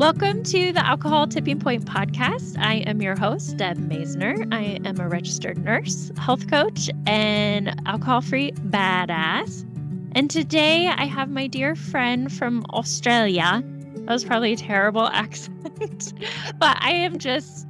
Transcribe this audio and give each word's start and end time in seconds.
Welcome 0.00 0.44
to 0.44 0.72
the 0.72 0.82
Alcohol 0.82 1.26
Tipping 1.26 1.58
Point 1.58 1.84
podcast. 1.84 2.56
I 2.56 2.76
am 2.86 3.02
your 3.02 3.14
host, 3.14 3.58
Deb 3.58 3.76
Masner. 3.76 4.48
I 4.50 4.80
am 4.88 4.98
a 4.98 5.06
registered 5.06 5.62
nurse, 5.62 6.10
health 6.16 6.48
coach, 6.48 6.88
and 7.06 7.78
alcohol 7.86 8.22
free 8.22 8.52
badass. 8.52 9.66
And 10.12 10.30
today 10.30 10.86
I 10.86 11.04
have 11.04 11.28
my 11.28 11.46
dear 11.46 11.76
friend 11.76 12.32
from 12.32 12.64
Australia. 12.70 13.62
That 13.94 14.08
was 14.14 14.24
probably 14.24 14.54
a 14.54 14.56
terrible 14.56 15.06
accent, 15.12 16.14
but 16.58 16.78
I 16.80 16.92
am 16.92 17.18
just 17.18 17.66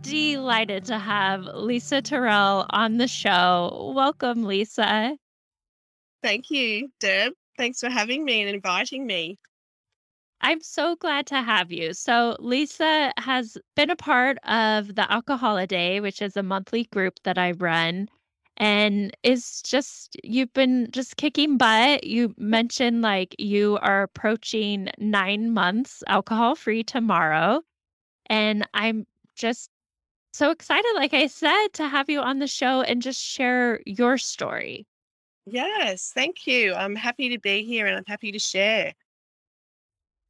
delighted 0.00 0.84
to 0.84 0.98
have 1.00 1.42
Lisa 1.42 2.00
Terrell 2.00 2.66
on 2.70 2.98
the 2.98 3.08
show. 3.08 3.92
Welcome, 3.96 4.44
Lisa. 4.44 5.16
Thank 6.22 6.50
you, 6.50 6.92
Deb. 7.00 7.32
Thanks 7.58 7.80
for 7.80 7.90
having 7.90 8.24
me 8.24 8.42
and 8.42 8.54
inviting 8.54 9.08
me. 9.08 9.38
I'm 10.44 10.60
so 10.60 10.94
glad 10.96 11.26
to 11.28 11.40
have 11.42 11.72
you. 11.72 11.94
So, 11.94 12.36
Lisa 12.38 13.14
has 13.16 13.56
been 13.76 13.88
a 13.88 13.96
part 13.96 14.36
of 14.46 14.94
the 14.94 15.10
Alcoholiday, 15.10 16.00
which 16.00 16.20
is 16.20 16.36
a 16.36 16.42
monthly 16.42 16.84
group 16.84 17.14
that 17.24 17.38
I 17.38 17.52
run, 17.52 18.10
and 18.58 19.16
is 19.22 19.62
just, 19.62 20.18
you've 20.22 20.52
been 20.52 20.88
just 20.90 21.16
kicking 21.16 21.56
butt. 21.56 22.04
You 22.04 22.34
mentioned 22.36 23.00
like 23.00 23.34
you 23.38 23.78
are 23.80 24.02
approaching 24.02 24.90
nine 24.98 25.54
months 25.54 26.02
alcohol 26.08 26.56
free 26.56 26.84
tomorrow. 26.84 27.62
And 28.26 28.68
I'm 28.74 29.06
just 29.34 29.70
so 30.34 30.50
excited, 30.50 30.92
like 30.94 31.14
I 31.14 31.26
said, 31.26 31.68
to 31.74 31.88
have 31.88 32.10
you 32.10 32.20
on 32.20 32.38
the 32.38 32.46
show 32.46 32.82
and 32.82 33.00
just 33.00 33.20
share 33.22 33.80
your 33.86 34.18
story. 34.18 34.86
Yes, 35.46 36.12
thank 36.14 36.46
you. 36.46 36.74
I'm 36.74 36.96
happy 36.96 37.30
to 37.30 37.38
be 37.38 37.64
here 37.64 37.86
and 37.86 37.96
I'm 37.96 38.04
happy 38.06 38.30
to 38.32 38.38
share. 38.38 38.92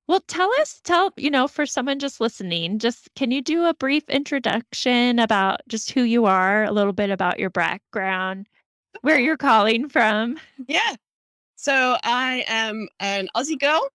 Well, 0.06 0.20
tell 0.28 0.50
us, 0.60 0.80
tell, 0.84 1.12
you 1.16 1.30
know, 1.30 1.48
for 1.48 1.64
someone 1.64 1.98
just 1.98 2.20
listening, 2.20 2.78
just 2.78 3.08
can 3.16 3.30
you 3.30 3.40
do 3.40 3.64
a 3.64 3.74
brief 3.74 4.08
introduction 4.10 5.18
about 5.18 5.60
just 5.68 5.90
who 5.92 6.02
you 6.02 6.26
are, 6.26 6.64
a 6.64 6.72
little 6.72 6.92
bit 6.92 7.10
about 7.10 7.38
your 7.38 7.48
background, 7.50 8.46
where 9.00 9.18
you're 9.18 9.38
calling 9.38 9.88
from? 9.88 10.38
Yeah. 10.68 10.94
So 11.56 11.96
I 12.04 12.44
am 12.46 12.86
an 13.00 13.28
Aussie 13.34 13.58
girl 13.58 13.88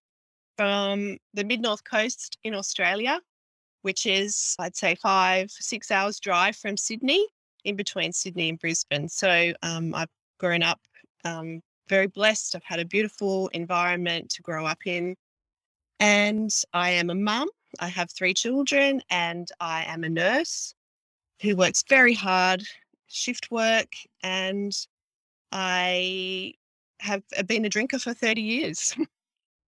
from 0.56 1.16
the 1.32 1.44
mid 1.44 1.60
north 1.62 1.84
coast 1.84 2.38
in 2.42 2.54
Australia, 2.54 3.20
which 3.82 4.04
is, 4.04 4.56
I'd 4.58 4.76
say, 4.76 4.96
five, 4.96 5.50
six 5.50 5.92
hours 5.92 6.18
drive 6.18 6.56
from 6.56 6.76
Sydney, 6.76 7.24
in 7.64 7.76
between 7.76 8.12
Sydney 8.12 8.48
and 8.48 8.58
Brisbane. 8.58 9.08
So 9.08 9.52
um, 9.62 9.94
I've 9.94 10.08
grown 10.38 10.64
up 10.64 10.80
um, 11.24 11.60
very 11.88 12.08
blessed. 12.08 12.56
I've 12.56 12.64
had 12.64 12.80
a 12.80 12.84
beautiful 12.84 13.48
environment 13.48 14.30
to 14.30 14.42
grow 14.42 14.66
up 14.66 14.78
in. 14.86 15.14
And 16.00 16.50
I 16.72 16.90
am 16.90 17.10
a 17.10 17.14
mum. 17.14 17.48
I 17.78 17.88
have 17.88 18.10
three 18.10 18.34
children 18.34 19.02
and 19.10 19.48
I 19.60 19.84
am 19.84 20.02
a 20.02 20.08
nurse 20.08 20.74
who 21.42 21.54
works 21.56 21.84
very 21.88 22.14
hard, 22.14 22.62
shift 23.06 23.50
work, 23.50 23.92
and 24.22 24.72
I 25.52 26.54
have 27.00 27.22
uh, 27.36 27.42
been 27.42 27.64
a 27.64 27.68
drinker 27.68 27.98
for 27.98 28.14
30 28.14 28.40
years. 28.40 28.96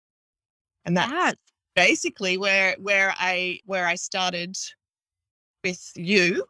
and 0.85 0.95
that's 0.95 1.35
basically 1.75 2.37
where 2.37 2.75
where 2.79 3.13
I 3.17 3.59
where 3.65 3.87
I 3.87 3.95
started 3.95 4.57
with 5.63 5.91
you 5.95 6.45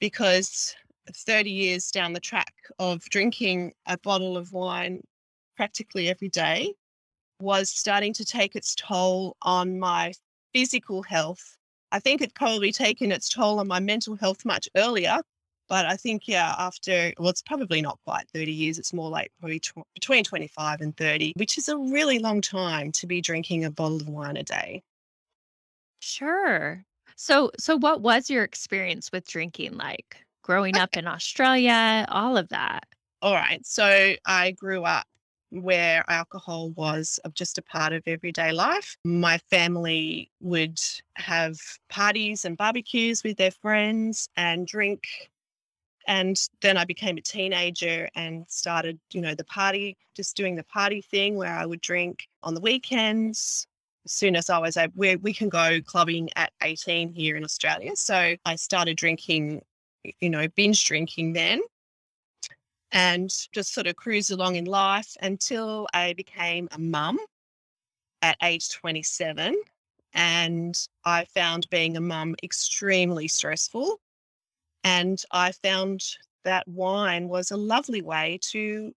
because 0.00 0.74
30 1.14 1.50
years 1.50 1.90
down 1.90 2.12
the 2.12 2.20
track 2.20 2.54
of 2.78 3.02
drinking 3.10 3.72
a 3.86 3.98
bottle 3.98 4.36
of 4.36 4.52
wine 4.52 5.02
practically 5.56 6.08
every 6.08 6.28
day 6.28 6.72
was 7.40 7.70
starting 7.70 8.12
to 8.14 8.24
take 8.24 8.56
its 8.56 8.74
toll 8.74 9.36
on 9.42 9.78
my 9.78 10.12
physical 10.54 11.02
health. 11.02 11.56
I 11.92 11.98
think 11.98 12.20
it 12.20 12.34
probably 12.34 12.72
taken 12.72 13.12
its 13.12 13.28
toll 13.28 13.58
on 13.58 13.68
my 13.68 13.80
mental 13.80 14.16
health 14.16 14.44
much 14.44 14.68
earlier, 14.76 15.18
but 15.68 15.86
I 15.86 15.96
think 15.96 16.26
yeah, 16.26 16.54
after 16.58 17.12
well, 17.18 17.30
it's 17.30 17.42
probably 17.42 17.80
not 17.80 17.98
quite 18.04 18.28
30 18.34 18.52
years. 18.52 18.78
It's 18.78 18.92
more 18.92 19.08
like 19.08 19.32
probably 19.40 19.60
tw- 19.60 19.86
between 19.94 20.24
25 20.24 20.80
and 20.80 20.96
30, 20.96 21.32
which 21.36 21.58
is 21.58 21.68
a 21.68 21.76
really 21.76 22.18
long 22.18 22.40
time 22.40 22.92
to 22.92 23.06
be 23.06 23.20
drinking 23.20 23.64
a 23.64 23.70
bottle 23.70 24.00
of 24.00 24.08
wine 24.08 24.36
a 24.36 24.42
day. 24.42 24.82
Sure. 26.00 26.84
So, 27.16 27.50
so 27.58 27.76
what 27.76 28.00
was 28.00 28.30
your 28.30 28.44
experience 28.44 29.12
with 29.12 29.26
drinking 29.26 29.76
like 29.76 30.24
growing 30.42 30.76
up 30.76 30.96
in 30.96 31.06
Australia, 31.06 32.04
all 32.08 32.36
of 32.36 32.48
that? 32.48 32.86
All 33.22 33.34
right, 33.34 33.64
so 33.64 34.14
I 34.26 34.52
grew 34.52 34.84
up 34.84 35.06
where 35.50 36.04
alcohol 36.08 36.70
was 36.70 37.18
just 37.34 37.58
a 37.58 37.62
part 37.62 37.92
of 37.92 38.02
everyday 38.06 38.52
life. 38.52 38.96
My 39.04 39.38
family 39.50 40.30
would 40.40 40.78
have 41.16 41.58
parties 41.88 42.44
and 42.44 42.56
barbecues 42.56 43.22
with 43.22 43.36
their 43.36 43.50
friends 43.50 44.28
and 44.36 44.66
drink. 44.66 45.04
And 46.06 46.40
then 46.62 46.76
I 46.76 46.84
became 46.84 47.18
a 47.18 47.22
teenager 47.22 48.08
and 48.14 48.44
started, 48.48 48.98
you 49.12 49.20
know, 49.20 49.34
the 49.34 49.44
party, 49.44 49.96
just 50.16 50.36
doing 50.36 50.56
the 50.56 50.64
party 50.64 51.02
thing 51.02 51.36
where 51.36 51.54
I 51.54 51.66
would 51.66 51.80
drink 51.80 52.26
on 52.42 52.54
the 52.54 52.60
weekends. 52.60 53.66
As 54.06 54.12
soon 54.12 54.34
as 54.34 54.48
I 54.48 54.58
was 54.58 54.78
able, 54.78 54.94
where 54.94 55.18
we 55.18 55.34
can 55.34 55.50
go 55.50 55.78
clubbing 55.84 56.30
at 56.34 56.52
18 56.62 57.12
here 57.12 57.36
in 57.36 57.44
Australia. 57.44 57.94
So 57.96 58.34
I 58.46 58.56
started 58.56 58.96
drinking, 58.96 59.60
you 60.20 60.30
know, 60.30 60.48
binge 60.48 60.84
drinking 60.86 61.34
then 61.34 61.60
and 62.92 63.30
just 63.52 63.72
sort 63.72 63.86
of 63.86 63.96
cruised 63.96 64.30
along 64.30 64.56
in 64.56 64.64
life 64.64 65.16
until 65.22 65.86
I 65.94 66.12
became 66.14 66.68
a 66.72 66.78
mum 66.78 67.18
at 68.22 68.36
age 68.42 68.70
27. 68.70 69.56
And 70.12 70.76
I 71.04 71.24
found 71.26 71.70
being 71.70 71.96
a 71.96 72.00
mum 72.00 72.34
extremely 72.42 73.28
stressful. 73.28 74.00
And 74.82 75.22
I 75.30 75.52
found 75.52 76.02
that 76.44 76.66
wine 76.66 77.28
was 77.28 77.50
a 77.50 77.56
lovely 77.56 78.02
way 78.02 78.38
to 78.50 78.92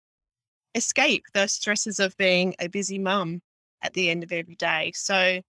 escape 0.75 1.25
the 1.35 1.49
stresses 1.49 1.99
of 1.99 2.17
being 2.17 2.55
a 2.61 2.69
busy 2.69 2.99
mum 2.99 3.41
at 3.83 3.93
the 3.95 4.11
end 4.11 4.23
of 4.23 4.31
every 4.31 4.55
day. 4.55 4.93
So 4.95 5.41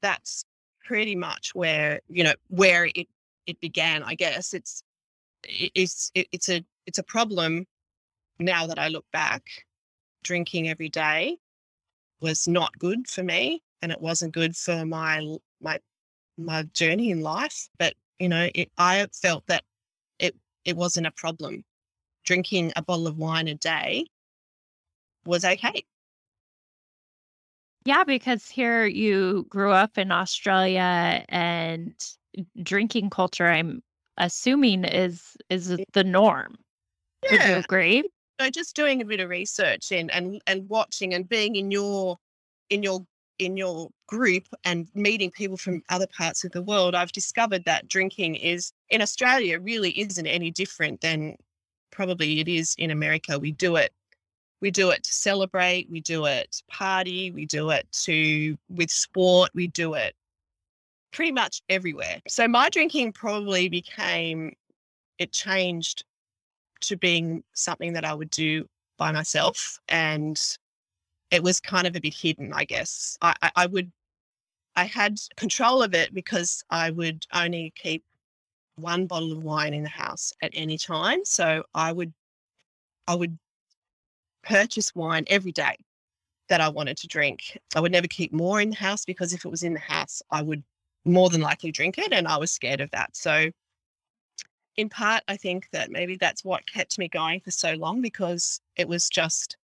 that's 0.00 0.44
pretty 0.84 1.16
much 1.16 1.54
where, 1.54 2.00
you 2.08 2.24
know, 2.24 2.34
where 2.48 2.86
it, 2.94 3.08
it 3.46 3.60
began, 3.60 4.02
I 4.04 4.14
guess. 4.14 4.54
It's, 4.54 4.82
it's, 5.44 6.10
it's 6.14 6.48
a, 6.48 6.64
it's 6.86 6.98
a 6.98 7.02
problem 7.02 7.66
now 8.38 8.66
that 8.66 8.78
I 8.78 8.88
look 8.88 9.06
back. 9.12 9.42
Drinking 10.22 10.68
every 10.68 10.88
day 10.88 11.38
was 12.20 12.48
not 12.48 12.76
good 12.78 13.08
for 13.08 13.22
me 13.22 13.62
and 13.82 13.92
it 13.92 14.00
wasn't 14.00 14.32
good 14.34 14.56
for 14.56 14.84
my 14.84 15.36
my 15.60 15.78
my 16.38 16.62
journey 16.72 17.10
in 17.10 17.20
life 17.20 17.68
but 17.78 17.94
you 18.18 18.28
know 18.28 18.48
it, 18.54 18.70
i 18.78 19.06
felt 19.12 19.46
that 19.46 19.62
it 20.18 20.34
it 20.64 20.76
wasn't 20.76 21.06
a 21.06 21.10
problem 21.12 21.64
drinking 22.24 22.72
a 22.76 22.82
bottle 22.82 23.06
of 23.06 23.16
wine 23.18 23.48
a 23.48 23.54
day 23.54 24.04
was 25.24 25.44
okay 25.44 25.84
Yeah, 27.84 28.02
because 28.02 28.48
here 28.48 28.84
you 28.84 29.46
grew 29.48 29.70
up 29.70 29.96
in 29.96 30.10
Australia 30.10 31.24
and 31.28 31.94
drinking 32.60 33.10
culture, 33.10 33.46
I'm 33.46 33.80
assuming 34.18 34.84
is 34.84 35.36
is 35.50 35.76
the 35.92 36.02
norm. 36.02 36.56
Would 37.30 37.40
you 37.40 37.46
yeah. 37.46 37.58
agree? 37.58 38.04
so 38.40 38.50
just 38.50 38.76
doing 38.76 39.00
a 39.00 39.04
bit 39.04 39.20
of 39.20 39.30
research 39.30 39.92
and 39.92 40.10
and 40.10 40.40
and 40.46 40.68
watching 40.68 41.14
and 41.14 41.28
being 41.28 41.56
in 41.56 41.70
your 41.70 42.18
in 42.70 42.82
your 42.82 43.06
in 43.38 43.56
your 43.56 43.88
group 44.06 44.44
and 44.64 44.88
meeting 44.94 45.30
people 45.30 45.56
from 45.56 45.82
other 45.88 46.06
parts 46.06 46.44
of 46.44 46.52
the 46.52 46.62
world 46.62 46.94
i've 46.94 47.12
discovered 47.12 47.64
that 47.64 47.88
drinking 47.88 48.34
is 48.34 48.72
in 48.90 49.00
australia 49.00 49.58
really 49.58 49.98
isn't 49.98 50.26
any 50.26 50.50
different 50.50 51.00
than 51.00 51.34
probably 51.90 52.40
it 52.40 52.48
is 52.48 52.74
in 52.78 52.90
america. 52.90 53.38
We 53.38 53.52
do 53.52 53.76
it 53.76 53.90
we 54.60 54.70
do 54.70 54.90
it 54.90 55.02
to 55.02 55.12
celebrate 55.12 55.88
we 55.90 56.00
do 56.00 56.26
it 56.26 56.52
to 56.52 56.62
party 56.70 57.30
we 57.30 57.46
do 57.46 57.70
it 57.70 57.86
to 58.04 58.56
with 58.68 58.90
sport 58.90 59.50
we 59.54 59.66
do 59.68 59.94
it 59.94 60.14
pretty 61.16 61.32
much 61.32 61.62
everywhere. 61.70 62.20
So 62.28 62.46
my 62.46 62.68
drinking 62.68 63.12
probably 63.12 63.70
became 63.70 64.52
it 65.18 65.32
changed 65.32 66.04
to 66.82 66.96
being 66.96 67.42
something 67.52 67.92
that 67.94 68.04
I 68.04 68.14
would 68.14 68.30
do 68.30 68.66
by 68.98 69.12
myself. 69.12 69.78
And 69.88 70.40
it 71.30 71.42
was 71.42 71.60
kind 71.60 71.86
of 71.86 71.96
a 71.96 72.00
bit 72.00 72.14
hidden, 72.14 72.52
I 72.52 72.64
guess. 72.64 73.16
I, 73.20 73.34
I, 73.42 73.50
I 73.56 73.66
would, 73.66 73.90
I 74.76 74.84
had 74.84 75.18
control 75.36 75.82
of 75.82 75.94
it 75.94 76.14
because 76.14 76.64
I 76.70 76.90
would 76.90 77.26
only 77.32 77.72
keep 77.76 78.04
one 78.76 79.06
bottle 79.06 79.32
of 79.32 79.42
wine 79.42 79.74
in 79.74 79.82
the 79.82 79.88
house 79.88 80.32
at 80.42 80.50
any 80.54 80.78
time. 80.78 81.24
So 81.24 81.64
I 81.74 81.92
would, 81.92 82.12
I 83.08 83.14
would 83.14 83.38
purchase 84.42 84.94
wine 84.94 85.24
every 85.28 85.52
day 85.52 85.76
that 86.48 86.60
I 86.60 86.68
wanted 86.68 86.96
to 86.98 87.08
drink. 87.08 87.58
I 87.74 87.80
would 87.80 87.92
never 87.92 88.06
keep 88.06 88.32
more 88.32 88.60
in 88.60 88.70
the 88.70 88.76
house 88.76 89.04
because 89.04 89.32
if 89.32 89.44
it 89.44 89.50
was 89.50 89.62
in 89.62 89.72
the 89.72 89.80
house, 89.80 90.22
I 90.30 90.42
would 90.42 90.62
more 91.04 91.30
than 91.30 91.40
likely 91.40 91.72
drink 91.72 91.98
it. 91.98 92.12
And 92.12 92.28
I 92.28 92.36
was 92.36 92.52
scared 92.52 92.80
of 92.80 92.90
that. 92.92 93.16
So 93.16 93.50
in 94.76 94.88
part, 94.88 95.22
I 95.28 95.36
think 95.36 95.68
that 95.72 95.90
maybe 95.90 96.16
that's 96.16 96.44
what 96.44 96.66
kept 96.66 96.98
me 96.98 97.08
going 97.08 97.40
for 97.40 97.50
so 97.50 97.74
long 97.74 98.02
because 98.02 98.60
it 98.76 98.88
was 98.88 99.08
just 99.08 99.56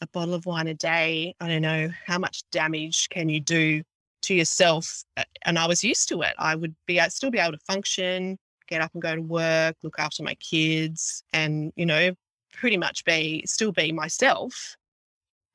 a 0.00 0.06
bottle 0.08 0.34
of 0.34 0.46
wine 0.46 0.68
a 0.68 0.74
day. 0.74 1.34
I 1.40 1.48
don't 1.48 1.62
know 1.62 1.90
how 2.06 2.18
much 2.18 2.42
damage 2.50 3.08
can 3.08 3.28
you 3.28 3.40
do 3.40 3.82
to 4.22 4.34
yourself. 4.34 5.04
And 5.44 5.58
I 5.58 5.66
was 5.66 5.84
used 5.84 6.08
to 6.10 6.22
it. 6.22 6.34
I 6.38 6.54
would 6.54 6.74
be 6.86 7.00
I'd 7.00 7.12
still 7.12 7.30
be 7.30 7.38
able 7.38 7.52
to 7.52 7.64
function, 7.66 8.38
get 8.68 8.80
up 8.80 8.90
and 8.94 9.02
go 9.02 9.14
to 9.14 9.22
work, 9.22 9.76
look 9.82 9.98
after 9.98 10.22
my 10.22 10.34
kids, 10.34 11.22
and 11.32 11.72
you 11.76 11.86
know, 11.86 12.14
pretty 12.52 12.76
much 12.76 13.04
be 13.04 13.44
still 13.46 13.72
be 13.72 13.92
myself. 13.92 14.76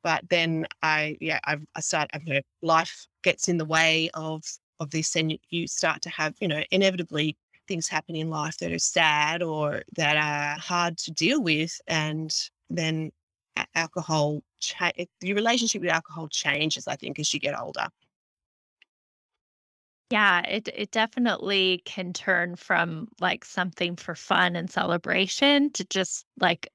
But 0.04 0.28
then 0.30 0.68
I, 0.82 1.18
yeah, 1.22 1.40
I've, 1.46 1.66
I 1.76 1.80
start, 1.80 2.10
I've, 2.14 2.24
you 2.26 2.34
know, 2.36 2.42
life 2.62 3.08
gets 3.24 3.48
in 3.48 3.58
the 3.58 3.66
way 3.66 4.10
of 4.14 4.44
of 4.80 4.90
this, 4.92 5.16
and 5.16 5.38
you 5.50 5.68
start 5.68 6.02
to 6.04 6.10
have, 6.10 6.36
you 6.42 6.48
know, 6.48 6.62
inevitably 6.72 7.38
things 7.68 7.88
happen 7.88 8.16
in 8.16 8.30
life 8.30 8.58
that 8.60 8.72
are 8.72 8.80
sad 8.80 9.42
or 9.44 9.84
that 9.96 10.18
are 10.18 10.60
hard 10.60 10.98
to 11.00 11.12
deal 11.12 11.42
with, 11.42 11.80
and 11.88 12.34
then 12.70 13.12
alcohol, 13.76 14.42
cha- 14.60 14.92
your 15.22 15.36
relationship 15.36 15.82
with 15.82 15.92
alcohol 15.92 16.28
changes. 16.30 16.88
I 16.88 16.96
think 16.96 17.20
as 17.20 17.34
you 17.34 17.40
get 17.40 17.60
older. 17.60 17.88
Yeah, 20.10 20.42
it 20.48 20.68
it 20.70 20.92
definitely 20.92 21.82
can 21.86 22.14
turn 22.14 22.56
from 22.56 23.10
like 23.20 23.44
something 23.46 23.96
for 23.96 24.16
fun 24.16 24.56
and 24.56 24.70
celebration 24.70 25.72
to 25.72 25.84
just 25.86 26.26
like 26.40 26.68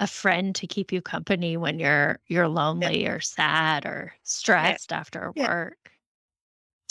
a 0.00 0.06
friend 0.08 0.54
to 0.56 0.66
keep 0.68 0.92
you 0.92 1.02
company 1.02 1.56
when 1.58 1.78
you're 1.80 2.20
you're 2.28 2.48
Yeah, 2.80 2.90
lonely 2.90 3.06
or 3.06 3.20
sad 3.20 3.86
or 3.86 4.14
yeah, 4.58 4.76
stressed 4.76 4.92
after 4.92 5.32
yeah. 5.34 5.48
work. 5.48 5.93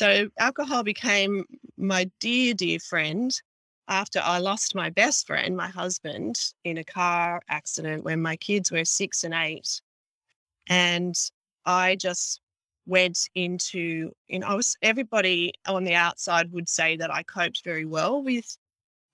So 0.03 0.27
alcohol 0.37 0.83
became 0.83 1.45
my 1.77 2.11
dear, 2.19 2.53
dear 2.53 2.77
friend 2.77 3.33
after 3.87 4.19
I 4.21 4.39
lost 4.39 4.75
my 4.75 4.89
best 4.89 5.25
friend, 5.25 5.55
my 5.55 5.69
husband, 5.69 6.35
in 6.65 6.77
a 6.77 6.83
car 6.83 7.41
accident 7.47 8.03
when 8.03 8.21
my 8.21 8.35
kids 8.35 8.69
were 8.69 8.83
six 8.83 9.23
and 9.23 9.33
eight. 9.33 9.79
And 10.67 11.15
I 11.65 11.95
just 11.95 12.41
went 12.85 13.29
into, 13.33 14.11
you 14.27 14.39
know, 14.39 14.47
I 14.47 14.55
was 14.55 14.75
everybody 14.81 15.53
on 15.67 15.85
the 15.85 15.95
outside 15.95 16.51
would 16.51 16.67
say 16.67 16.97
that 16.97 17.09
I 17.09 17.23
coped 17.23 17.63
very 17.63 17.85
well 17.85 18.21
with 18.21 18.57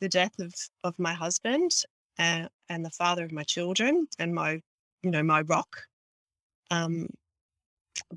the 0.01 0.09
death 0.09 0.39
of 0.39 0.56
of 0.83 0.97
my 0.97 1.13
husband 1.13 1.69
uh, 2.18 2.47
and 2.68 2.83
the 2.83 2.97
father 2.97 3.25
of 3.25 3.31
my 3.31 3.44
children 3.44 4.07
and 4.18 4.33
my, 4.33 4.59
you 5.03 5.12
know, 5.12 5.21
my 5.21 5.41
rock. 5.41 5.83
Um, 6.71 7.09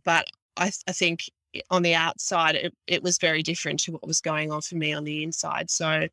but 0.04 0.26
I, 0.56 0.72
I 0.88 0.92
think 0.92 1.24
on 1.70 1.82
the 1.82 1.94
outside, 1.94 2.54
it, 2.54 2.74
it 2.86 3.02
was 3.02 3.18
very 3.18 3.42
different 3.42 3.80
to 3.80 3.92
what 3.92 4.06
was 4.06 4.20
going 4.20 4.50
on 4.50 4.60
for 4.62 4.76
me 4.76 4.92
on 4.92 5.04
the 5.04 5.22
inside. 5.22 5.70
So 5.70 6.08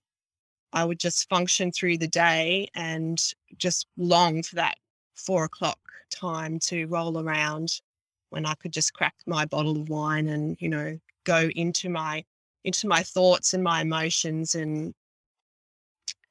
I 0.74 0.86
would 0.86 1.00
just 1.00 1.30
function 1.30 1.71
through 1.71 1.97
the 1.97 2.07
day 2.07 2.69
and 2.75 3.21
just 3.57 3.88
long 3.97 4.44
for 4.44 4.56
that 4.56 4.75
four 5.15 5.45
o'clock 5.45 5.80
time 6.12 6.59
to 6.59 6.86
roll 6.88 7.19
around 7.19 7.81
when 8.30 8.45
I 8.45 8.53
could 8.56 8.74
just 8.74 8.94
crack 8.94 9.15
my 9.25 9.45
bottle 9.45 9.81
of 9.81 9.89
wine 9.89 10.27
and, 10.27 10.57
you 10.59 10.69
know, 10.69 11.00
go 11.24 11.50
into 11.56 11.89
my 11.89 12.24
into 12.65 12.88
my 12.88 13.01
thoughts 13.01 13.53
and 13.53 13.63
my 13.63 13.81
emotions 13.81 14.56
and 14.56 14.94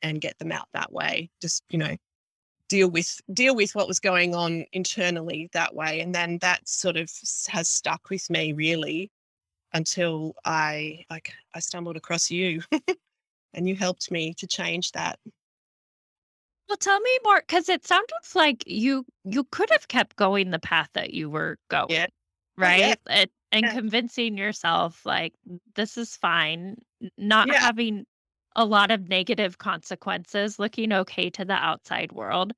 and 0.02 0.20
get 0.20 0.38
them 0.38 0.52
out 0.52 0.68
that 0.72 0.92
way. 0.92 1.30
Just, 1.40 1.64
you 1.70 1.78
know, 1.78 1.96
deal 2.68 2.88
with 2.90 3.20
deal 3.32 3.54
with 3.56 3.74
what 3.74 3.88
was 3.88 4.00
going 4.00 4.34
on 4.34 4.64
internally 4.72 5.48
that 5.52 5.74
way. 5.74 6.00
And 6.00 6.14
then 6.14 6.38
that 6.40 6.68
sort 6.68 6.96
of 6.96 7.10
has 7.48 7.68
stuck 7.68 8.10
with 8.10 8.28
me 8.30 8.52
really 8.52 9.10
until 9.74 10.34
I 10.44 11.04
like 11.10 11.32
I 11.54 11.60
stumbled 11.60 11.96
across 11.96 12.30
you 12.30 12.62
and 13.54 13.68
you 13.68 13.76
helped 13.76 14.10
me 14.10 14.34
to 14.34 14.46
change 14.46 14.92
that. 14.92 15.18
Well, 16.68 16.76
tell 16.76 17.00
me 17.00 17.18
more 17.24 17.40
because 17.40 17.68
it 17.68 17.86
sounded 17.86 18.12
like 18.34 18.62
you 18.66 19.04
you 19.24 19.44
could 19.44 19.70
have 19.70 19.88
kept 19.88 20.16
going 20.16 20.50
the 20.50 20.58
path 20.58 20.90
that 20.92 21.14
you 21.14 21.30
were 21.30 21.58
going, 21.68 21.88
Yeah. 21.88 22.06
Oh, 22.62 22.68
yeah. 22.68 22.94
right? 22.94 22.98
And, 23.06 23.30
and 23.52 23.66
Yeah. 23.66 23.72
convincing 23.72 24.36
yourself 24.36 25.04
like 25.06 25.34
this 25.74 25.96
is 25.96 26.16
fine, 26.16 26.76
not 27.16 27.48
Yeah. 27.48 27.58
having 27.60 28.06
a 28.58 28.66
lot 28.66 28.90
of 28.92 29.08
negative 29.08 29.58
consequences, 29.58 30.58
looking 30.60 30.92
okay 30.92 31.30
to 31.30 31.46
the 31.46 31.54
outside 31.54 32.12
world. 32.12 32.52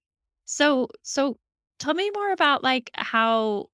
So, 0.46 0.88
so 1.02 1.38
tell 1.80 1.94
me 1.94 2.10
more 2.14 2.32
about 2.32 2.64
like 2.64 2.90
how 2.94 3.70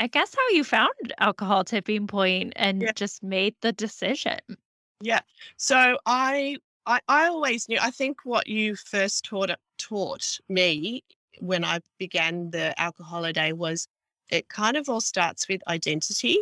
I 0.00 0.08
guess 0.08 0.34
how 0.34 0.48
you 0.50 0.64
found 0.64 1.14
alcohol 1.18 1.64
tipping 1.64 2.06
point 2.08 2.54
Yeah. 2.80 2.90
and 2.90 2.94
just 2.96 3.22
made 3.22 3.56
the 3.62 3.72
decision. 3.72 4.40
Yeah. 5.00 5.20
So 5.56 5.98
I 6.06 6.56
I, 6.86 7.00
I 7.08 7.26
always 7.28 7.68
knew 7.68 7.78
I 7.80 7.90
think 7.90 8.18
what 8.24 8.46
you 8.46 8.76
first 8.76 9.24
taught 9.24 9.50
taught 9.78 10.38
me 10.48 11.04
when 11.40 11.64
I 11.64 11.80
began 11.98 12.50
the 12.50 12.78
Alcoholiday 12.80 13.52
was 13.52 13.86
it 14.28 14.48
kind 14.48 14.76
of 14.76 14.88
all 14.88 15.00
starts 15.00 15.48
with 15.48 15.62
identity. 15.68 16.38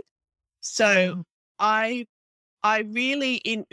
So 0.61 1.17
Mm. 1.17 1.25
I 1.59 2.07
I 2.63 2.81
really 2.81 3.37
in 3.37 3.67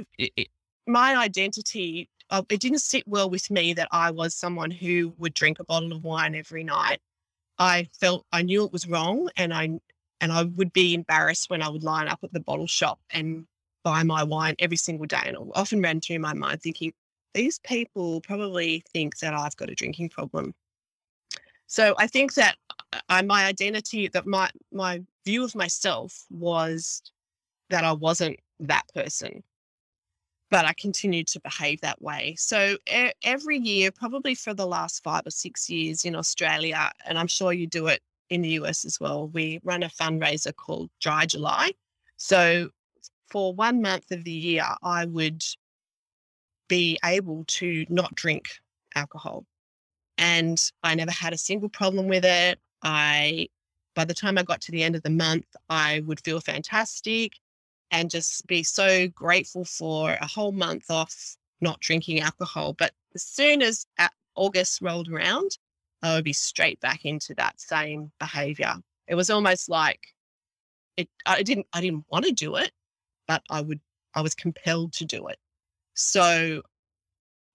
my 0.87 1.15
identity 1.15 2.09
uh, 2.29 2.41
it 2.49 2.59
didn't 2.59 2.79
sit 2.79 3.07
well 3.07 3.29
with 3.29 3.51
me 3.51 3.73
that 3.73 3.87
I 3.91 4.09
was 4.09 4.33
someone 4.33 4.71
who 4.71 5.13
would 5.17 5.33
drink 5.35 5.59
a 5.59 5.63
bottle 5.63 5.91
of 5.91 6.03
wine 6.03 6.33
every 6.33 6.63
night. 6.63 6.99
I 7.59 7.87
felt 7.99 8.25
I 8.31 8.41
knew 8.41 8.65
it 8.65 8.73
was 8.73 8.87
wrong 8.87 9.29
and 9.37 9.53
I 9.53 9.79
and 10.19 10.31
I 10.31 10.43
would 10.43 10.73
be 10.73 10.93
embarrassed 10.93 11.49
when 11.49 11.61
I 11.61 11.69
would 11.69 11.83
line 11.83 12.07
up 12.07 12.19
at 12.23 12.33
the 12.33 12.39
bottle 12.39 12.65
shop 12.65 12.99
and 13.11 13.45
buy 13.83 14.03
my 14.03 14.23
wine 14.23 14.55
every 14.59 14.77
single 14.77 15.05
day. 15.05 15.21
And 15.25 15.35
it 15.35 15.41
often 15.53 15.81
ran 15.81 15.99
through 16.01 16.19
my 16.19 16.33
mind 16.33 16.61
thinking, 16.61 16.93
these 17.33 17.59
people 17.59 18.21
probably 18.21 18.83
think 18.93 19.17
that 19.19 19.33
I've 19.33 19.55
got 19.57 19.69
a 19.69 19.75
drinking 19.75 20.09
problem. 20.09 20.53
So 21.67 21.93
I 21.97 22.07
think 22.07 22.33
that 22.35 22.55
uh, 22.93 22.99
I, 23.09 23.21
my 23.21 23.45
identity, 23.45 24.07
that 24.07 24.25
my 24.25 24.49
my 24.71 25.01
view 25.25 25.43
of 25.43 25.55
myself 25.55 26.25
was 26.29 27.01
that 27.69 27.83
I 27.83 27.91
wasn't 27.91 28.39
that 28.59 28.83
person, 28.95 29.43
but 30.53 30.65
I 30.65 30.73
continued 30.73 31.25
to 31.29 31.39
behave 31.39 31.81
that 31.81 31.99
way. 31.99 32.35
So 32.37 32.77
every 33.23 33.57
year, 33.57 33.89
probably 33.91 34.35
for 34.35 34.53
the 34.53 34.67
last 34.67 35.01
five 35.03 35.25
or 35.25 35.31
six 35.31 35.67
years 35.67 36.05
in 36.05 36.15
Australia, 36.15 36.91
and 37.07 37.17
I'm 37.17 37.25
sure 37.25 37.53
you 37.53 37.65
do 37.65 37.87
it 37.87 38.03
in 38.29 38.43
the 38.43 38.49
US 38.49 38.85
as 38.85 38.99
well, 38.99 39.29
we 39.29 39.59
run 39.63 39.81
a 39.81 39.89
fundraiser 39.89 40.55
called 40.55 40.91
Dry 41.01 41.25
July. 41.25 41.71
So 42.17 42.69
for 43.31 43.51
one 43.55 43.81
month 43.81 44.11
of 44.11 44.25
the 44.25 44.31
year, 44.31 44.63
I 44.83 45.05
would 45.05 45.43
be 46.67 46.99
able 47.03 47.45
to 47.47 47.87
not 47.89 48.13
drink 48.13 48.45
alcohol. 48.93 49.47
And 50.19 50.71
I 50.83 50.93
never 50.93 51.09
had 51.09 51.33
a 51.33 51.37
single 51.39 51.69
problem 51.69 52.07
with 52.07 52.25
it. 52.25 52.59
I, 52.83 53.47
by 53.95 54.05
the 54.05 54.13
time 54.13 54.37
I 54.37 54.43
got 54.43 54.61
to 54.61 54.71
the 54.71 54.83
end 54.83 54.95
of 54.95 55.01
the 55.01 55.09
month, 55.09 55.47
I 55.67 56.03
would 56.05 56.23
feel 56.23 56.39
fantastic 56.41 57.31
and 57.93 58.09
just 58.09 58.45
be 58.47 58.63
so 58.63 59.07
grateful 59.09 59.63
for 59.63 60.17
a 60.19 60.25
whole 60.25 60.51
month 60.51 60.89
off 60.89 61.37
not 61.61 61.79
drinking 61.79 62.19
alcohol. 62.19 62.73
But 62.73 62.91
as 63.15 63.23
soon 63.23 63.61
as 63.61 63.85
August 64.35 64.81
rolled 64.81 65.07
around, 65.07 65.57
I 66.01 66.15
would 66.15 66.25
be 66.25 66.33
straight 66.33 66.81
back 66.81 67.05
into 67.05 67.35
that 67.35 67.61
same 67.61 68.11
behavior. 68.19 68.73
It 69.07 69.15
was 69.15 69.29
almost 69.29 69.69
like 69.69 69.99
it, 70.97 71.07
I 71.25 71.43
didn't, 71.43 71.67
I 71.71 71.81
didn't 71.81 72.05
want 72.09 72.25
to 72.25 72.31
do 72.31 72.55
it, 72.55 72.71
but 73.27 73.43
I 73.49 73.61
would, 73.61 73.79
I 74.15 74.21
was 74.21 74.33
compelled 74.33 74.93
to 74.93 75.05
do 75.05 75.27
it. 75.27 75.37
So 75.93 76.63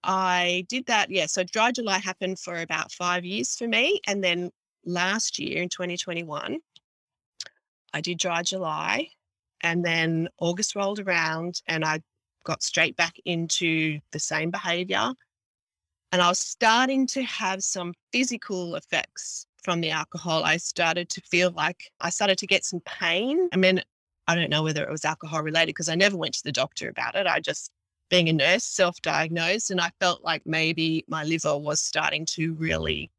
I 0.04 0.64
did 0.68 0.87
that. 0.87 1.11
Yeah. 1.11 1.26
So 1.26 1.42
dry 1.42 1.73
July 1.73 1.99
happened 1.99 2.38
for 2.38 2.61
about 2.61 2.92
five 2.92 3.25
years 3.25 3.57
for 3.57 3.66
me. 3.66 4.00
And 4.07 4.23
then 4.23 4.50
last 4.87 5.40
year 5.40 5.62
in 5.62 5.68
2021, 5.68 6.59
I 7.92 8.00
did 8.00 8.18
dry 8.18 8.42
July. 8.45 9.09
And 9.62 9.84
then 9.84 10.28
August 10.38 10.74
rolled 10.74 11.00
around 11.00 11.62
and 11.66 11.84
I 11.84 12.00
got 12.44 12.62
straight 12.62 12.96
back 12.96 13.16
into 13.24 14.00
the 14.12 14.18
same 14.18 14.50
behavior. 14.50 15.12
And 16.12 16.22
I 16.22 16.28
was 16.28 16.38
starting 16.38 17.06
to 17.08 17.22
have 17.22 17.62
some 17.62 17.92
physical 18.12 18.76
effects 18.76 19.46
from 19.62 19.80
the 19.80 19.90
alcohol. 19.90 20.44
I 20.44 20.56
started 20.56 21.10
to 21.10 21.20
feel 21.20 21.50
like 21.50 21.90
I 22.00 22.10
started 22.10 22.38
to 22.38 22.46
get 22.46 22.64
some 22.64 22.80
pain. 22.80 23.48
I 23.52 23.56
mean, 23.56 23.82
I 24.26 24.34
don't 24.34 24.50
know 24.50 24.62
whether 24.62 24.82
it 24.82 24.90
was 24.90 25.04
alcohol 25.04 25.42
related 25.42 25.68
because 25.68 25.88
I 25.88 25.94
never 25.94 26.16
went 26.16 26.34
to 26.34 26.44
the 26.44 26.52
doctor 26.52 26.88
about 26.88 27.14
it. 27.14 27.26
I 27.26 27.40
just 27.40 27.70
being 28.08 28.28
a 28.28 28.32
nurse, 28.32 28.64
self 28.64 29.00
diagnosed, 29.02 29.70
and 29.70 29.80
I 29.80 29.90
felt 30.00 30.24
like 30.24 30.42
maybe 30.46 31.04
my 31.08 31.24
liver 31.24 31.56
was 31.58 31.80
starting 31.80 32.24
to 32.26 32.54
really 32.54 33.10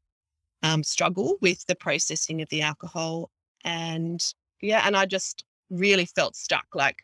um, 0.62 0.82
struggle 0.82 1.36
with 1.40 1.64
the 1.66 1.76
processing 1.76 2.42
of 2.42 2.48
the 2.48 2.62
alcohol. 2.62 3.30
And 3.64 4.20
yeah, 4.60 4.82
and 4.84 4.96
I 4.96 5.06
just 5.06 5.44
really 5.70 6.06
felt 6.06 6.36
stuck. 6.36 6.66
Like 6.74 6.96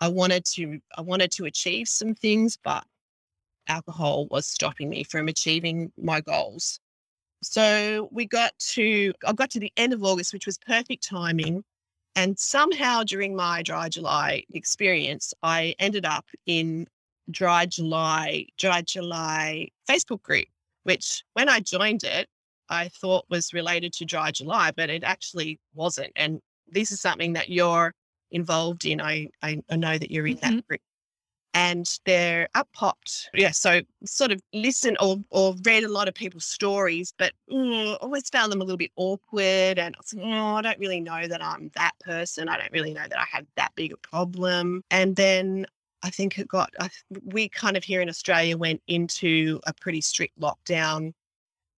I 0.00 0.08
wanted 0.08 0.44
to, 0.54 0.80
I 0.96 1.02
wanted 1.02 1.30
to 1.32 1.44
achieve 1.44 1.88
some 1.88 2.14
things, 2.14 2.58
but 2.62 2.84
alcohol 3.68 4.26
was 4.30 4.46
stopping 4.46 4.88
me 4.88 5.04
from 5.04 5.28
achieving 5.28 5.92
my 5.96 6.20
goals. 6.20 6.80
So 7.42 8.08
we 8.12 8.26
got 8.26 8.52
to, 8.72 9.12
I 9.26 9.32
got 9.32 9.50
to 9.50 9.60
the 9.60 9.72
end 9.76 9.92
of 9.92 10.04
August, 10.04 10.32
which 10.32 10.46
was 10.46 10.58
perfect 10.58 11.06
timing. 11.08 11.64
And 12.16 12.38
somehow 12.38 13.02
during 13.04 13.36
my 13.36 13.62
dry 13.62 13.88
July 13.88 14.44
experience, 14.52 15.32
I 15.42 15.74
ended 15.78 16.04
up 16.04 16.26
in 16.46 16.86
dry 17.30 17.66
July, 17.66 18.46
dry 18.58 18.82
July 18.82 19.68
Facebook 19.88 20.22
group, 20.22 20.46
which 20.82 21.22
when 21.34 21.48
I 21.48 21.60
joined 21.60 22.04
it, 22.04 22.28
I 22.68 22.88
thought 22.88 23.26
was 23.30 23.52
related 23.52 23.92
to 23.94 24.04
dry 24.04 24.30
July, 24.30 24.72
but 24.76 24.90
it 24.90 25.02
actually 25.02 25.58
wasn't. 25.74 26.12
And 26.16 26.40
this 26.72 26.90
is 26.90 27.00
something 27.00 27.32
that 27.34 27.48
you're 27.48 27.94
involved 28.30 28.84
in. 28.84 29.00
I, 29.00 29.28
I, 29.42 29.62
I 29.70 29.76
know 29.76 29.98
that 29.98 30.10
you're 30.10 30.26
in 30.26 30.36
Mhm. 30.36 30.40
that 30.40 30.66
group. 30.68 30.80
And 31.52 31.84
they're 32.06 32.48
up 32.54 32.68
popped. 32.72 33.28
Yeah. 33.34 33.50
So 33.50 33.80
sort 34.04 34.30
of 34.30 34.40
listened 34.52 34.96
or, 35.00 35.16
or 35.30 35.56
read 35.64 35.82
a 35.82 35.88
lot 35.88 36.06
of 36.06 36.14
people's 36.14 36.44
stories, 36.44 37.12
but 37.18 37.32
mm, 37.50 37.98
always 38.00 38.28
found 38.28 38.52
them 38.52 38.60
a 38.60 38.64
little 38.64 38.76
bit 38.76 38.92
awkward. 38.94 39.80
And 39.80 39.96
I 39.96 39.98
was 39.98 40.14
like, 40.14 40.24
oh, 40.24 40.54
I 40.54 40.62
don't 40.62 40.78
really 40.78 41.00
know 41.00 41.26
that 41.26 41.42
I'm 41.42 41.72
that 41.74 41.98
person. 41.98 42.48
I 42.48 42.56
don't 42.56 42.70
really 42.70 42.94
know 42.94 43.02
that 43.02 43.18
I 43.18 43.24
have 43.32 43.46
that 43.56 43.72
big 43.74 43.92
a 43.92 43.96
problem. 43.96 44.84
And 44.92 45.16
then 45.16 45.66
I 46.04 46.10
think 46.10 46.38
it 46.38 46.46
got, 46.46 46.70
I, 46.78 46.88
we 47.24 47.48
kind 47.48 47.76
of 47.76 47.82
here 47.82 48.00
in 48.00 48.08
Australia 48.08 48.56
went 48.56 48.80
into 48.86 49.58
a 49.66 49.74
pretty 49.74 50.02
strict 50.02 50.38
lockdown 50.38 51.14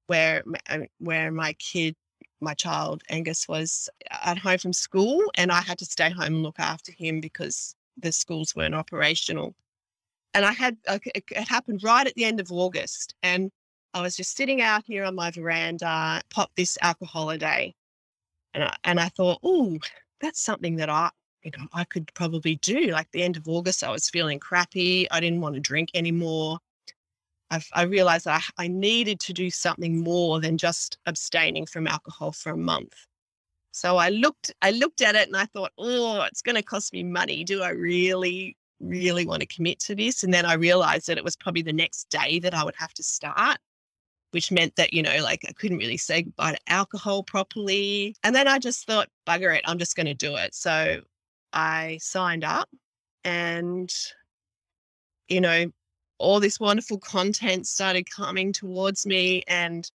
where, 0.06 0.44
uh, 0.68 0.80
where 0.98 1.32
my 1.32 1.54
kid 1.54 1.96
my 2.42 2.54
child 2.54 3.02
Angus 3.08 3.48
was 3.48 3.88
at 4.10 4.38
home 4.38 4.58
from 4.58 4.72
school 4.72 5.22
and 5.34 5.52
I 5.52 5.60
had 5.60 5.78
to 5.78 5.84
stay 5.84 6.10
home 6.10 6.26
and 6.26 6.42
look 6.42 6.58
after 6.58 6.92
him 6.92 7.20
because 7.20 7.74
the 7.96 8.12
schools 8.12 8.54
weren't 8.56 8.74
operational. 8.74 9.54
And 10.34 10.44
I 10.44 10.52
had 10.52 10.76
it, 10.88 11.48
happened 11.48 11.82
right 11.82 12.06
at 12.06 12.14
the 12.14 12.24
end 12.24 12.40
of 12.40 12.50
August 12.50 13.14
and 13.22 13.50
I 13.94 14.00
was 14.00 14.16
just 14.16 14.36
sitting 14.36 14.62
out 14.62 14.84
here 14.86 15.04
on 15.04 15.14
my 15.14 15.30
veranda, 15.30 16.22
popped 16.30 16.56
this 16.56 16.78
Alcoholiday. 16.80 17.74
And 18.54 18.64
I, 18.64 18.76
and 18.84 18.98
I 18.98 19.08
thought, 19.10 19.38
oh, 19.42 19.78
that's 20.20 20.40
something 20.40 20.76
that 20.76 20.88
I 20.88 21.10
you 21.42 21.50
know 21.56 21.66
I 21.72 21.84
could 21.84 22.12
probably 22.14 22.56
do. 22.56 22.86
Like 22.88 23.10
the 23.12 23.22
end 23.22 23.36
of 23.36 23.48
August, 23.48 23.84
I 23.84 23.90
was 23.90 24.08
feeling 24.08 24.38
crappy. 24.38 25.10
I 25.10 25.20
didn't 25.20 25.40
want 25.40 25.54
to 25.54 25.60
drink 25.60 25.90
anymore. 25.94 26.58
I've, 27.52 27.68
I 27.74 27.82
realized 27.82 28.24
that 28.24 28.42
I, 28.58 28.64
I 28.64 28.68
needed 28.68 29.20
to 29.20 29.34
do 29.34 29.50
something 29.50 30.02
more 30.02 30.40
than 30.40 30.56
just 30.56 30.96
abstaining 31.04 31.66
from 31.66 31.86
alcohol 31.86 32.32
for 32.32 32.52
a 32.52 32.56
month. 32.56 32.94
So 33.72 33.98
I 33.98 34.08
looked, 34.08 34.54
I 34.62 34.70
looked 34.70 35.02
at 35.02 35.14
it 35.14 35.28
and 35.28 35.36
I 35.36 35.44
thought, 35.44 35.72
oh, 35.76 36.22
it's 36.22 36.40
going 36.40 36.56
to 36.56 36.62
cost 36.62 36.94
me 36.94 37.02
money. 37.02 37.44
Do 37.44 37.62
I 37.62 37.68
really, 37.70 38.56
really 38.80 39.26
want 39.26 39.40
to 39.40 39.46
commit 39.46 39.80
to 39.80 39.94
this? 39.94 40.24
And 40.24 40.32
then 40.32 40.46
I 40.46 40.54
realized 40.54 41.08
that 41.08 41.18
it 41.18 41.24
was 41.24 41.36
probably 41.36 41.60
the 41.60 41.74
next 41.74 42.08
day 42.08 42.38
that 42.38 42.54
I 42.54 42.64
would 42.64 42.76
have 42.78 42.94
to 42.94 43.02
start, 43.02 43.58
which 44.30 44.50
meant 44.50 44.76
that, 44.76 44.94
you 44.94 45.02
know, 45.02 45.22
like 45.22 45.44
I 45.46 45.52
couldn't 45.52 45.78
really 45.78 45.98
say 45.98 46.22
goodbye 46.22 46.52
to 46.52 46.58
alcohol 46.68 47.22
properly. 47.22 48.16
And 48.24 48.34
then 48.34 48.48
I 48.48 48.58
just 48.58 48.86
thought, 48.86 49.08
bugger 49.26 49.54
it, 49.54 49.64
I'm 49.66 49.78
just 49.78 49.94
going 49.94 50.06
to 50.06 50.14
do 50.14 50.36
it. 50.36 50.54
So 50.54 51.02
I 51.52 51.98
signed 52.00 52.44
up 52.44 52.70
and, 53.24 53.92
you 55.28 55.42
know, 55.42 55.66
all 56.22 56.38
this 56.38 56.60
wonderful 56.60 56.98
content 56.98 57.66
started 57.66 58.08
coming 58.08 58.52
towards 58.52 59.04
me 59.04 59.42
and 59.48 59.90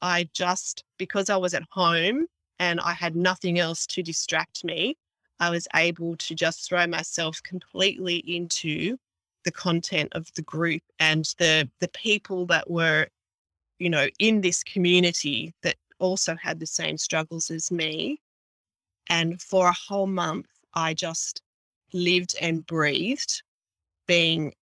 I 0.00 0.28
just 0.32 0.84
because 0.96 1.28
I 1.28 1.36
was 1.36 1.54
at 1.54 1.64
home 1.70 2.26
and 2.60 2.80
I 2.80 2.92
had 2.92 3.16
nothing 3.16 3.58
else 3.58 3.86
to 3.88 4.02
distract 4.02 4.64
me, 4.64 4.96
I 5.40 5.50
was 5.50 5.66
able 5.74 6.16
to 6.16 6.34
just 6.34 6.68
throw 6.68 6.86
myself 6.86 7.42
completely 7.42 8.18
into 8.18 8.96
the 9.44 9.50
content 9.50 10.12
of 10.12 10.32
the 10.36 10.42
group 10.42 10.82
and 11.00 11.24
the 11.38 11.68
the 11.80 11.88
people 11.88 12.46
that 12.46 12.70
were 12.70 13.08
you 13.80 13.90
know 13.90 14.06
in 14.20 14.40
this 14.40 14.62
community 14.62 15.52
that 15.64 15.74
also 15.98 16.36
had 16.36 16.60
the 16.60 16.66
same 16.66 16.96
struggles 16.96 17.50
as 17.50 17.72
me. 17.72 18.20
And 19.08 19.42
for 19.42 19.66
a 19.66 19.72
whole 19.88 20.06
month 20.06 20.46
I 20.74 20.94
just 20.94 21.42
lived 21.92 22.36
and 22.40 22.64
breathed 22.66 23.42
being 24.06 24.54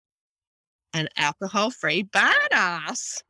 an 0.93 1.09
alcohol 1.17 1.71
free 1.71 2.05
badass. 2.05 3.23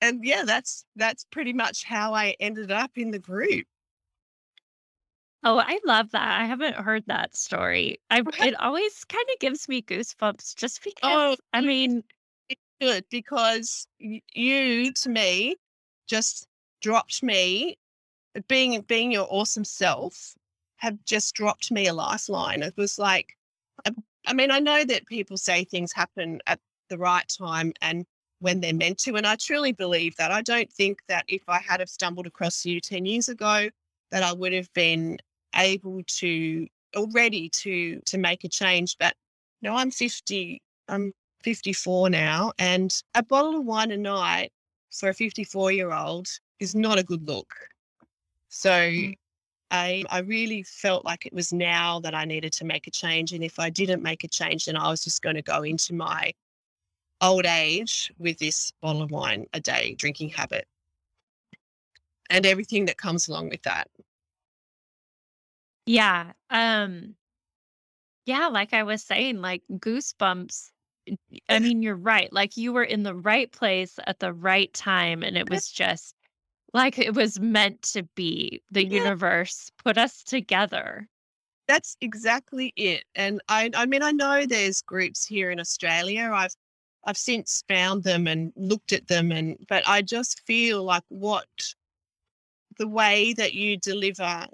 and 0.00 0.24
yeah, 0.24 0.44
that's 0.44 0.84
that's 0.96 1.24
pretty 1.30 1.52
much 1.52 1.84
how 1.84 2.14
I 2.14 2.36
ended 2.40 2.70
up 2.70 2.92
in 2.96 3.10
the 3.10 3.18
group. 3.18 3.66
Oh, 5.46 5.58
I 5.58 5.78
love 5.84 6.10
that. 6.12 6.40
I 6.40 6.46
haven't 6.46 6.76
heard 6.76 7.04
that 7.06 7.36
story. 7.36 8.00
I 8.10 8.22
it 8.38 8.58
always 8.60 9.04
kind 9.04 9.26
of 9.30 9.38
gives 9.40 9.68
me 9.68 9.82
goosebumps 9.82 10.56
just 10.56 10.82
because 10.82 10.96
Oh, 11.02 11.36
I 11.52 11.60
mean, 11.60 12.02
it's 12.48 12.60
good 12.80 13.04
because 13.10 13.86
you 13.98 14.92
to 14.92 15.08
me 15.10 15.56
just 16.06 16.48
dropped 16.80 17.22
me 17.22 17.78
being 18.48 18.80
being 18.82 19.12
your 19.12 19.26
awesome 19.30 19.64
self 19.64 20.34
have 20.76 21.02
just 21.04 21.34
dropped 21.34 21.70
me 21.70 21.88
a 21.88 21.94
lifeline. 21.94 22.62
It 22.62 22.74
was 22.76 22.98
like 22.98 23.36
I 24.26 24.32
mean, 24.32 24.50
I 24.50 24.58
know 24.58 24.84
that 24.84 25.06
people 25.06 25.36
say 25.36 25.64
things 25.64 25.92
happen 25.92 26.40
at 26.46 26.60
the 26.88 26.98
right 26.98 27.26
time 27.28 27.72
and 27.82 28.06
when 28.40 28.60
they're 28.60 28.74
meant 28.74 28.98
to, 28.98 29.16
and 29.16 29.26
I 29.26 29.36
truly 29.36 29.72
believe 29.72 30.16
that. 30.16 30.30
I 30.30 30.42
don't 30.42 30.70
think 30.70 31.00
that 31.08 31.24
if 31.28 31.42
I 31.48 31.58
had 31.58 31.80
have 31.80 31.88
stumbled 31.88 32.26
across 32.26 32.64
you 32.66 32.80
10 32.80 33.06
years 33.06 33.28
ago, 33.28 33.68
that 34.10 34.22
I 34.22 34.32
would 34.32 34.52
have 34.52 34.72
been 34.74 35.18
able 35.56 36.02
to 36.06 36.66
or 36.96 37.08
ready 37.12 37.48
to 37.48 38.00
to 38.00 38.18
make 38.18 38.44
a 38.44 38.48
change. 38.48 38.96
But 38.98 39.14
no, 39.62 39.74
I'm 39.74 39.90
50, 39.90 40.60
I'm 40.88 41.12
54 41.42 42.10
now, 42.10 42.52
and 42.58 42.94
a 43.14 43.22
bottle 43.22 43.56
of 43.56 43.64
wine 43.64 43.90
a 43.92 43.96
night 43.96 44.52
for 44.90 45.08
a 45.08 45.14
54 45.14 45.72
year 45.72 45.92
old 45.92 46.28
is 46.60 46.74
not 46.74 46.98
a 46.98 47.02
good 47.02 47.26
look. 47.26 47.52
So 48.48 48.70
Mm. 48.70 49.16
I 49.74 50.04
I 50.10 50.20
really 50.20 50.62
felt 50.62 51.04
like 51.04 51.26
it 51.26 51.32
was 51.32 51.52
now 51.52 52.00
that 52.00 52.14
I 52.14 52.24
needed 52.24 52.52
to 52.54 52.64
make 52.64 52.86
a 52.86 52.90
change. 52.90 53.32
And 53.32 53.42
if 53.42 53.58
I 53.58 53.70
didn't 53.70 54.02
make 54.02 54.24
a 54.24 54.28
change, 54.28 54.66
then 54.66 54.76
I 54.76 54.88
was 54.90 55.02
just 55.02 55.22
going 55.22 55.36
to 55.36 55.42
go 55.42 55.62
into 55.62 55.94
my 55.94 56.32
old 57.20 57.46
age 57.46 58.12
with 58.18 58.38
this 58.38 58.72
bottle 58.82 59.02
of 59.02 59.10
wine 59.10 59.46
a 59.52 59.60
day 59.60 59.94
drinking 59.98 60.30
habit 60.30 60.66
and 62.30 62.46
everything 62.46 62.86
that 62.86 62.98
comes 62.98 63.28
along 63.28 63.48
with 63.50 63.62
that. 63.62 63.88
yeah, 65.86 66.32
um, 66.50 67.14
yeah, 68.26 68.48
like 68.48 68.72
I 68.72 68.84
was 68.84 69.02
saying, 69.02 69.40
like 69.40 69.62
goosebumps. 69.70 70.70
I 71.48 71.58
mean, 71.60 71.82
you're 71.82 71.96
right. 71.96 72.32
Like 72.32 72.56
you 72.56 72.72
were 72.72 72.84
in 72.84 73.02
the 73.02 73.14
right 73.14 73.50
place 73.50 73.98
at 74.06 74.18
the 74.20 74.32
right 74.32 74.72
time, 74.72 75.22
and 75.22 75.36
it 75.36 75.50
was 75.50 75.68
just 75.70 76.14
like 76.74 76.98
it 76.98 77.14
was 77.14 77.40
meant 77.40 77.80
to 77.94 78.02
be. 78.14 78.62
The 78.70 78.84
Yeah, 78.84 78.86
universe 78.86 79.70
put 79.82 79.96
us 79.96 80.22
together. 80.22 81.08
that's 81.66 81.96
exactly 82.00 82.72
it. 82.76 83.04
And 83.14 83.40
I 83.48 83.70
I 83.74 83.86
mean 83.86 84.02
I 84.02 84.12
know 84.12 84.46
there's 84.46 84.82
groups 84.82 85.24
here 85.26 85.50
in 85.50 85.60
Australia. 85.60 86.30
I've 86.32 86.54
I've 87.04 87.16
since 87.18 87.64
found 87.68 88.02
them 88.04 88.26
and 88.26 88.52
looked 88.56 88.92
at 88.92 89.08
them 89.08 89.32
and 89.32 89.58
but 89.68 89.86
I 89.86 90.02
just 90.02 90.40
feel 90.46 90.82
like 90.84 91.04
what 91.08 91.46
the 92.78 92.88
way 92.88 93.32
that 93.34 93.54
you 93.54 93.76
deliver 93.76 94.46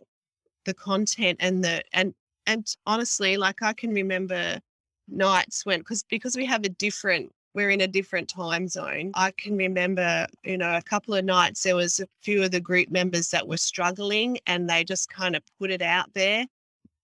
the 0.64 0.74
content 0.74 1.38
and 1.40 1.64
the 1.64 1.82
and 1.92 2.14
and 2.46 2.66
honestly 2.86 3.36
like 3.36 3.62
i 3.62 3.72
can 3.72 3.92
remember 3.92 4.60
nights 5.08 5.66
when 5.66 5.80
because 5.80 6.04
because 6.04 6.36
we 6.36 6.46
have 6.46 6.64
a 6.64 6.68
different 6.70 7.32
we're 7.54 7.70
in 7.70 7.80
a 7.80 7.88
different 7.88 8.28
time 8.28 8.68
zone. 8.68 9.10
I 9.14 9.32
can 9.32 9.56
remember 9.56 10.26
you 10.44 10.58
know 10.58 10.76
a 10.76 10.82
couple 10.82 11.14
of 11.14 11.24
nights 11.24 11.62
there 11.62 11.76
was 11.76 12.00
a 12.00 12.06
few 12.22 12.42
of 12.42 12.50
the 12.50 12.60
group 12.60 12.90
members 12.90 13.30
that 13.30 13.46
were 13.46 13.56
struggling 13.56 14.38
and 14.46 14.68
they 14.68 14.84
just 14.84 15.08
kind 15.10 15.36
of 15.36 15.42
put 15.58 15.70
it 15.70 15.82
out 15.82 16.12
there. 16.14 16.46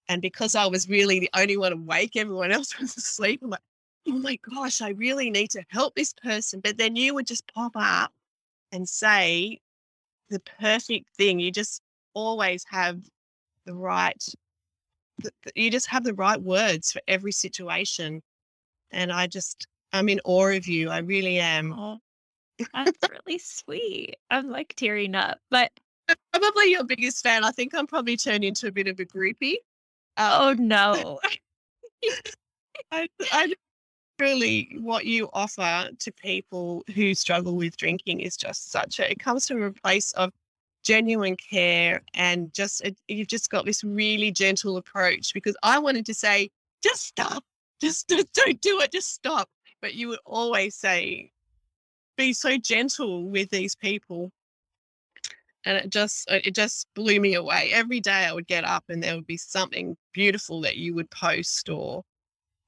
And 0.08 0.22
because 0.22 0.54
i 0.54 0.66
was 0.66 0.88
really 0.88 1.20
the 1.20 1.30
only 1.34 1.56
one 1.56 1.72
awake 1.72 2.16
everyone 2.16 2.52
else 2.56 2.78
was 2.78 2.96
asleep. 2.96 3.40
I'm 3.42 3.50
like 3.50 3.60
oh 4.08 4.12
my 4.18 4.36
gosh 4.36 4.80
i 4.82 4.90
really 4.90 5.30
need 5.30 5.50
to 5.50 5.64
help 5.68 5.94
this 5.94 6.12
person. 6.12 6.60
But 6.60 6.78
then 6.78 6.96
you 6.96 7.14
would 7.14 7.26
just 7.26 7.52
pop 7.52 7.72
up 7.74 8.12
and 8.72 8.88
say 8.88 9.60
the 10.30 10.40
perfect 10.60 11.08
thing. 11.16 11.40
You 11.40 11.50
just 11.50 11.82
always 12.14 12.64
have 12.70 13.00
the 13.64 13.74
right 13.74 14.22
you 15.54 15.70
just 15.70 15.86
have 15.88 16.04
the 16.04 16.14
right 16.14 16.40
words 16.42 16.92
for 16.92 17.00
every 17.08 17.32
situation. 17.32 18.22
And 18.92 19.12
i 19.12 19.26
just 19.26 19.66
i'm 19.96 20.08
in 20.08 20.20
awe 20.24 20.48
of 20.48 20.66
you 20.66 20.90
i 20.90 20.98
really 20.98 21.38
am. 21.38 21.72
Oh, 21.72 21.98
that's 22.72 22.98
really 23.10 23.38
sweet. 23.38 24.16
I'm 24.30 24.48
like 24.48 24.74
tearing 24.76 25.14
up, 25.14 25.38
but 25.50 25.70
probably 26.32 26.70
your 26.70 26.84
biggest 26.84 27.22
fan. 27.22 27.44
I 27.44 27.50
think 27.50 27.74
i'm 27.74 27.86
probably 27.86 28.16
turned 28.16 28.44
into 28.44 28.68
a 28.68 28.72
bit 28.72 28.86
of 28.86 28.98
a 29.00 29.04
groupie. 29.04 29.56
Um, 30.16 30.30
oh 30.32 30.54
no. 30.58 31.18
I, 32.92 33.08
I 33.32 33.54
really 34.18 34.76
what 34.80 35.04
you 35.04 35.28
offer 35.32 35.90
to 35.98 36.12
people 36.12 36.82
who 36.94 37.14
struggle 37.14 37.56
with 37.56 37.76
drinking 37.76 38.20
is 38.20 38.36
just 38.36 38.70
such 38.70 38.98
a 39.00 39.10
it 39.10 39.18
comes 39.18 39.46
from 39.46 39.62
a 39.62 39.72
place 39.72 40.12
of 40.12 40.32
genuine 40.84 41.36
care 41.36 42.00
and 42.14 42.52
just 42.54 42.80
it, 42.82 42.96
you've 43.08 43.28
just 43.28 43.50
got 43.50 43.66
this 43.66 43.84
really 43.84 44.30
gentle 44.30 44.76
approach 44.76 45.34
because 45.34 45.56
i 45.62 45.78
wanted 45.78 46.06
to 46.06 46.14
say 46.14 46.48
just 46.82 47.06
stop. 47.06 47.44
Just, 47.80 48.08
just 48.08 48.32
don't 48.32 48.60
do 48.60 48.80
it. 48.80 48.92
Just 48.92 49.12
stop 49.12 49.48
but 49.80 49.95
you 49.95 50.09
would 50.09 50.18
always 50.25 50.75
say 50.75 51.30
be 52.16 52.33
so 52.33 52.56
gentle 52.56 53.28
with 53.28 53.50
these 53.50 53.75
people. 53.75 54.30
And 55.64 55.76
it 55.78 55.90
just 55.90 56.30
it 56.30 56.54
just 56.54 56.87
blew 56.95 57.21
me 57.21 57.35
away. 57.35 57.71
Every 57.73 58.00
day 58.00 58.26
i 58.26 58.33
would 58.33 58.47
get 58.47 58.64
up 58.64 58.85
and 58.88 59.02
there 59.02 59.16
would 59.16 59.26
be 59.26 59.37
something 59.37 59.97
beautiful 60.12 60.61
that 60.62 60.76
you 60.76 60.95
would 60.95 61.11
post 61.11 61.68
or 61.68 62.04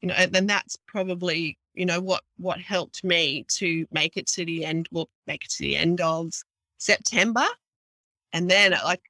you 0.00 0.08
know 0.08 0.14
and 0.14 0.32
then 0.32 0.46
that's 0.46 0.76
probably 0.86 1.56
you 1.74 1.86
know 1.86 2.00
what 2.00 2.22
what 2.38 2.60
helped 2.60 3.04
me 3.04 3.44
to 3.48 3.86
make 3.92 4.16
it 4.16 4.26
to 4.26 4.44
the 4.44 4.64
end 4.64 4.88
well 4.90 5.08
make 5.28 5.44
it 5.44 5.50
to 5.50 5.62
the 5.62 5.76
end 5.76 6.00
of 6.00 6.32
september. 6.78 7.46
And 8.32 8.50
then 8.50 8.74
uh, 8.74 8.80
like 8.84 9.02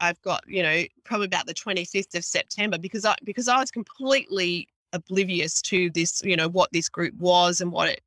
I've 0.00 0.20
got, 0.22 0.42
you 0.46 0.62
know, 0.62 0.82
probably 1.04 1.26
about 1.26 1.46
the 1.46 1.54
25th 1.54 2.14
of 2.16 2.24
September 2.24 2.78
because 2.78 3.04
I 3.04 3.14
because 3.24 3.48
I 3.48 3.58
was 3.58 3.70
completely 3.70 4.68
oblivious 4.92 5.60
to 5.62 5.90
this, 5.90 6.22
you 6.24 6.36
know, 6.36 6.48
what 6.48 6.72
this 6.72 6.88
group 6.88 7.14
was 7.14 7.60
and 7.60 7.72
what 7.72 7.88
it 7.88 8.02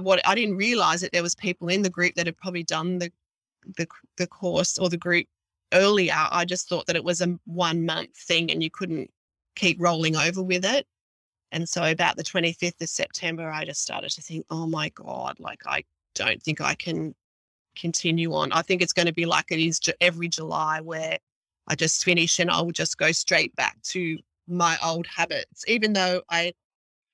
what 0.00 0.20
I 0.26 0.34
didn't 0.34 0.56
realize 0.56 1.00
that 1.02 1.12
there 1.12 1.22
was 1.22 1.34
people 1.34 1.68
in 1.68 1.82
the 1.82 1.90
group 1.90 2.14
that 2.14 2.26
had 2.26 2.36
probably 2.36 2.64
done 2.64 2.98
the 2.98 3.12
the 3.76 3.86
the 4.16 4.26
course 4.26 4.78
or 4.78 4.88
the 4.88 4.96
group 4.96 5.26
earlier. 5.72 6.14
I 6.14 6.44
just 6.44 6.68
thought 6.68 6.86
that 6.86 6.96
it 6.96 7.04
was 7.04 7.20
a 7.20 7.38
one 7.44 7.84
month 7.86 8.16
thing 8.16 8.50
and 8.50 8.62
you 8.62 8.70
couldn't 8.70 9.10
keep 9.56 9.80
rolling 9.80 10.16
over 10.16 10.42
with 10.42 10.64
it. 10.64 10.86
And 11.52 11.68
so 11.68 11.84
about 11.84 12.16
the 12.16 12.24
25th 12.24 12.80
of 12.82 12.88
September, 12.88 13.48
I 13.48 13.64
just 13.64 13.82
started 13.82 14.10
to 14.10 14.22
think, 14.22 14.44
oh 14.50 14.66
my 14.66 14.88
God, 14.90 15.38
like 15.38 15.62
I 15.66 15.84
don't 16.14 16.42
think 16.42 16.60
I 16.60 16.74
can 16.74 17.14
continue 17.76 18.34
on. 18.34 18.52
I 18.52 18.62
think 18.62 18.82
it's 18.82 18.92
going 18.92 19.06
to 19.06 19.12
be 19.12 19.26
like 19.26 19.46
it 19.50 19.60
is 19.60 19.80
every 20.00 20.28
July 20.28 20.80
where 20.80 21.18
I 21.68 21.74
just 21.76 22.04
finish 22.04 22.38
and 22.38 22.50
I 22.50 22.60
will 22.60 22.72
just 22.72 22.98
go 22.98 23.12
straight 23.12 23.54
back 23.56 23.80
to 23.84 24.18
my 24.46 24.76
old 24.84 25.06
habits, 25.06 25.64
even 25.66 25.92
though 25.92 26.22
I 26.28 26.52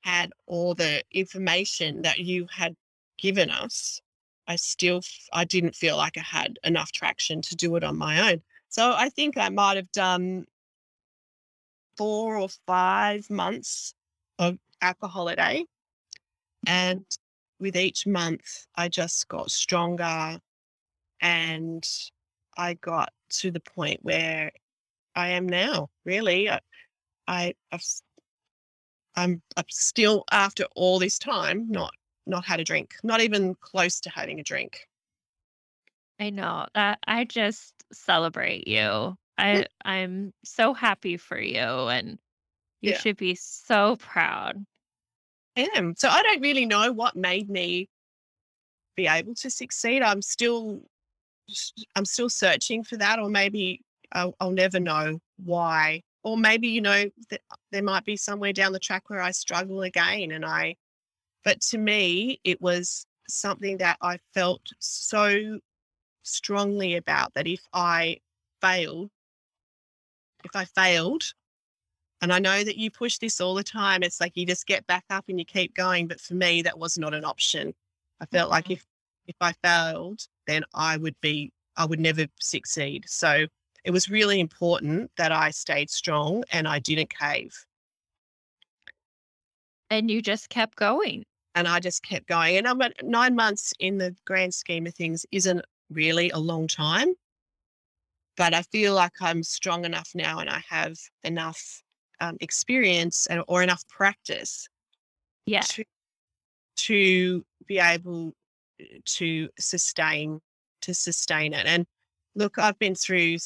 had 0.02 0.32
all 0.46 0.74
the 0.74 1.02
information 1.12 2.02
that 2.02 2.18
you 2.18 2.46
had 2.50 2.74
given 3.18 3.50
us. 3.50 4.00
I 4.46 4.56
still, 4.56 5.02
I 5.32 5.44
didn't 5.44 5.76
feel 5.76 5.96
like 5.96 6.16
I 6.16 6.22
had 6.22 6.58
enough 6.64 6.90
traction 6.90 7.42
to 7.42 7.54
do 7.54 7.76
it 7.76 7.84
on 7.84 7.96
my 7.96 8.32
own. 8.32 8.42
So 8.68 8.92
I 8.96 9.08
think 9.10 9.36
I 9.36 9.48
might 9.48 9.76
have 9.76 9.92
done 9.92 10.46
four 11.96 12.36
or 12.36 12.48
five 12.66 13.28
months 13.30 13.94
of 14.38 14.58
Alcoholiday. 14.80 15.64
And 16.66 17.04
with 17.60 17.76
each 17.76 18.06
month, 18.06 18.66
I 18.74 18.88
just 18.88 19.28
got 19.28 19.50
stronger 19.50 20.40
and 21.20 21.86
I 22.56 22.74
got 22.74 23.12
to 23.30 23.50
the 23.50 23.60
point 23.60 24.00
where 24.02 24.50
I 25.14 25.28
am 25.28 25.48
now, 25.48 25.90
really. 26.04 26.50
I, 26.50 26.60
I, 27.26 27.54
I've, 27.72 27.84
I'm, 29.14 29.42
I'm 29.56 29.64
still, 29.68 30.24
after 30.30 30.64
all 30.74 30.98
this 30.98 31.18
time, 31.18 31.70
not 31.70 31.92
not 32.26 32.44
had 32.44 32.60
a 32.60 32.64
drink, 32.64 32.94
not 33.02 33.20
even 33.20 33.54
close 33.56 34.00
to 34.00 34.10
having 34.10 34.38
a 34.40 34.44
drink. 34.44 34.86
I 36.18 36.30
know 36.30 36.66
that 36.74 36.98
I 37.06 37.24
just 37.24 37.74
celebrate 37.92 38.68
you. 38.68 39.16
Mm. 39.52 39.62
I 39.62 39.66
I'm 39.84 40.34
so 40.44 40.74
happy 40.74 41.16
for 41.16 41.38
you 41.40 41.58
and 41.58 42.18
you 42.82 42.92
Yeah, 42.92 43.00
should 43.00 43.16
be 43.16 43.34
so 43.36 43.96
proud. 43.96 44.66
I 45.56 45.68
am. 45.76 45.94
So 45.96 46.08
I 46.08 46.22
don't 46.22 46.40
really 46.40 46.66
know 46.66 46.92
what 46.92 47.16
made 47.16 47.48
me 47.48 47.88
be 48.96 49.06
able 49.06 49.34
to 49.36 49.50
succeed. 49.50 50.02
I'm 50.02 50.22
still 50.22 50.82
I'm 51.96 52.04
still 52.04 52.28
searching 52.30 52.84
for 52.84 52.96
that, 52.98 53.18
or 53.18 53.28
maybe 53.28 53.82
I'll, 54.12 54.34
I'll 54.40 54.50
never 54.52 54.80
know 54.80 55.18
why. 55.42 56.02
Or 56.22 56.36
maybe 56.36 56.68
you 56.68 56.80
know 56.80 57.10
th- 57.30 57.42
there 57.72 57.82
might 57.82 58.04
be 58.04 58.16
somewhere 58.16 58.52
down 58.52 58.72
the 58.72 58.78
track 58.78 59.08
where 59.08 59.20
I 59.22 59.30
struggle 59.32 59.82
again, 59.82 60.32
and 60.32 60.44
I. 60.44 60.76
But 61.44 61.60
to 61.62 61.78
me, 61.78 62.40
it 62.44 62.60
was 62.60 63.06
something 63.28 63.78
that 63.78 63.98
I 64.02 64.18
felt 64.34 64.62
so 64.80 65.60
strongly 66.22 66.96
about 66.96 67.34
that 67.34 67.46
if 67.46 67.62
I 67.72 68.20
failed, 68.60 69.10
if 70.44 70.54
I 70.54 70.64
failed, 70.64 71.24
and 72.20 72.32
I 72.32 72.38
know 72.38 72.62
that 72.64 72.76
you 72.76 72.90
push 72.90 73.18
this 73.18 73.40
all 73.40 73.54
the 73.54 73.64
time, 73.64 74.02
it's 74.02 74.20
like 74.20 74.36
you 74.36 74.46
just 74.46 74.66
get 74.66 74.86
back 74.86 75.04
up 75.10 75.26
and 75.28 75.38
you 75.38 75.44
keep 75.44 75.74
going. 75.74 76.06
But 76.08 76.20
for 76.20 76.34
me, 76.34 76.62
that 76.62 76.78
was 76.78 76.98
not 76.98 77.14
an 77.14 77.24
option. 77.24 77.74
I 78.20 78.26
felt 78.26 78.50
like 78.50 78.66
Mhm. 78.66 78.72
if 78.72 78.86
if 79.26 79.36
I 79.40 79.52
failed, 79.52 80.26
then 80.46 80.64
I 80.74 80.96
would 80.96 81.18
be 81.20 81.52
I 81.76 81.86
would 81.86 82.00
never 82.00 82.26
succeed. 82.40 83.08
So 83.08 83.46
it 83.84 83.90
was 83.90 84.08
really 84.08 84.40
important 84.40 85.10
that 85.16 85.32
I 85.32 85.50
stayed 85.50 85.90
strong 85.90 86.44
and 86.52 86.68
I 86.68 86.78
didn't 86.78 87.10
cave. 87.16 87.54
And 89.88 90.10
you 90.10 90.22
just 90.22 90.48
kept 90.48 90.76
going. 90.76 91.24
And 91.54 91.66
I 91.66 91.80
just 91.80 92.02
kept 92.02 92.28
going. 92.28 92.56
And 92.56 92.68
I'm 92.68 92.80
at 92.80 92.94
nine 93.02 93.34
months 93.34 93.72
in 93.80 93.98
the 93.98 94.14
grand 94.24 94.54
scheme 94.54 94.86
of 94.86 94.94
things 94.94 95.26
isn't 95.32 95.64
really 95.90 96.30
a 96.30 96.38
long 96.38 96.68
time. 96.68 97.14
But 98.36 98.54
I 98.54 98.62
feel 98.62 98.94
like 98.94 99.12
I'm 99.20 99.42
strong 99.42 99.84
enough 99.84 100.10
now 100.14 100.38
and 100.38 100.48
I 100.48 100.62
have 100.68 100.96
enough 101.24 101.82
um, 102.20 102.36
experience 102.40 103.26
and, 103.26 103.42
or 103.48 103.62
enough 103.62 103.86
practice 103.88 104.68
Yeah. 105.46 105.60
to 105.62 105.84
to 106.76 107.44
be 107.66 107.78
able 107.78 108.34
uh, 108.80 108.84
to 109.04 109.48
sustain 109.58 110.40
to 110.82 110.94
sustain 110.94 111.52
it. 111.52 111.66
And 111.66 111.86
look, 112.34 112.58
I've 112.58 112.78
been 112.78 112.94
through 112.94 113.36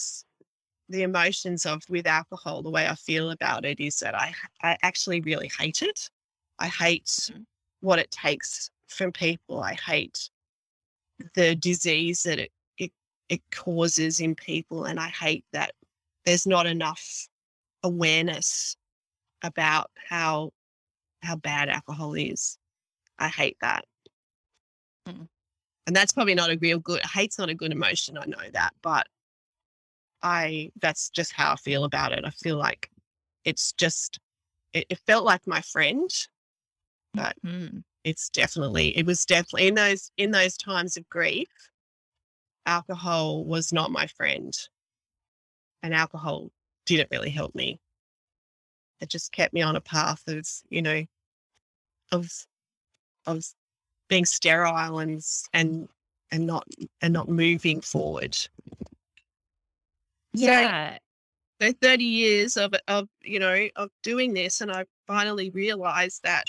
the 0.88 1.02
emotions 1.02 1.66
of 1.66 1.82
with 1.88 2.06
alcohol. 2.06 2.62
The 2.62 2.70
way 2.70 2.86
I 2.88 2.94
feel 2.94 3.30
about 3.30 3.64
it 3.64 3.80
is 3.80 3.98
that 4.00 4.14
I, 4.14 4.34
I 4.62 4.76
actually 4.82 5.20
really 5.20 5.50
hate 5.58 5.82
it. 5.82 6.10
I 6.58 6.68
hate 6.68 7.06
Mhm. 7.06 7.46
what 7.80 7.98
it 7.98 8.10
takes 8.10 8.70
from 8.86 9.12
people. 9.12 9.62
I 9.62 9.74
hate 9.74 10.30
the 11.34 11.54
disease 11.56 12.22
that 12.24 12.38
it 12.38 12.52
it, 12.78 12.92
it 13.28 13.42
causes 13.50 14.20
in 14.20 14.34
people, 14.34 14.84
and 14.84 14.98
I 15.00 15.08
hate 15.08 15.44
that 15.52 15.74
there's 16.24 16.46
not 16.46 16.66
enough 16.66 17.28
awareness 17.82 18.76
about 19.42 19.90
how 20.08 20.52
how 21.22 21.36
bad 21.36 21.68
alcohol 21.68 22.14
is. 22.14 22.58
I 23.18 23.28
hate 23.28 23.58
that. 23.60 23.86
Mm. 25.06 25.28
And 25.86 25.94
that's 25.94 26.12
probably 26.12 26.34
not 26.34 26.50
a 26.50 26.58
real 26.58 26.78
good 26.78 27.04
hate's 27.04 27.38
not 27.38 27.50
a 27.50 27.54
good 27.54 27.72
emotion, 27.72 28.16
I 28.18 28.24
know 28.26 28.50
that, 28.52 28.74
but 28.82 29.06
I 30.22 30.70
that's 30.80 31.10
just 31.10 31.32
how 31.32 31.52
I 31.52 31.56
feel 31.56 31.84
about 31.84 32.12
it. 32.12 32.24
I 32.24 32.30
feel 32.30 32.56
like 32.56 32.90
it's 33.44 33.72
just 33.72 34.18
it, 34.72 34.86
it 34.90 34.98
felt 35.06 35.24
like 35.24 35.46
my 35.46 35.60
friend, 35.62 36.10
but 37.14 37.36
Mhm. 37.42 37.84
it's 38.04 38.28
definitely 38.30 38.96
it 38.96 39.06
was 39.06 39.24
definitely 39.26 39.68
in 39.68 39.74
those 39.74 40.10
in 40.16 40.30
those 40.32 40.56
times 40.56 40.96
of 40.96 41.08
grief, 41.08 41.48
alcohol 42.66 43.42
was 43.44 43.72
not 43.72 43.90
my 43.90 44.06
friend. 44.06 44.68
And 45.84 45.94
alcohol 45.94 46.50
didn't 46.84 47.12
really 47.12 47.30
help 47.30 47.54
me. 47.54 47.78
It 49.00 49.08
just 49.08 49.30
kept 49.30 49.54
me 49.54 49.62
on 49.62 49.76
a 49.76 49.80
path 49.80 50.26
of, 50.26 50.48
you 50.68 50.82
know, 50.82 51.04
of 52.12 52.30
of 53.26 53.44
being 54.08 54.24
sterile 54.24 54.98
and 54.98 55.22
and 55.52 55.88
and 56.30 56.46
not 56.46 56.66
and 57.00 57.12
not 57.12 57.28
moving 57.28 57.80
forward. 57.80 58.36
So 60.34 60.46
Yeah. 60.46 60.98
so 61.60 61.72
30 61.80 62.04
years 62.04 62.56
of 62.56 62.74
of 62.88 63.08
you 63.22 63.38
know 63.38 63.68
of 63.76 63.90
doing 64.02 64.34
this 64.34 64.60
and 64.60 64.70
I 64.72 64.86
finally 65.06 65.50
realized 65.50 66.22
that 66.24 66.44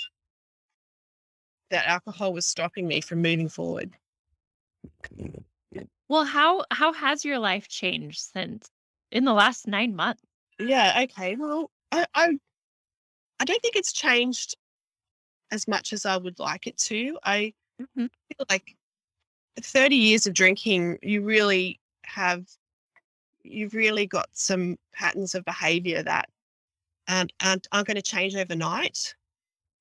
that 1.70 1.86
alcohol 1.86 2.34
was 2.34 2.46
stopping 2.46 2.88
me 2.88 3.02
from 3.02 3.22
moving 3.22 3.50
forward. 3.50 3.98
Well, 6.08 6.26
how 6.26 6.65
how 6.72 6.94
has 6.94 7.24
your 7.24 7.38
life 7.38 7.68
changed 7.68 8.20
since 8.20 8.72
in 9.12 9.24
the 9.24 9.34
last 9.34 9.68
9 9.68 9.96
months? 9.96 10.24
Yeah, 10.60 11.02
okay. 11.04 11.36
Well, 11.36 11.70
I 11.91 12.06
I, 12.13 12.39
I 13.39 13.46
don't 13.46 13.62
think 13.62 13.76
it's 13.76 13.94
changed 13.94 14.56
as 15.51 15.67
much 15.67 15.93
as 15.93 16.05
I 16.05 16.17
would 16.17 16.39
like 16.39 16.67
it 16.67 16.77
to. 16.79 17.17
I 17.23 17.53
Mhm. 17.79 18.10
feel 18.29 18.45
like 18.49 18.75
30 19.62 19.95
years 19.97 20.27
of 20.27 20.34
drinking, 20.34 20.99
you 21.03 21.21
really 21.23 21.79
have 22.05 22.47
you've 23.43 23.73
really 23.73 24.08
got 24.08 24.27
some 24.34 24.77
patterns 24.91 25.36
of 25.36 25.45
behavior 25.45 26.01
that 26.03 26.29
and 27.08 27.31
aren't, 27.43 27.67
aren't 27.71 27.88
going 27.88 27.95
to 27.95 28.01
change 28.01 28.36
overnight. 28.36 29.15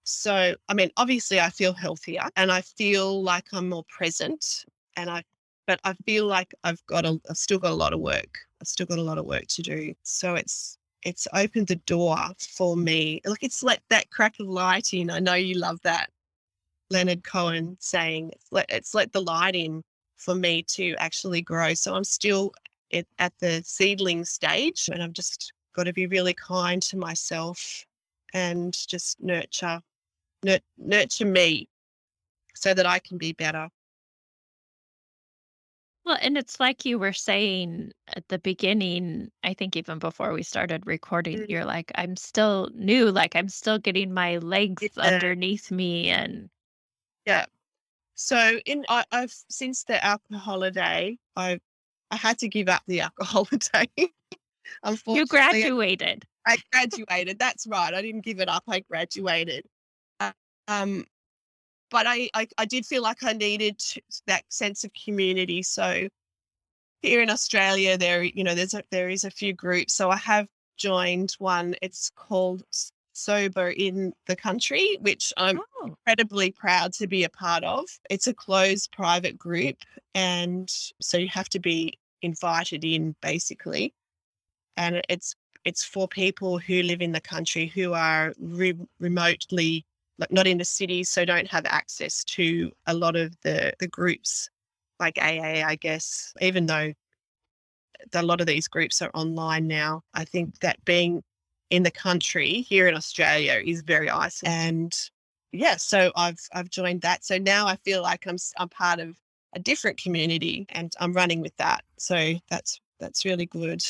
So, 0.05 0.55
I 0.69 0.75
mean, 0.75 0.91
obviously, 0.97 1.41
I 1.41 1.51
feel 1.51 1.73
healthier 1.73 2.23
and 2.37 2.53
I 2.53 2.63
feel 2.63 3.23
like 3.23 3.47
I'm 3.53 3.69
more 3.71 3.85
present, 3.89 4.65
and 4.97 5.11
I, 5.11 5.25
but 5.67 5.81
I 5.85 5.95
feel 6.07 6.27
like 6.27 6.55
I've 6.65 6.85
got 6.87 7.07
a, 7.07 7.21
I've 7.31 7.39
still 7.39 7.59
got 7.59 7.73
a 7.73 7.75
lot 7.75 7.95
of 7.95 8.01
work. 8.01 8.39
I've 8.61 8.69
still 8.69 8.87
got 8.87 8.99
a 8.99 9.03
lot 9.03 9.19
of 9.19 9.27
work 9.27 9.47
to 9.49 9.63
do. 9.63 9.95
So 10.03 10.35
it's 10.35 10.79
it's 11.05 11.29
opened 11.33 11.69
the 11.69 11.77
door 11.77 12.17
for 12.39 12.77
me. 12.77 13.21
Look, 13.25 13.43
it's 13.43 13.63
let 13.63 13.81
that 13.91 14.11
crack 14.11 14.41
of 14.41 14.49
light 14.49 14.93
in. 14.95 15.11
I 15.11 15.21
know 15.21 15.35
you 15.35 15.57
love 15.59 15.81
that. 15.83 16.11
Leonard 16.91 17.25
Cohen 17.25 17.77
saying 17.81 18.31
it's 18.33 18.47
let 18.51 18.67
it's 18.69 18.95
let 18.95 19.13
the 19.13 19.23
light 19.23 19.55
in 19.55 19.83
for 20.17 20.35
me 20.35 20.63
to 20.63 20.95
actually 20.99 21.43
grow. 21.43 21.75
So 21.75 21.95
I'm 21.95 22.05
still 22.05 22.53
at, 22.93 23.07
at 23.19 23.33
the 23.41 23.63
seedling 23.65 24.25
stage, 24.25 24.89
and 24.93 25.03
I've 25.03 25.13
just 25.13 25.53
got 25.75 25.85
to 25.85 25.93
be 25.93 26.07
really 26.07 26.35
kind 26.35 26.81
to 26.83 26.97
myself 26.97 27.85
and 28.33 28.77
just 28.89 29.21
nurture 29.23 29.81
nur- 30.45 30.61
nurture 30.79 31.27
me 31.27 31.69
so 32.55 32.75
that 32.75 32.87
I 32.87 32.99
can 32.99 33.19
be 33.19 33.33
better. 33.33 33.69
Well, 36.07 36.17
and 36.21 36.37
it's 36.39 36.61
like 36.61 36.85
you 36.87 36.99
were 36.99 37.13
saying 37.13 37.93
at 38.09 38.29
the 38.29 38.39
beginning, 38.39 39.31
I 39.43 39.53
think 39.55 39.77
even 39.77 39.99
before 39.99 40.33
we 40.33 40.43
started 40.43 40.87
recording, 40.87 41.39
Mm, 41.39 41.47
you're 41.49 41.65
like, 41.67 41.93
I'm 41.95 42.17
still 42.17 42.71
new, 42.75 43.11
like 43.11 43.37
I'm 43.37 43.49
still 43.51 43.79
getting 43.79 44.13
my 44.15 44.39
legs 44.39 44.97
Yeah, 44.97 45.21
underneath 45.21 45.71
me 45.71 46.09
and 46.11 46.51
yeah. 47.27 47.47
So 48.17 48.61
in 48.67 48.85
I, 48.89 49.05
I've 49.13 49.35
since 49.51 49.85
the 49.85 50.05
alcohol 50.05 50.41
holiday, 50.41 51.19
I 51.37 51.61
I 52.11 52.17
had 52.17 52.39
to 52.41 52.49
give 52.49 52.69
up 52.69 52.83
the 52.87 53.03
alcohol 53.03 53.47
holiday. 53.51 53.91
Unfortunately, 54.85 55.21
You 55.21 55.27
graduated. 55.27 56.27
I 56.47 56.59
graduated. 56.73 57.39
That's 57.39 57.67
right. 57.67 57.95
I 57.95 58.03
didn't 58.03 58.23
give 58.23 58.41
it 58.41 58.49
up. 58.49 58.65
I 58.69 58.81
graduated. 58.81 59.67
Uh, 60.21 60.33
um, 60.69 61.07
but 61.95 62.09
I, 62.09 62.29
I, 62.35 62.49
I 62.59 62.65
did 62.65 62.85
feel 62.85 63.05
like 63.05 63.23
I 63.23 63.35
needed 63.35 63.81
that 64.27 64.43
sense 64.49 64.83
of 64.83 64.91
community. 65.05 65.63
So 65.63 66.09
here 67.03 67.23
in 67.23 67.31
Australia, 67.31 67.97
there, 67.97 68.25
you 68.25 68.43
know, 68.43 68.57
there's 68.57 68.75
a, 68.75 68.83
there 68.91 69.09
is 69.09 69.23
a 69.23 69.31
few 69.31 69.53
groups. 69.53 69.95
So 69.95 70.11
I 70.11 70.17
have 70.17 70.49
joined 70.77 71.37
one. 71.39 71.77
It's 71.83 72.11
called 72.17 72.65
Sober 73.13 73.69
in 73.69 74.13
the 74.27 74.35
Country, 74.35 74.99
which 75.03 75.33
I'm 75.37 75.61
Oh, 75.61 75.87
incredibly 75.87 76.51
proud 76.51 76.93
to 76.95 77.07
be 77.07 77.23
a 77.23 77.29
part 77.29 77.63
of. 77.63 77.85
It's 78.11 78.27
a 78.27 78.35
closed 78.35 78.91
private 78.91 79.39
group, 79.39 79.77
and 80.17 80.69
so 81.01 81.17
you 81.17 81.29
have 81.29 81.49
to 81.51 81.61
be 81.61 81.97
invited 82.23 82.85
in 82.85 83.15
basically. 83.23 83.95
And 84.77 85.01
it's 85.09 85.37
it's 85.65 85.85
for 85.85 86.09
people 86.09 86.59
who 86.59 86.83
live 86.83 87.03
in 87.03 87.13
the 87.13 87.21
country 87.21 87.69
who 87.69 87.93
are 87.93 88.35
re- 88.41 88.89
remotely 88.99 89.87
like 90.19 90.33
not 90.33 90.47
in 90.47 90.59
the 90.59 90.65
city, 90.65 91.05
so 91.05 91.25
don't 91.25 91.49
have 91.49 91.67
access 91.67 92.25
to 92.25 92.73
a 92.87 92.95
lot 92.95 93.17
of 93.17 93.35
the 93.43 93.73
the 93.79 93.89
groups 93.89 94.49
like 95.01 95.19
AA, 95.19 95.63
I 95.67 95.77
guess. 95.81 96.33
Even 96.41 96.67
though 96.67 96.93
a 98.13 98.23
lot 98.23 98.41
of 98.41 98.47
these 98.47 98.69
groups 98.69 99.03
are 99.03 99.11
online 99.15 99.67
now, 99.67 100.03
I 100.15 100.25
think 100.25 100.61
that 100.61 100.85
being 100.85 101.23
in 101.71 101.83
the 101.83 101.91
country 101.91 102.61
here 102.63 102.89
in 102.89 102.95
Australia 102.95 103.61
is 103.65 103.83
very 103.83 104.11
isolating. 104.11 104.59
And 104.69 105.11
yeah, 105.53 105.77
so 105.77 106.13
I've 106.17 106.41
I've 106.53 106.71
joined 106.71 107.03
that. 107.03 107.25
So 107.25 107.39
now 107.39 107.67
I 107.67 107.77
feel 107.77 108.03
like 108.03 108.27
I'm 108.27 108.37
I'm 108.59 108.69
part 108.69 109.01
of 109.01 109.17
a 109.55 109.59
different 109.59 110.01
community 110.01 110.67
and 110.71 110.93
I'm 111.01 111.13
running 111.13 111.41
with 111.41 111.57
that. 111.57 111.85
So 111.99 112.35
that's 112.51 112.81
that's 113.01 113.25
really 113.25 113.47
good. 113.47 113.83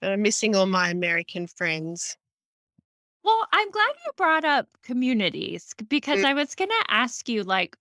But 0.00 0.10
I'm 0.12 0.22
missing 0.22 0.54
all 0.54 0.66
my 0.66 0.90
American 0.90 1.46
friends. 1.46 2.16
Well, 3.28 3.48
I'm 3.52 3.70
glad 3.70 3.94
you 4.06 4.12
brought 4.16 4.44
up 4.44 4.66
communities 4.82 5.74
because. 5.88 6.24
I 6.24 6.34
was 6.34 6.54
gonna 6.54 6.72
ask 6.88 7.28
you 7.28 7.44
like 7.44 7.76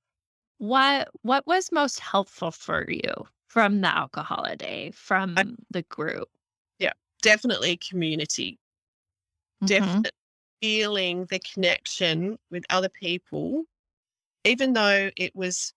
what 0.57 1.09
what 1.21 1.45
was 1.47 1.71
most 1.71 1.99
helpful 1.99 2.51
for 2.51 2.89
you 2.89 3.13
from 3.47 3.81
the 3.81 3.95
alcohol 3.95 4.45
day, 4.57 4.91
from 4.91 5.35
the 5.71 5.83
group? 5.83 6.29
Yeah, 6.79 6.93
definitely 7.21 7.77
community. 7.77 8.59
Mhm. 9.61 9.67
Definitely 9.67 10.11
feeling 10.61 11.25
the 11.25 11.39
connection 11.39 12.37
with 12.51 12.63
other 12.69 12.89
people, 12.89 13.63
even 14.43 14.73
though 14.73 15.09
it 15.15 15.35
was 15.35 15.73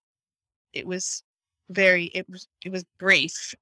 it 0.73 0.87
was 0.87 1.23
very 1.69 2.07
it 2.07 2.29
was 2.29 2.49
it 2.65 2.73
was 2.73 2.85
brief 2.99 3.55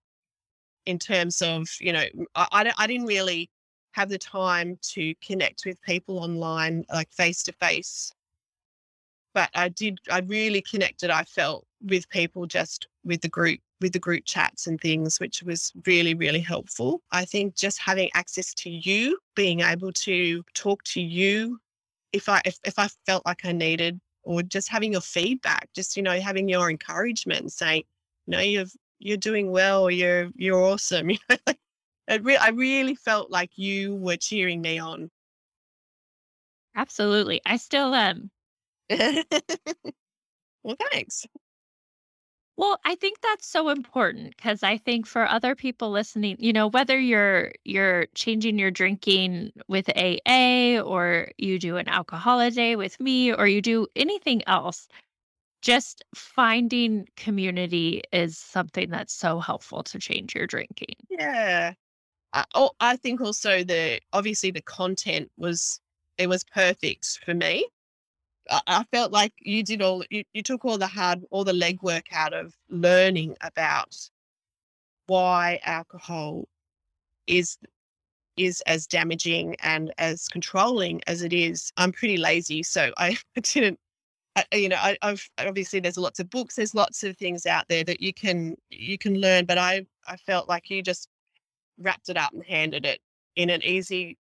in 0.86 0.98
terms 0.98 1.42
of 1.42 1.68
you 1.80 1.92
know 1.92 2.04
I, 2.34 2.48
I, 2.52 2.72
I 2.78 2.86
didn't 2.86 3.06
really 3.06 3.50
have 3.98 4.08
the 4.08 4.18
time 4.18 4.78
to 4.80 5.14
connect 5.16 5.64
with 5.66 5.82
people 5.82 6.18
online 6.18 6.84
like 6.92 7.10
face 7.10 7.42
to 7.42 7.52
face 7.52 8.12
but 9.34 9.50
i 9.54 9.68
did 9.68 9.98
i 10.10 10.20
really 10.20 10.62
connected 10.62 11.10
i 11.10 11.24
felt 11.24 11.66
with 11.82 12.08
people 12.08 12.46
just 12.46 12.86
with 13.04 13.20
the 13.20 13.28
group 13.28 13.60
with 13.80 13.92
the 13.92 13.98
group 13.98 14.24
chats 14.24 14.66
and 14.66 14.80
things 14.80 15.20
which 15.20 15.42
was 15.42 15.72
really 15.86 16.14
really 16.14 16.40
helpful. 16.40 17.00
I 17.12 17.24
think 17.24 17.54
just 17.54 17.78
having 17.78 18.10
access 18.14 18.52
to 18.54 18.70
you 18.70 19.18
being 19.36 19.60
able 19.60 19.92
to 19.92 20.42
talk 20.54 20.82
to 20.84 21.00
you 21.00 21.58
if 22.12 22.28
i 22.28 22.40
if, 22.44 22.58
if 22.64 22.78
i 22.78 22.88
felt 23.06 23.24
like 23.26 23.44
i 23.44 23.52
needed 23.52 24.00
or 24.24 24.42
just 24.42 24.68
having 24.68 24.92
your 24.92 25.00
feedback 25.00 25.68
just 25.74 25.96
you 25.96 26.02
know 26.02 26.18
having 26.20 26.48
your 26.48 26.70
encouragement 26.70 27.52
saying 27.52 27.84
no 28.26 28.40
you've 28.40 28.72
you're 28.98 29.16
doing 29.16 29.50
well 29.50 29.90
you're 29.90 30.30
you're 30.34 30.62
awesome 30.62 31.10
you 31.10 31.18
know 31.28 31.36
like, 31.46 31.58
re- 32.16 32.36
i 32.36 32.48
really 32.48 32.94
felt 32.94 33.30
like 33.30 33.50
you 33.56 33.94
were 33.96 34.16
cheering 34.16 34.60
me 34.60 34.78
on 34.78 35.10
Absolutely. 36.74 37.40
I 37.44 37.56
still 37.56 37.92
am. 37.94 38.30
well 40.62 40.76
thanks 40.92 41.26
Well, 42.56 42.78
I 42.84 42.96
think 42.96 43.20
that's 43.20 43.46
so 43.46 43.68
important 43.68 44.36
because 44.36 44.62
I 44.64 44.76
think 44.78 45.06
for 45.06 45.26
other 45.28 45.54
people 45.54 45.90
listening, 45.90 46.36
you 46.40 46.52
know, 46.52 46.66
whether 46.66 46.98
you're 46.98 47.52
you're 47.64 48.06
changing 48.14 48.58
your 48.58 48.70
drinking 48.72 49.52
with 49.68 49.88
AA 49.96 50.80
or 50.80 51.30
you 51.38 51.58
do 51.58 51.76
an 51.76 51.88
Alcoholiday 51.88 52.74
with 52.74 52.98
me 53.00 53.32
or 53.32 53.46
you 53.46 53.62
do 53.62 53.86
anything 53.94 54.42
else, 54.48 54.88
just 55.62 56.04
finding 56.14 57.08
community 57.16 58.02
is 58.12 58.38
something 58.38 58.90
that's 58.90 59.14
so 59.14 59.40
helpful 59.40 59.82
to 59.84 59.98
change 59.98 60.34
your 60.34 60.46
drinking. 60.46 60.96
yeah 61.08 61.72
I, 62.32 62.44
oh, 62.54 62.70
I 62.80 62.96
think 62.96 63.20
also 63.20 63.64
the 63.64 64.00
obviously 64.12 64.50
the 64.50 64.62
content 64.62 65.30
was 65.36 65.80
it 66.18 66.28
was 66.28 66.44
perfect 66.44 67.20
for 67.24 67.34
me. 67.34 67.66
I, 68.50 68.60
I 68.66 68.84
felt 68.92 69.12
like 69.12 69.32
you 69.40 69.62
did 69.62 69.82
all 69.82 70.04
you, 70.10 70.24
you 70.32 70.42
took 70.42 70.64
all 70.64 70.78
the 70.78 70.86
hard 70.86 71.24
all 71.30 71.44
the 71.44 71.52
legwork 71.52 72.06
out 72.12 72.34
of 72.34 72.54
learning 72.68 73.36
about 73.40 73.96
why 75.06 75.60
alcohol 75.64 76.46
is 77.26 77.58
is 78.36 78.62
as 78.66 78.86
damaging 78.86 79.56
and 79.60 79.92
as 79.98 80.28
controlling 80.28 81.00
as 81.06 81.22
it 81.22 81.32
is. 81.32 81.72
I'm 81.76 81.92
pretty 81.92 82.16
lazy 82.18 82.62
so 82.62 82.92
i 82.98 83.16
didn't 83.42 83.78
I, 84.36 84.44
you 84.52 84.68
know 84.68 84.76
I, 84.76 84.96
i've 85.02 85.28
obviously 85.38 85.80
there's 85.80 85.98
lots 85.98 86.20
of 86.20 86.30
books 86.30 86.56
there's 86.56 86.74
lots 86.74 87.02
of 87.04 87.16
things 87.16 87.46
out 87.46 87.66
there 87.68 87.84
that 87.84 88.00
you 88.00 88.12
can 88.14 88.56
you 88.70 88.98
can 88.98 89.20
learn 89.20 89.46
but 89.46 89.58
i 89.58 89.84
i 90.06 90.16
felt 90.16 90.48
like 90.48 90.70
you 90.70 90.82
just 90.82 91.08
wrapped 91.78 92.08
it 92.08 92.16
up 92.16 92.32
and 92.32 92.44
handed 92.44 92.84
it 92.86 93.00
in 93.36 93.50
an 93.50 93.62
easy 93.62 94.16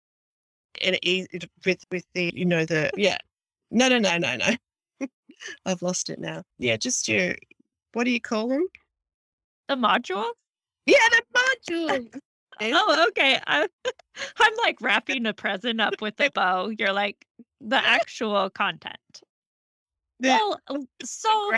in 0.80 0.94
an 0.94 1.00
easy 1.02 1.28
with 1.66 1.84
with 1.90 2.04
the 2.14 2.32
you 2.34 2.44
know 2.44 2.64
the 2.64 2.90
yeah 2.96 3.18
no 3.70 3.88
no 3.88 3.98
no 3.98 4.16
no 4.18 4.36
no 4.36 5.06
i've 5.66 5.82
lost 5.82 6.08
it 6.10 6.18
now 6.18 6.42
yeah 6.58 6.76
just 6.76 7.08
your 7.08 7.34
what 7.92 8.04
do 8.04 8.10
you 8.10 8.20
call 8.20 8.48
them 8.48 8.66
The 9.68 9.76
module? 9.76 10.30
yeah 10.86 11.08
the 11.10 11.22
module 11.38 12.20
Oh, 12.60 13.06
okay. 13.08 13.40
I, 13.46 13.66
I'm 14.38 14.52
like 14.62 14.76
wrapping 14.80 15.26
a 15.26 15.32
present 15.32 15.80
up 15.80 16.00
with 16.00 16.20
a 16.20 16.30
bow. 16.30 16.70
You're 16.78 16.92
like 16.92 17.26
the 17.60 17.76
actual 17.76 18.50
content. 18.50 18.96
Yeah. 20.20 20.38
Well, 20.38 20.86
so. 21.02 21.52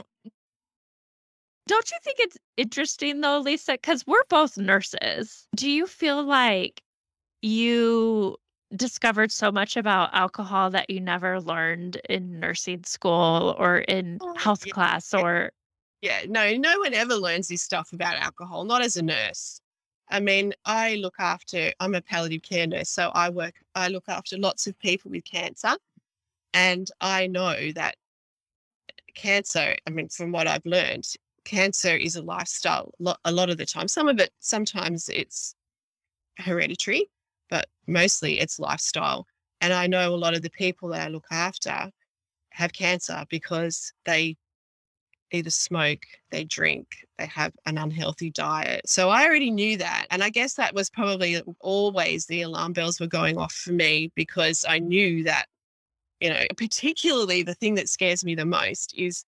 Don't 1.66 1.90
you 1.90 1.98
think 2.02 2.18
it's 2.20 2.36
interesting 2.56 3.20
though, 3.20 3.38
Lisa? 3.38 3.72
Because 3.72 4.06
we're 4.06 4.24
both 4.28 4.56
nurses. 4.58 5.46
Do 5.56 5.70
you 5.70 5.86
feel 5.86 6.22
like 6.22 6.82
you 7.42 8.36
discovered 8.74 9.30
so 9.30 9.52
much 9.52 9.76
about 9.76 10.14
alcohol 10.14 10.70
that 10.70 10.90
you 10.90 11.00
never 11.00 11.40
learned 11.40 12.00
in 12.08 12.40
nursing 12.40 12.82
school 12.84 13.54
or 13.58 13.78
in 13.78 14.18
Oh, 14.20 14.34
health 14.36 14.66
yeah. 14.66 14.72
class 14.72 15.14
or 15.14 15.52
Yeah, 16.02 16.22
no, 16.28 16.56
no 16.56 16.78
one 16.80 16.94
ever 16.94 17.14
learns 17.14 17.48
this 17.48 17.62
stuff 17.62 17.92
about 17.92 18.16
alcohol, 18.16 18.64
not 18.64 18.82
as 18.82 18.96
a 18.96 19.02
nurse. 19.02 19.60
I 20.10 20.20
mean, 20.20 20.52
I 20.64 20.96
look 20.96 21.14
after, 21.18 21.72
I'm 21.80 21.94
a 21.94 22.02
palliative 22.02 22.42
care 22.42 22.66
nurse, 22.66 22.90
so 22.90 23.10
I 23.14 23.30
work, 23.30 23.54
I 23.74 23.88
look 23.88 24.04
after 24.08 24.36
lots 24.36 24.66
of 24.66 24.78
people 24.78 25.10
with 25.10 25.24
cancer. 25.24 25.76
And 26.52 26.88
I 27.00 27.26
know 27.26 27.72
that 27.74 27.96
cancer, 29.14 29.76
I 29.86 29.90
mean, 29.90 30.08
from 30.08 30.32
what 30.32 30.46
I've 30.46 30.66
learned, 30.66 31.06
cancer 31.44 31.94
is 31.94 32.16
a 32.16 32.22
lifestyle 32.22 32.92
a 33.24 33.32
lot 33.32 33.50
of 33.50 33.58
the 33.58 33.66
time. 33.66 33.88
Some 33.88 34.08
of 34.08 34.18
it, 34.18 34.30
sometimes 34.40 35.08
it's 35.08 35.54
hereditary, 36.38 37.10
but 37.50 37.66
mostly 37.86 38.40
it's 38.40 38.58
lifestyle. 38.58 39.26
And 39.60 39.72
I 39.72 39.86
know 39.86 40.14
a 40.14 40.16
lot 40.16 40.34
of 40.34 40.42
the 40.42 40.50
people 40.50 40.88
that 40.90 41.06
I 41.06 41.08
look 41.08 41.26
after 41.30 41.90
have 42.50 42.72
cancer 42.72 43.24
because 43.28 43.92
they 44.04 44.36
either 45.32 45.50
smoke, 45.50 46.02
they 46.30 46.44
drink, 46.44 46.86
they 47.18 47.26
have 47.26 47.52
an 47.66 47.78
unhealthy 47.78 48.30
diet. 48.30 48.88
So 48.88 49.10
I 49.10 49.24
already 49.24 49.50
knew 49.50 49.76
that. 49.78 50.06
And 50.10 50.22
I 50.22 50.30
guess 50.30 50.54
that 50.54 50.74
was 50.74 50.90
probably 50.90 51.42
always 51.60 52.26
the 52.26 52.42
alarm 52.42 52.72
bells 52.72 53.00
were 53.00 53.06
going 53.06 53.36
off 53.36 53.52
for 53.52 53.72
me 53.72 54.12
because 54.14 54.64
I 54.68 54.78
knew 54.78 55.24
that, 55.24 55.46
you 56.20 56.30
know, 56.30 56.44
particularly 56.56 57.42
the 57.42 57.54
thing 57.54 57.74
that 57.74 57.88
scares 57.88 58.24
me 58.24 58.34
the 58.34 58.46
most 58.46 58.94
is 58.96 59.24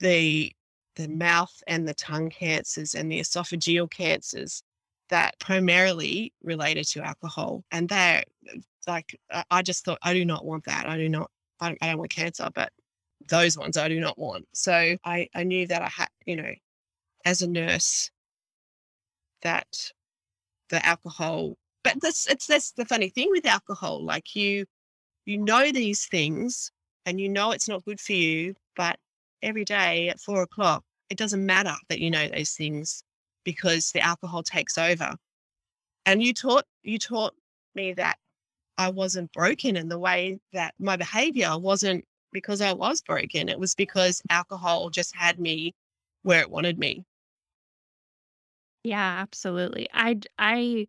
the 0.00 0.52
the 0.96 1.04
mm-hmm. 1.04 1.18
mouth 1.18 1.62
and 1.66 1.86
the 1.86 1.94
tongue 1.94 2.30
cancers 2.30 2.94
and 2.94 3.10
the 3.10 3.20
esophageal 3.20 3.90
cancers 3.90 4.62
that 5.08 5.38
primarily 5.38 6.32
related 6.42 6.84
to 6.84 7.02
alcohol. 7.02 7.64
And 7.70 7.88
they're 7.88 8.24
uh, 8.52 8.58
like 8.86 9.18
I- 9.30 9.44
I 9.50 9.62
just 9.62 9.84
thought 9.84 9.98
I 10.02 10.14
do 10.14 10.24
not 10.24 10.44
want 10.44 10.64
that. 10.64 10.88
I 10.88 10.96
do 10.96 11.08
not 11.08 11.30
I 11.60 11.68
don't, 11.68 11.78
I 11.82 11.86
don't 11.88 11.98
want 11.98 12.10
cancer, 12.10 12.48
but 12.54 12.70
those 13.28 13.56
ones 13.56 13.76
I 13.76 13.88
do 13.88 14.00
not 14.00 14.18
want. 14.18 14.46
So 14.52 14.96
I, 15.04 15.28
I 15.34 15.44
knew 15.44 15.66
that 15.66 15.82
I 15.82 15.88
had, 15.88 16.08
you 16.24 16.36
know, 16.36 16.52
as 17.24 17.42
a 17.42 17.48
nurse, 17.48 18.10
that 19.42 19.92
the 20.70 20.84
alcohol, 20.84 21.56
but 21.82 21.94
that's 22.00 22.28
it's 22.28 22.46
that's 22.46 22.72
the 22.72 22.84
funny 22.84 23.08
thing 23.08 23.28
with 23.30 23.46
alcohol. 23.46 24.04
Like 24.04 24.34
you, 24.34 24.66
you 25.24 25.38
know 25.38 25.70
these 25.72 26.06
things, 26.06 26.72
and 27.04 27.20
you 27.20 27.28
know 27.28 27.52
it's 27.52 27.68
not 27.68 27.84
good 27.84 28.00
for 28.00 28.12
you, 28.12 28.54
but 28.76 28.98
every 29.46 29.64
day 29.64 30.10
at 30.10 30.20
four 30.20 30.42
o'clock, 30.42 30.84
it 31.10 31.18
doesn't 31.18 31.46
matter 31.46 31.74
that 31.88 32.00
you 32.00 32.10
know 32.10 32.28
those 32.28 32.52
things 32.52 33.04
because 33.44 33.92
the 33.92 34.00
alcohol 34.00 34.42
takes 34.42 34.76
over. 34.76 35.14
And 36.06 36.22
you 36.22 36.34
taught 36.34 36.64
you 36.82 36.98
taught 36.98 37.34
me 37.74 37.94
that 37.94 38.18
I 38.78 38.90
wasn't 38.90 39.32
broken 39.32 39.76
in 39.76 39.88
the 39.88 39.98
way 39.98 40.40
that 40.52 40.74
my 40.78 40.96
behavior 40.96 41.58
wasn't 41.58 42.04
because 42.32 42.60
I 42.60 42.72
was 42.74 43.00
broken. 43.02 43.48
It 43.48 43.58
was 43.58 43.74
because 43.74 44.22
alcohol 44.30 44.90
just 44.90 45.14
had 45.16 45.38
me 45.40 45.74
where 46.22 46.40
it 46.40 46.50
wanted 46.50 46.78
me. 46.78 47.04
Yeah, 48.84 49.18
absolutely. 49.20 49.88
I 49.92 50.20
I 50.38 50.88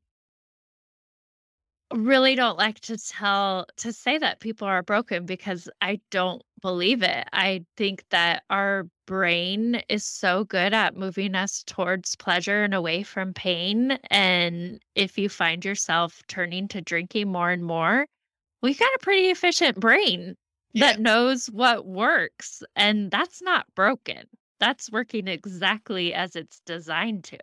really 1.93 2.35
don't 2.35 2.57
like 2.57 2.79
to 2.81 2.97
tell 2.97 3.65
to 3.77 3.93
say 3.93 4.17
that 4.17 4.39
people 4.39 4.67
are 4.67 4.83
broken 4.83 5.25
because 5.25 5.69
I 5.81 6.01
don't 6.11 6.41
believe 6.61 7.01
it. 7.03 7.27
I 7.33 7.65
think 7.77 8.03
that 8.09 8.43
our 8.49 8.87
brain 9.05 9.81
is 9.89 10.05
so 10.05 10.43
good 10.43 10.73
at 10.73 10.95
moving 10.97 11.35
us 11.35 11.63
towards 11.65 12.15
pleasure 12.17 12.63
and 12.63 12.73
away 12.73 13.03
from 13.03 13.33
pain. 13.33 13.91
And 14.09 14.81
if 14.95 15.17
you 15.17 15.29
find 15.29 15.63
yourself 15.63 16.21
turning 16.27 16.67
to 16.69 16.81
drinking 16.81 17.31
more 17.31 17.51
and 17.51 17.63
more, 17.63 18.05
we've 18.61 18.79
got 18.79 18.93
a 18.95 18.99
pretty 19.01 19.29
efficient 19.29 19.79
brain 19.79 20.35
Yeah, 20.73 20.91
that 20.91 20.99
knows 20.99 21.47
what 21.47 21.85
works. 21.87 22.63
And 22.75 23.11
that's 23.11 23.41
not 23.41 23.67
broken. 23.75 24.25
That's 24.59 24.91
working 24.91 25.27
exactly 25.27 26.13
as 26.13 26.35
it's 26.35 26.61
designed 26.65 27.25
to. 27.25 27.39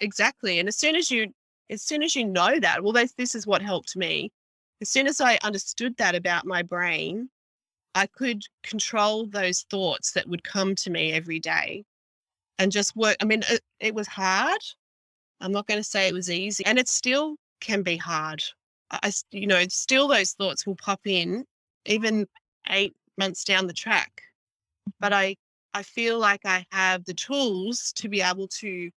exactly. 0.00 0.58
And 0.58 0.68
as 0.68 0.76
soon 0.76 0.96
as 0.96 1.10
you 1.10 1.32
as 1.70 1.82
soon 1.82 2.02
as 2.02 2.16
you 2.16 2.24
know 2.24 2.58
that, 2.60 2.82
well, 2.82 2.92
this 2.92 3.12
this 3.12 3.34
is 3.34 3.46
what 3.46 3.62
helped 3.62 3.96
me. 3.96 4.32
As 4.80 4.88
soon 4.88 5.06
as 5.06 5.20
I 5.20 5.38
understood 5.42 5.96
that 5.96 6.14
about 6.14 6.46
my 6.46 6.62
brain, 6.62 7.28
I 7.94 8.06
could 8.06 8.42
control 8.62 9.26
those 9.26 9.62
thoughts 9.70 10.12
that 10.12 10.28
would 10.28 10.44
come 10.44 10.74
to 10.76 10.90
me 10.90 11.12
every 11.12 11.40
day 11.40 11.84
and 12.58 12.70
just 12.70 12.96
work. 12.96 13.16
I 13.20 13.24
mean, 13.24 13.42
it, 13.48 13.60
it 13.80 13.94
was 13.94 14.06
hard. 14.06 14.60
I'm 15.40 15.52
not 15.52 15.66
going 15.66 15.80
to 15.80 15.84
say 15.84 16.06
it 16.06 16.14
was 16.14 16.30
easy, 16.30 16.64
and 16.66 16.78
it 16.78 16.88
still 16.88 17.36
can 17.60 17.82
be 17.82 17.96
hard. 17.96 18.42
I, 18.90 19.12
you 19.30 19.46
know, 19.46 19.62
still 19.68 20.08
those 20.08 20.32
thoughts 20.32 20.66
will 20.66 20.76
pop 20.76 21.00
in, 21.06 21.44
even 21.86 22.26
eight 22.70 22.94
months 23.16 23.44
down 23.44 23.66
the 23.66 23.72
track. 23.72 24.22
But 25.00 25.12
mm-hmm. 25.12 25.20
I, 25.20 25.36
I 25.74 25.82
feel 25.82 26.18
like 26.18 26.44
I 26.44 26.66
have 26.72 27.04
the 27.04 27.14
tools 27.14 27.92
to 27.96 28.08
be 28.08 28.22
able 28.22 28.48
to 28.48 28.90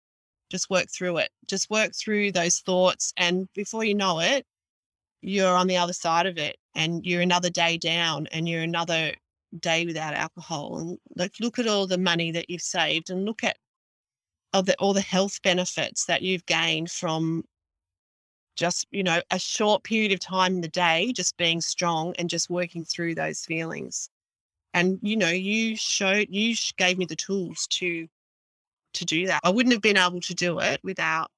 just 0.50 0.70
work 0.70 0.86
through 0.90 1.18
it, 1.18 1.30
just 1.46 1.70
work 1.70 1.92
through 1.94 2.32
those 2.32 2.60
thoughts, 2.60 3.12
and 3.16 3.48
before 3.54 3.84
you 3.84 3.94
know 3.94 4.20
it, 4.20 4.44
you're 5.22 5.54
on 5.56 5.66
the 5.66 5.76
other 5.76 5.92
side 5.92 6.26
of 6.26 6.38
it, 6.38 6.56
and 6.74 7.04
you're 7.04 7.22
another 7.22 7.50
day 7.50 7.78
down, 7.78 8.26
and 8.32 8.48
you're 8.48 8.62
another 8.62 9.12
day 9.58 9.84
without 9.86 10.14
alcohol. 10.14 10.78
And 10.78 10.98
like, 11.16 11.34
look 11.40 11.58
at 11.58 11.66
all 11.66 11.86
the 11.86 11.98
money 11.98 12.30
that 12.32 12.50
you've 12.50 12.62
saved, 12.62 13.10
and 13.10 13.24
look 13.24 13.44
at 13.44 13.56
of 14.52 14.66
the 14.66 14.74
all 14.78 14.92
the 14.92 15.00
health 15.00 15.40
benefits 15.42 16.06
that 16.06 16.22
you've 16.22 16.44
gained 16.46 16.90
from 16.90 17.44
just, 18.56 18.86
you 18.90 19.02
know, 19.02 19.22
a 19.30 19.38
short 19.38 19.84
period 19.84 20.12
of 20.12 20.20
time 20.20 20.56
in 20.56 20.60
the 20.60 20.68
day, 20.68 21.12
just 21.12 21.36
being 21.36 21.60
strong 21.60 22.14
and 22.18 22.28
just 22.28 22.50
working 22.50 22.84
through 22.84 23.14
those 23.14 23.44
feelings. 23.44 24.10
And, 24.74 24.98
you 25.02 25.16
know, 25.16 25.30
you 25.30 25.76
showed, 25.76 26.26
you 26.30 26.54
gave 26.76 26.98
me 26.98 27.06
the 27.06 27.16
tools 27.16 27.66
to, 27.70 28.06
to 28.94 29.04
do 29.04 29.26
that. 29.26 29.40
I 29.44 29.50
wouldn't 29.50 29.72
have 29.72 29.82
been 29.82 29.96
able 29.96 30.20
to 30.20 30.34
do 30.34 30.58
it 30.58 30.80
without, 30.82 31.30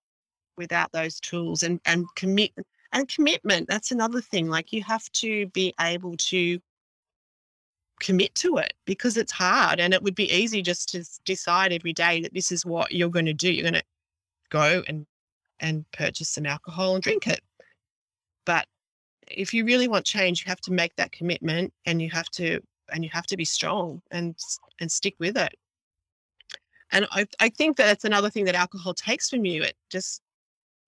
without 0.57 0.93
those 0.93 1.21
tools 1.21 1.63
and, 1.63 1.81
and 1.85 2.07
commit 2.17 2.53
and 2.93 3.09
commitment. 3.09 3.69
That's 3.69 3.91
another 3.91 4.21
thing. 4.21 4.49
Like 4.49 4.73
you 4.73 4.83
have 4.83 5.11
to 5.13 5.47
be 5.49 5.75
able 5.81 6.17
to 6.17 6.59
commit 8.01 8.35
to 8.35 8.57
it 8.59 8.75
because 8.85 9.17
it's 9.17 9.33
hard 9.33 9.79
and 9.81 9.95
it 9.95 10.03
would 10.03 10.15
be 10.15 10.31
easy 10.33 10.61
just 10.61 10.89
to 10.91 11.05
decide 11.25 11.73
every 11.73 11.93
day 11.93 12.21
that 12.21 12.35
this 12.35 12.51
is 12.51 12.67
what 12.67 12.93
you're 12.93 13.09
going 13.09 13.27
to 13.27 13.33
do. 13.33 13.53
You're 13.53 13.71
going 13.71 13.75
to 13.75 13.85
go 14.51 14.83
and 14.89 15.07
and 15.61 15.85
purchase 15.93 16.29
some 16.29 16.45
alcohol 16.45 16.95
and 16.95 17.03
drink 17.03 17.27
it. 17.29 17.41
But 18.45 18.67
if 19.31 19.55
you 19.55 19.65
really 19.65 19.87
want 19.87 20.05
change, 20.05 20.45
you 20.45 20.51
have 20.51 20.61
to 20.63 20.73
make 20.73 20.95
that 20.97 21.13
commitment 21.13 21.73
and 21.87 22.03
you 22.03 22.11
have 22.11 22.29
to 22.31 22.61
and 22.93 23.05
you 23.05 23.11
have 23.13 23.27
to 23.27 23.37
be 23.37 23.45
strong 23.45 24.03
and 24.11 24.37
and 24.81 24.91
stick 24.91 25.15
with 25.19 25.37
it. 25.37 25.55
And 26.93 27.07
I 27.11 27.27
I 27.41 27.49
think 27.49 27.77
that 27.79 27.87
that's 27.87 28.05
another 28.05 28.31
thing 28.31 28.45
that 28.47 28.55
alcohol 28.55 28.95
takes 28.95 29.31
from 29.31 29.45
you. 29.45 29.63
It 29.63 29.77
just 29.91 30.23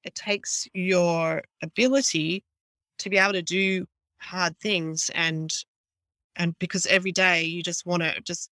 it 0.04 0.14
takes 0.14 0.68
your 0.74 1.42
ability 1.62 2.44
to 2.98 3.10
be 3.10 3.18
able 3.18 3.32
to 3.34 3.42
do 3.42 3.86
hard 4.18 4.58
things 4.60 5.10
and 5.14 5.52
and 6.36 6.58
because 6.58 6.86
every 6.86 7.12
day 7.12 7.44
you 7.44 7.62
just 7.62 7.86
want 7.86 8.02
to 8.02 8.20
just 8.22 8.50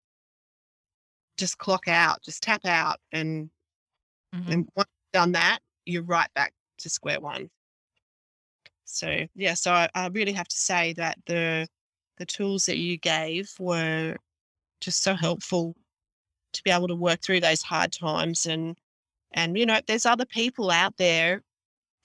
just 1.37 1.59
clock 1.59 1.89
out, 1.89 2.23
just 2.23 2.43
tap 2.43 2.65
out 2.65 3.01
and 3.13 3.51
Mhm. 4.35 4.53
and 4.53 4.69
once 4.77 4.89
you've 4.91 5.13
done 5.13 5.33
that, 5.33 5.61
you're 5.85 6.03
right 6.05 6.33
back 6.35 6.55
to 6.79 6.91
square 6.91 7.21
one. 7.21 7.51
So 8.85 9.27
yeah, 9.35 9.55
so 9.55 9.73
I, 9.73 9.89
I 9.95 10.07
really 10.09 10.33
have 10.33 10.49
to 10.49 10.57
say 10.57 10.93
that 10.95 11.19
the 11.27 11.69
the 12.19 12.27
tools 12.27 12.67
that 12.67 12.79
you 12.79 12.97
gave 12.97 13.53
were 13.59 14.17
just 14.81 15.03
so 15.03 15.15
helpful 15.15 15.77
to 16.57 16.63
be 16.65 16.71
able 16.71 16.89
to 16.89 16.95
work 16.95 17.21
through 17.23 17.41
those 17.41 17.63
hard 17.63 17.93
times 17.93 18.47
and 18.47 18.77
and 19.33 19.57
you 19.59 19.67
know 19.67 19.81
there's 19.87 20.07
other 20.07 20.25
people 20.27 20.71
out 20.71 20.97
there 20.97 21.43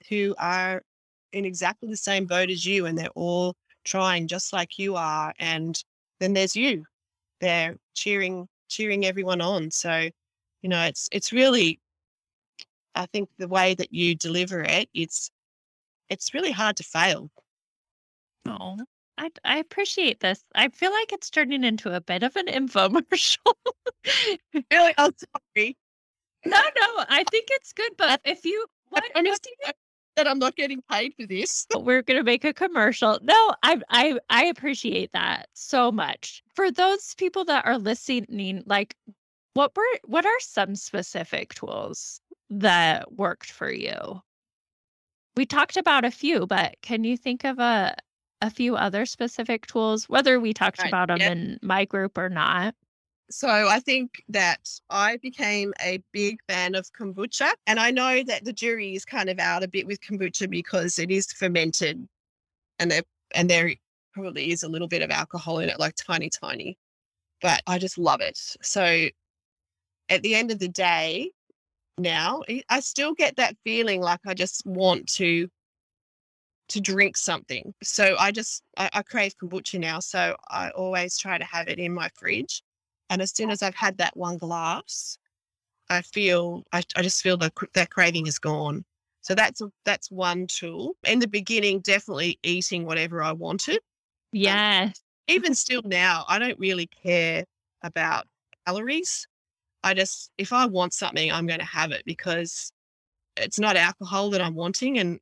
who 0.10 0.36
are 0.38 0.84
in 1.34 1.46
exactly 1.46 1.90
the 1.90 1.98
same 1.98 2.26
boat 2.26 2.50
as 2.50 2.66
you 2.66 2.86
and 2.86 2.98
they're 2.98 3.08
all 3.16 3.56
trying 3.84 4.28
just 4.28 4.54
like 4.54 4.78
you 4.78 4.96
are 4.96 5.34
and 5.40 5.84
then 6.20 6.34
there's 6.34 6.56
you. 6.56 6.86
There 7.40 7.78
cheering 7.96 8.48
cheering 8.70 9.06
everyone 9.06 9.42
on. 9.42 9.72
So 9.72 10.10
you 10.62 10.70
know 10.70 10.84
it's 10.84 11.10
it's 11.12 11.32
really 11.32 11.80
i 12.94 13.06
think 13.08 13.30
the 13.38 13.48
way 13.48 13.74
that 13.74 13.92
you 13.94 14.16
deliver 14.16 14.62
it 14.62 14.90
it's 14.94 15.32
it's 16.10 16.34
really 16.34 16.52
hard 16.52 16.76
to 16.78 16.84
fail. 16.84 17.32
Oh, 18.46 18.78
I 19.22 19.30
I 19.46 19.58
appreciate 19.60 20.20
this. 20.20 20.44
I 20.56 20.70
feel 20.70 20.92
like 20.92 21.14
it's 21.14 21.30
turning 21.30 21.64
into 21.64 21.96
a 21.96 22.02
bit 22.02 22.24
of 22.24 22.36
an 22.36 22.48
infomercial. 22.48 23.54
really 24.72 24.94
i'm 24.98 25.12
sorry 25.56 25.78
No, 26.44 26.58
no, 26.58 27.06
I 27.08 27.24
think 27.30 27.50
it's 27.52 27.72
good, 27.72 27.92
but 27.98 28.20
if 28.26 28.44
you 28.44 28.66
what 28.90 29.04
i'm 29.16 29.24
what 29.24 29.30
just 29.32 29.46
you 29.46 29.72
that 30.16 30.28
i'm 30.28 30.40
not 30.40 30.56
getting 30.56 30.82
paid 30.92 31.14
for 31.14 31.28
this 31.28 31.68
oh, 31.74 31.80
we're 31.80 32.02
gonna 32.02 32.24
make 32.24 32.44
a 32.44 32.54
commercial. 32.54 33.20
No, 33.22 33.54
I 33.64 33.80
I 33.90 34.20
I 34.30 34.46
appreciate 34.46 35.12
that 35.14 35.50
so 35.54 35.92
much. 35.92 36.42
For 36.56 36.72
those 36.72 37.14
people 37.16 37.46
that 37.46 37.66
are 37.66 37.78
listening, 37.78 38.64
like 38.66 38.96
what 39.54 39.76
were 39.76 40.00
what 40.06 40.26
are 40.26 40.40
some 40.40 40.76
specific 40.76 41.54
tools 41.54 42.22
that 42.50 43.12
worked 43.14 43.52
for 43.52 43.72
you? 43.72 44.22
We 45.38 45.46
talked 45.46 45.78
about 45.78 46.06
a 46.06 46.12
few, 46.12 46.48
but 46.48 46.76
can 46.82 47.04
you 47.04 47.18
think 47.18 47.44
of 47.46 47.60
a 47.60 47.96
a 48.42 48.50
few 48.50 48.76
other 48.76 49.06
specific 49.06 49.68
tools, 49.68 50.10
whether 50.10 50.40
we 50.40 50.54
talked 50.54 50.80
right 50.80 50.88
about 50.88 51.08
them 51.10 51.20
yeah 51.20 51.32
in 51.32 51.60
my 51.62 51.86
group 51.86 52.18
or 52.18 52.30
not? 52.30 52.76
So 53.30 53.48
I 53.48 53.80
think 53.80 54.24
that 54.30 54.70
I 54.90 55.18
became 55.18 55.74
a 55.82 56.02
big 56.12 56.40
fan 56.50 56.76
of 56.76 56.92
kombucha. 56.92 57.52
And 57.66 57.80
I 57.80 57.92
know 57.92 58.24
that 58.24 58.44
the 58.44 58.52
jury 58.52 58.94
is 58.94 59.06
kind 59.06 59.30
of 59.30 59.40
out 59.40 59.64
a 59.64 59.68
bit 59.68 59.88
with 59.88 60.02
kombucha 60.02 60.50
because 60.50 61.00
it 61.00 61.10
is 61.12 61.32
fermented 61.32 62.08
and 62.80 62.92
there 62.92 63.04
and 63.34 63.50
there 63.50 63.74
probably 64.14 64.52
is 64.52 64.64
a 64.64 64.70
little 64.70 64.90
bit 64.90 65.02
of 65.02 65.10
alcohol 65.10 65.60
in 65.60 65.70
it, 65.70 65.80
like 65.80 65.96
tiny, 65.96 66.30
tiny. 66.30 66.78
But 67.42 67.62
I 67.68 67.78
just 67.80 67.98
love 67.98 68.20
it. 68.20 68.38
So 68.62 69.08
at 70.10 70.22
the 70.24 70.36
end 70.36 70.52
of 70.52 70.60
the 70.60 70.68
day, 70.68 71.32
now 71.98 72.42
I 72.70 72.82
still 72.82 73.14
get 73.14 73.38
that 73.38 73.56
feeling 73.64 74.02
like 74.02 74.20
I 74.28 74.34
just 74.34 74.66
want 74.66 75.08
to 75.14 75.48
to 76.72 76.82
drink 76.82 77.18
something. 77.18 77.74
So 77.84 78.16
I 78.20 78.32
just 78.32 78.64
I, 78.78 78.90
I 78.94 79.02
crave 79.04 79.36
kombucha 79.38 79.80
now. 79.80 80.00
So 80.00 80.36
I 80.50 80.70
always 80.72 81.18
try 81.18 81.38
to 81.38 81.46
have 81.46 81.68
it 81.70 81.80
in 81.80 81.94
my 81.94 82.10
fridge. 82.16 82.64
And 83.10 83.22
as 83.22 83.32
soon 83.36 83.52
as 83.52 83.62
I've 83.64 83.76
had 83.76 83.98
that 83.98 84.16
one 84.18 84.38
glass, 84.38 85.18
I 85.90 86.02
feel 86.02 86.64
I, 86.74 86.84
I 86.96 87.02
just 87.04 87.22
feel 87.22 87.38
the, 87.38 87.52
that 87.74 87.90
craving 87.90 88.28
is 88.28 88.40
gone. 88.40 88.86
So 89.22 89.36
that's 89.36 89.62
a, 89.62 89.72
that's 89.86 90.10
one 90.12 90.48
tool. 90.48 90.96
In 91.06 91.20
the 91.20 91.28
beginning, 91.28 91.82
definitely 91.82 92.40
eating 92.44 92.86
whatever 92.86 93.22
I 93.24 93.34
wanted. 93.34 93.80
Um, 94.46 94.62
Yes. 94.62 95.02
even 95.28 95.56
still 95.56 95.82
now, 95.84 96.26
I 96.28 96.40
don't 96.40 96.60
really 96.60 96.88
care 96.88 97.46
about 97.84 98.28
calories. 98.68 99.28
I 99.84 99.94
just 99.94 100.32
if 100.38 100.54
I 100.54 100.66
want 100.68 100.94
something, 100.94 101.32
I'm 101.32 101.48
going 101.48 101.60
to 101.60 101.66
have 101.66 101.92
it 101.92 102.04
because 102.06 102.72
it's 103.38 103.60
not 103.60 103.78
alcohol 103.78 104.32
that 104.32 104.42
I'm 104.42 104.56
wanting, 104.56 105.00
and 105.00 105.20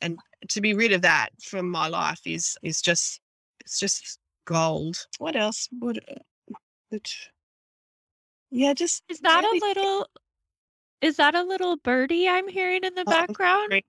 and 0.00 0.18
to 0.48 0.60
be 0.60 0.74
rid 0.74 0.92
of 0.92 1.02
that 1.02 1.30
from 1.42 1.70
my 1.70 1.88
life 1.88 2.20
is 2.24 2.56
is 2.62 2.80
just 2.80 3.20
it's 3.60 3.80
just 3.80 4.18
gold. 4.44 5.06
What 5.18 5.36
else 5.36 5.68
would 5.80 5.98
uh, 6.08 6.54
it? 6.90 7.10
Yeah, 8.50 8.74
just 8.74 9.02
Is 9.08 9.20
that 9.20 9.44
a 9.44 9.66
little 9.66 10.06
is 11.00 11.16
that 11.16 11.34
a 11.34 11.42
little 11.42 11.76
birdie 11.78 12.28
I'm 12.28 12.48
hearing 12.48 12.84
in 12.84 12.94
the 12.94 13.04
oh, 13.06 13.10
background? 13.10 13.82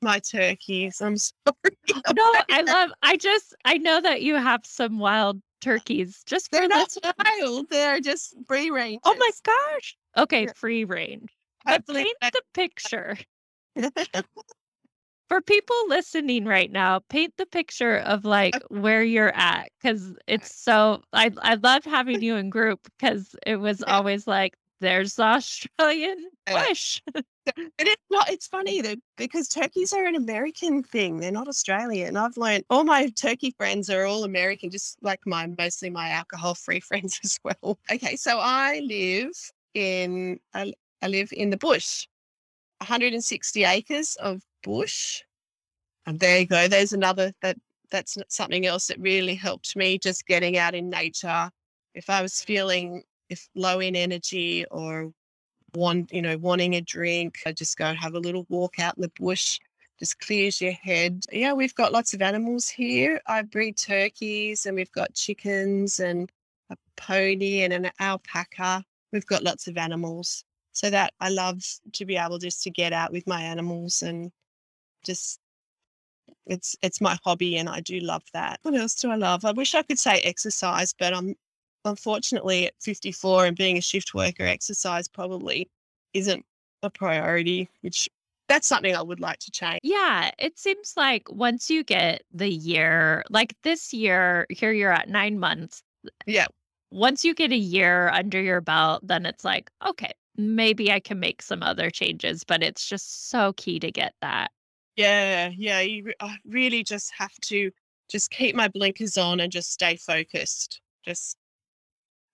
my 0.00 0.18
turkeys. 0.20 1.00
I'm 1.00 1.16
sorry. 1.16 1.54
No, 2.14 2.32
I 2.50 2.62
love 2.62 2.90
I 3.02 3.16
just 3.16 3.54
I 3.64 3.78
know 3.78 4.00
that 4.00 4.22
you 4.22 4.34
have 4.36 4.60
some 4.64 4.98
wild 4.98 5.40
turkeys 5.60 6.22
just 6.24 6.50
They're 6.50 6.68
not 6.68 6.88
this. 6.90 7.12
wild. 7.18 7.66
They're 7.70 8.00
just 8.00 8.34
free 8.46 8.70
range. 8.70 9.00
Oh 9.04 9.16
my 9.18 9.30
gosh. 9.42 9.96
Okay, 10.16 10.46
free 10.54 10.84
range. 10.84 11.30
But 11.64 11.86
paint 11.86 12.16
the 12.20 12.42
picture. 12.54 13.18
For 15.28 15.42
people 15.42 15.76
listening 15.88 16.46
right 16.46 16.70
now, 16.72 17.00
paint 17.10 17.36
the 17.36 17.44
picture 17.44 17.98
of, 17.98 18.24
like, 18.24 18.62
where 18.68 19.02
you're 19.04 19.34
at 19.36 19.70
because 19.78 20.14
it's 20.26 20.50
so 20.54 21.02
I 21.12 21.30
I 21.42 21.54
love 21.56 21.84
having 21.84 22.22
you 22.22 22.36
in 22.36 22.48
group 22.48 22.88
because 22.98 23.36
it 23.46 23.56
was 23.56 23.82
Yeah. 23.86 23.92
always 23.92 24.26
like, 24.26 24.56
"There's 24.80 25.16
the 25.16 25.24
Australian 25.24 26.30
bush." 26.46 27.02
But 27.78 27.86
it's 27.86 28.02
not 28.10 28.28
it's 28.30 28.46
funny 28.48 28.80
though, 28.80 28.96
because 29.16 29.48
turkeys 29.48 29.92
are 29.92 30.04
an 30.04 30.16
American 30.16 30.82
thing, 30.82 31.18
they're 31.18 31.30
not 31.32 31.48
Australian. 31.48 32.16
I've 32.16 32.36
learned 32.36 32.64
all 32.70 32.84
my 32.84 33.08
turkey 33.10 33.52
friends 33.52 33.88
are 33.88 34.04
all 34.04 34.24
American, 34.24 34.70
just 34.70 34.98
like 35.02 35.20
my 35.26 35.46
mostly 35.58 35.88
my 35.90 36.08
alcohol-free 36.10 36.80
friends 36.88 37.20
as 37.24 37.38
well. 37.44 37.78
Okay, 37.90 38.16
so 38.16 38.38
I 38.40 38.80
live 38.80 39.30
in 39.74 40.40
I 40.54 40.72
live 41.06 41.30
in 41.32 41.50
the 41.50 41.56
bush, 41.56 42.06
160 42.80 43.64
acres 43.64 44.16
of 44.16 44.42
bush. 44.62 45.22
And 46.06 46.18
there 46.18 46.38
you 46.40 46.46
go, 46.46 46.68
there's 46.68 46.92
another 46.92 47.32
that 47.42 47.56
that's 47.90 48.18
something 48.28 48.66
else 48.66 48.86
that 48.88 49.00
really 49.00 49.34
helped 49.34 49.76
me, 49.76 49.98
just 49.98 50.26
getting 50.26 50.58
out 50.58 50.74
in 50.74 50.90
nature. 50.90 51.50
If 51.94 52.10
I 52.10 52.22
was 52.22 52.42
feeling 52.42 53.02
if 53.28 53.48
low 53.54 53.80
in 53.80 53.96
energy 53.96 54.64
or 54.70 55.12
want 55.74 56.12
you 56.12 56.22
know, 56.22 56.38
wanting 56.38 56.74
a 56.74 56.80
drink, 56.80 57.38
I 57.46 57.52
just 57.52 57.76
go 57.76 57.92
have 57.94 58.14
a 58.14 58.20
little 58.20 58.46
walk 58.48 58.78
out 58.78 58.96
in 58.96 59.02
the 59.02 59.12
bush, 59.20 59.58
just 59.98 60.18
clears 60.20 60.60
your 60.60 60.72
head. 60.72 61.24
Yeah, 61.32 61.52
we've 61.52 61.74
got 61.74 61.92
lots 61.92 62.14
of 62.14 62.22
animals 62.22 62.68
here. 62.68 63.20
I 63.26 63.42
breed 63.42 63.76
turkeys 63.76 64.66
and 64.66 64.76
we've 64.76 64.92
got 64.92 65.14
chickens 65.14 66.00
and 66.00 66.30
a 66.70 66.76
pony 66.96 67.62
and 67.62 67.72
an 67.72 67.90
alpaca. 68.00 68.84
We've 69.12 69.26
got 69.26 69.42
lots 69.42 69.68
of 69.68 69.76
animals. 69.76 70.44
So 70.72 70.90
that 70.90 71.12
I 71.18 71.30
love 71.30 71.60
to 71.94 72.04
be 72.04 72.16
able 72.16 72.38
just 72.38 72.62
to 72.62 72.70
get 72.70 72.92
out 72.92 73.10
with 73.10 73.26
my 73.26 73.42
animals 73.42 74.02
and 74.02 74.30
just 75.04 75.40
it's 76.46 76.76
it's 76.82 77.00
my 77.00 77.18
hobby 77.24 77.56
and 77.56 77.68
I 77.68 77.80
do 77.80 78.00
love 78.00 78.24
that. 78.32 78.58
What 78.62 78.74
else 78.74 78.94
do 78.94 79.10
I 79.10 79.16
love? 79.16 79.44
I 79.44 79.52
wish 79.52 79.74
I 79.74 79.82
could 79.82 79.98
say 79.98 80.20
exercise, 80.20 80.94
but 80.98 81.14
I'm 81.14 81.34
unfortunately 81.84 82.66
at 82.66 82.74
54 82.80 83.46
and 83.46 83.56
being 83.56 83.78
a 83.78 83.82
shift 83.82 84.14
worker, 84.14 84.44
exercise 84.44 85.08
probably 85.08 85.68
isn't 86.14 86.44
a 86.82 86.90
priority, 86.90 87.68
which 87.82 88.08
that's 88.48 88.66
something 88.66 88.94
I 88.96 89.02
would 89.02 89.20
like 89.20 89.38
to 89.40 89.50
change. 89.50 89.80
Yeah, 89.82 90.30
it 90.38 90.58
seems 90.58 90.94
like 90.96 91.30
once 91.30 91.70
you 91.70 91.84
get 91.84 92.22
the 92.32 92.48
year 92.48 93.22
like 93.30 93.54
this 93.62 93.92
year, 93.92 94.46
here 94.50 94.72
you're 94.72 94.92
at 94.92 95.08
9 95.08 95.38
months. 95.38 95.82
Yeah. 96.26 96.46
Once 96.90 97.24
you 97.24 97.34
get 97.34 97.52
a 97.52 97.56
year 97.56 98.08
under 98.10 98.40
your 98.40 98.62
belt, 98.62 99.06
then 99.06 99.26
it's 99.26 99.44
like, 99.44 99.70
"Okay, 99.86 100.12
maybe 100.36 100.90
I 100.90 101.00
can 101.00 101.20
make 101.20 101.42
some 101.42 101.62
other 101.62 101.90
changes," 101.90 102.44
but 102.44 102.62
it's 102.62 102.88
just 102.88 103.28
so 103.28 103.52
key 103.54 103.78
to 103.80 103.92
get 103.92 104.14
that. 104.22 104.50
Yeah, 104.98 105.50
yeah, 105.56 105.78
you 105.80 106.12
I 106.20 106.38
really 106.44 106.82
just 106.82 107.12
have 107.18 107.32
to 107.42 107.70
just 108.10 108.30
keep 108.32 108.56
my 108.56 108.66
blinkers 108.66 109.16
on 109.16 109.38
and 109.38 109.52
just 109.52 109.70
stay 109.70 109.94
focused. 109.96 110.80
Just 111.04 111.36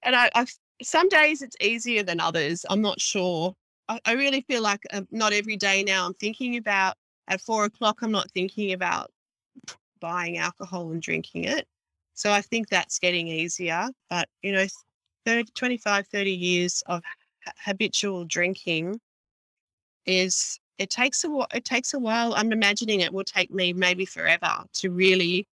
and 0.02 0.16
I 0.16 0.30
I've 0.34 0.52
some 0.82 1.08
days 1.08 1.40
it's 1.42 1.56
easier 1.60 2.02
than 2.02 2.20
others, 2.20 2.64
I'm 2.68 2.82
not 2.82 3.00
sure. 3.00 3.54
I 3.88 4.00
I 4.04 4.12
really 4.12 4.42
feel 4.42 4.62
like, 4.62 4.80
um, 4.92 5.06
not 5.10 5.32
every 5.32 5.56
day 5.56 5.82
now 5.84 6.06
I'm 6.06 6.14
thinking 6.14 6.56
about 6.56 6.96
at 7.28 7.40
four 7.40 7.64
o'clock, 7.64 7.98
I'm 8.02 8.10
not 8.12 8.30
thinking 8.32 8.72
about 8.72 9.10
buying 10.00 10.38
alcohol 10.38 10.92
and 10.92 11.02
drinking 11.02 11.44
it. 11.44 11.66
So 12.14 12.32
I 12.32 12.42
think 12.42 12.68
that's 12.70 12.98
getting 13.00 13.28
easier, 13.28 13.88
but, 14.10 14.28
you 14.42 14.52
know, 14.52 14.60
th 14.66 14.72
thir 15.26 15.42
25, 15.56 16.08
30 16.08 16.32
years 16.32 16.82
of 16.88 17.02
ha 17.46 17.52
habitual 17.66 18.24
drinking 18.26 19.00
is 20.06 20.58
it 20.78 20.90
takes 20.90 21.24
a 21.24 21.28
wh 21.28 21.46
it 21.54 21.64
takes 21.64 21.94
a 21.94 21.98
while. 21.98 22.34
I'm 22.34 22.52
imagining 22.52 23.00
it 23.00 23.12
will 23.12 23.24
take 23.24 23.50
me 23.52 23.72
maybe 23.72 24.04
forever 24.06 24.64
to 24.74 24.90
really 24.90 25.46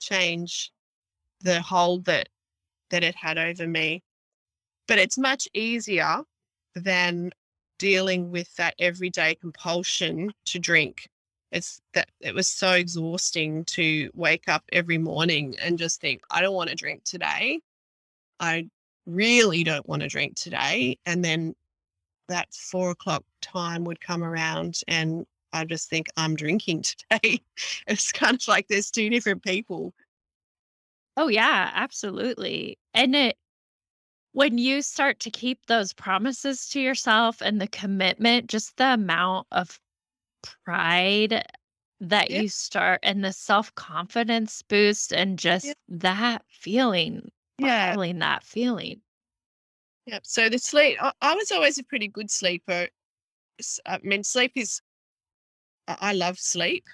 change 0.00 0.70
the 1.40 1.60
hold 1.62 2.04
that 2.06 2.28
that 2.90 3.04
it 3.04 3.14
had 3.16 3.38
over 3.38 3.66
me. 3.66 4.02
But 4.88 4.98
it's 4.98 5.18
much 5.18 5.48
easier 5.54 6.22
than 6.74 7.32
dealing 7.78 8.30
with 8.30 8.54
that 8.56 8.74
everyday 8.78 9.34
compulsion 9.36 10.32
to 10.46 10.58
drink. 10.58 11.08
It's 11.52 11.80
that 11.94 12.08
it 12.20 12.34
was 12.34 12.48
so 12.48 12.72
exhausting 12.72 13.64
to 13.66 14.10
wake 14.14 14.48
up 14.48 14.64
every 14.72 14.98
morning 14.98 15.56
and 15.60 15.78
just 15.78 16.00
think, 16.00 16.22
"I 16.30 16.40
don't 16.42 16.54
wanna 16.54 16.74
drink 16.74 17.04
today. 17.04 17.60
I 18.40 18.68
really 19.06 19.64
don't 19.64 19.88
wanna 19.88 20.08
drink 20.08 20.36
today," 20.36 20.98
and 21.06 21.24
then 21.24 21.54
that 22.28 22.52
four 22.54 22.90
o'clock 22.90 23.24
time 23.42 23.84
would 23.84 24.00
come 24.00 24.24
around 24.24 24.80
and 24.88 25.26
I 25.52 25.64
just 25.64 25.88
think, 25.90 26.08
"I'm 26.16 26.34
drinking 26.36 26.82
today." 27.10 27.40
It's 27.86 28.12
kind 28.12 28.34
of 28.36 28.48
like 28.48 28.68
there's 28.68 28.90
2 28.90 29.10
different 29.10 29.42
people. 29.42 29.94
Oh, 31.16 31.28
yeah, 31.28 31.70
absolutely. 31.74 32.78
And 32.92 33.14
it 33.14 33.36
when 34.32 34.58
you 34.58 34.82
start 34.82 35.20
to 35.20 35.30
keep 35.30 35.66
those 35.66 35.92
promises 35.94 36.68
to 36.70 36.80
yourself 36.80 37.40
and 37.42 37.60
the 37.60 37.68
commitment, 37.68 38.48
just 38.48 38.76
the 38.78 38.94
amount 38.94 39.46
of 39.52 39.80
pride 40.64 41.44
that 42.00 42.30
Yeah. 42.30 42.42
you 42.42 42.48
start 42.48 43.00
and 43.04 43.24
the 43.24 43.32
self-confidence 43.34 44.62
boost 44.64 45.12
and 45.12 45.38
Yeah. 45.62 45.72
just 45.72 45.76
that 45.88 46.44
feeling, 46.50 47.32
Yeah. 47.58 47.92
feeling 47.92 48.20
that 48.20 48.44
feeling. 48.44 49.02
Yep, 50.06 50.26
so 50.26 50.48
the 50.48 50.58
sleep 50.58 50.98
I 51.02 51.12
I 51.20 51.34
was 51.34 51.50
always 51.50 51.78
a 51.78 51.82
pretty 51.84 52.08
good 52.08 52.30
sleeper. 52.30 52.88
I 53.86 53.98
mean, 54.02 54.24
sleep 54.24 54.52
is 54.56 54.80
I 55.88 55.96
I 56.00 56.12
love 56.12 56.38
sleep. 56.38 56.84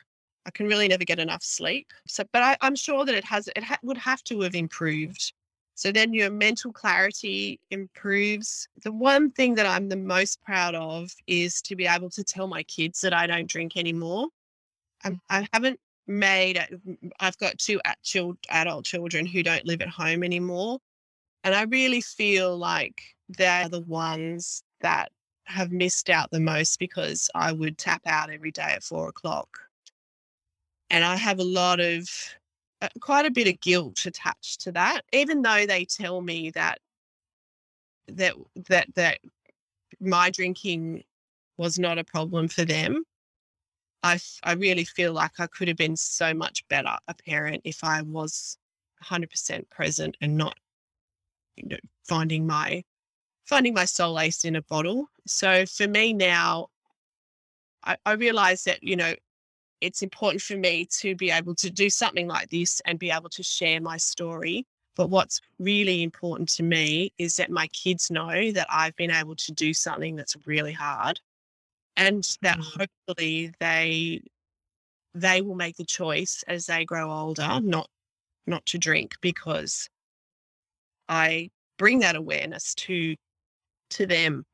I 0.46 0.51
can 0.51 0.66
really 0.66 0.88
never 0.88 1.05
get 1.05 1.18
enough 1.18 1.42
sleep. 1.42 1.88
So 2.07 2.25
but 2.33 2.42
I 2.42 2.57
I'm 2.61 2.77
sure 2.77 3.05
that 3.05 3.14
it 3.14 3.25
has 3.25 3.49
it 3.57 3.62
ha 3.64 3.77
would 3.83 3.99
have 3.99 4.23
to 4.25 4.40
have 4.42 4.55
improved. 4.55 5.33
So 5.75 5.90
then 5.92 6.12
your 6.12 6.31
mental 6.31 6.73
clarity 6.73 7.59
improves. 7.70 8.68
The 8.83 8.92
one 8.92 9.31
thing 9.33 9.55
that 9.55 9.66
I'm 9.66 9.88
the 9.88 9.96
most 9.96 10.42
proud 10.42 10.75
of 10.75 11.11
is 11.27 11.62
to 11.62 11.77
be 11.77 11.87
able 11.87 12.11
to 12.11 12.23
tell 12.25 12.46
my 12.46 12.62
kids 12.64 13.01
that 13.01 13.14
I 13.14 13.27
don't 13.27 13.49
drink 13.49 13.77
anymore. 13.77 14.29
Um, 15.05 15.20
I 15.31 15.49
haven't 15.55 15.81
made 16.09 16.59
I've 17.20 17.38
got 17.38 17.59
2 17.59 17.81
a 17.87 17.94
adult 18.51 18.85
children 18.87 19.27
who 19.27 19.42
don't 19.44 19.66
live 19.66 19.83
at 19.83 19.88
home 19.88 20.25
anymore, 20.25 20.81
and 21.44 21.55
I 21.55 21.62
really 21.62 22.00
feel 22.00 22.57
like 22.57 23.03
they're 23.29 23.68
the 23.68 23.81
ones 23.81 24.62
that 24.81 25.11
have 25.44 25.72
missed 25.72 26.11
out 26.11 26.31
the 26.31 26.40
most 26.40 26.79
because 26.79 27.31
I 27.35 27.53
would 27.53 27.79
tap 27.79 28.03
out 28.07 28.31
every 28.31 28.50
day 28.50 28.62
at 28.62 28.85
four 28.85 29.09
o'clock. 29.09 29.59
And 30.90 31.05
I 31.05 31.16
have 31.16 31.38
a 31.38 31.44
lot 31.44 31.81
of 31.81 32.09
uh, 32.83 32.88
quite 33.00 33.26
a 33.26 33.31
bit 33.31 33.48
of 33.48 33.61
guilt 33.61 34.07
attached 34.07 34.61
to 34.62 34.72
that, 34.72 35.03
even 35.12 35.42
though 35.42 35.66
they 35.66 35.85
tell 35.85 36.20
me 36.20 36.50
that 36.50 36.79
that 38.09 38.35
that 38.68 38.88
that 38.94 39.18
my 40.00 40.31
drinking 40.31 41.05
was 41.57 41.79
not 41.79 41.98
a 41.98 42.05
problem 42.05 42.48
for 42.48 42.64
them. 42.64 43.05
I, 44.03 44.18
I 44.42 44.55
really 44.55 44.85
feel 44.85 45.12
like 45.12 45.38
I 45.38 45.46
could 45.46 45.68
have 45.68 45.76
been 45.76 45.96
so 45.96 46.33
much 46.33 46.66
better 46.68 46.96
a 47.07 47.14
parent 47.14 47.61
if 47.64 47.85
I 47.85 48.00
was 48.00 48.57
100% 49.05 49.68
present 49.68 50.16
and 50.22 50.38
not, 50.38 50.57
you 51.64 51.77
know, 51.77 51.77
finding 52.09 52.46
my 52.46 52.83
finding 53.44 53.75
my 53.75 53.85
solace 53.85 54.44
in 54.44 54.57
a 54.57 54.62
bottle. 54.62 55.09
So 55.27 55.66
for 55.66 55.88
me 55.88 56.12
now 56.12 56.68
I 57.85 57.96
I 58.07 58.12
realize 58.12 58.64
that, 58.64 58.83
you 58.83 58.96
know, 58.96 59.14
it's 59.81 60.03
important 60.03 60.42
for 60.42 60.57
me 60.57 60.87
to 61.01 61.14
be 61.14 61.31
able 61.31 61.55
to 61.57 61.70
do 61.70 61.88
something 61.90 62.29
like 62.29 62.51
this 62.51 62.81
and 62.85 62.99
be 62.99 63.11
able 63.11 63.31
to 63.31 63.42
share 63.42 63.81
my 63.81 63.96
story. 63.96 64.66
But 64.96 65.09
what's 65.09 65.40
really 65.59 66.03
important 66.03 66.49
to 66.51 66.62
me 66.62 67.12
is 67.16 67.37
that 67.37 67.51
my 67.51 67.69
kids 67.69 68.11
know 68.11 68.52
that 68.52 68.67
I've 68.71 68.96
been 68.96 69.11
able 69.11 69.37
to 69.37 69.52
do 69.52 69.73
something 69.73 70.17
that's 70.17 70.37
really 70.46 70.73
hard, 70.73 71.21
and 71.96 72.23
that 72.42 72.58
Mm. 72.58 72.88
hopefully 73.08 73.52
they 73.61 74.23
they 75.15 75.40
will 75.42 75.56
make 75.56 75.77
the 75.77 75.85
choice 75.85 76.44
as 76.46 76.67
they 76.67 76.85
grow 76.85 77.11
older 77.11 77.61
not 77.61 77.88
not 78.46 78.65
to 78.67 78.79
drink 78.79 79.15
because 79.21 79.88
I 81.11 81.50
bring 81.79 81.98
that 82.00 82.17
awareness 82.17 82.75
to 82.77 83.17
to 83.90 84.06
them. 84.06 84.46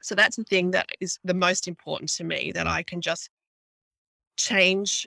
So 0.00 0.14
that's 0.16 0.36
the 0.36 0.44
thing 0.44 0.72
that 0.72 0.88
is 1.00 1.18
the 1.22 1.34
most 1.34 1.68
important 1.68 2.10
to 2.14 2.24
me, 2.24 2.50
that 2.54 2.66
mm. 2.66 2.70
I 2.70 2.82
can 2.82 3.00
just 3.00 3.28
change 4.38 5.06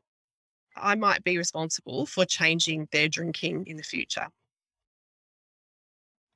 I 0.77 0.95
might 0.95 1.23
be 1.23 1.37
responsible 1.37 2.05
for 2.05 2.25
changing 2.25 2.87
their 2.91 3.07
drinking 3.09 3.65
in 3.67 3.77
the 3.77 3.83
future. 3.83 4.27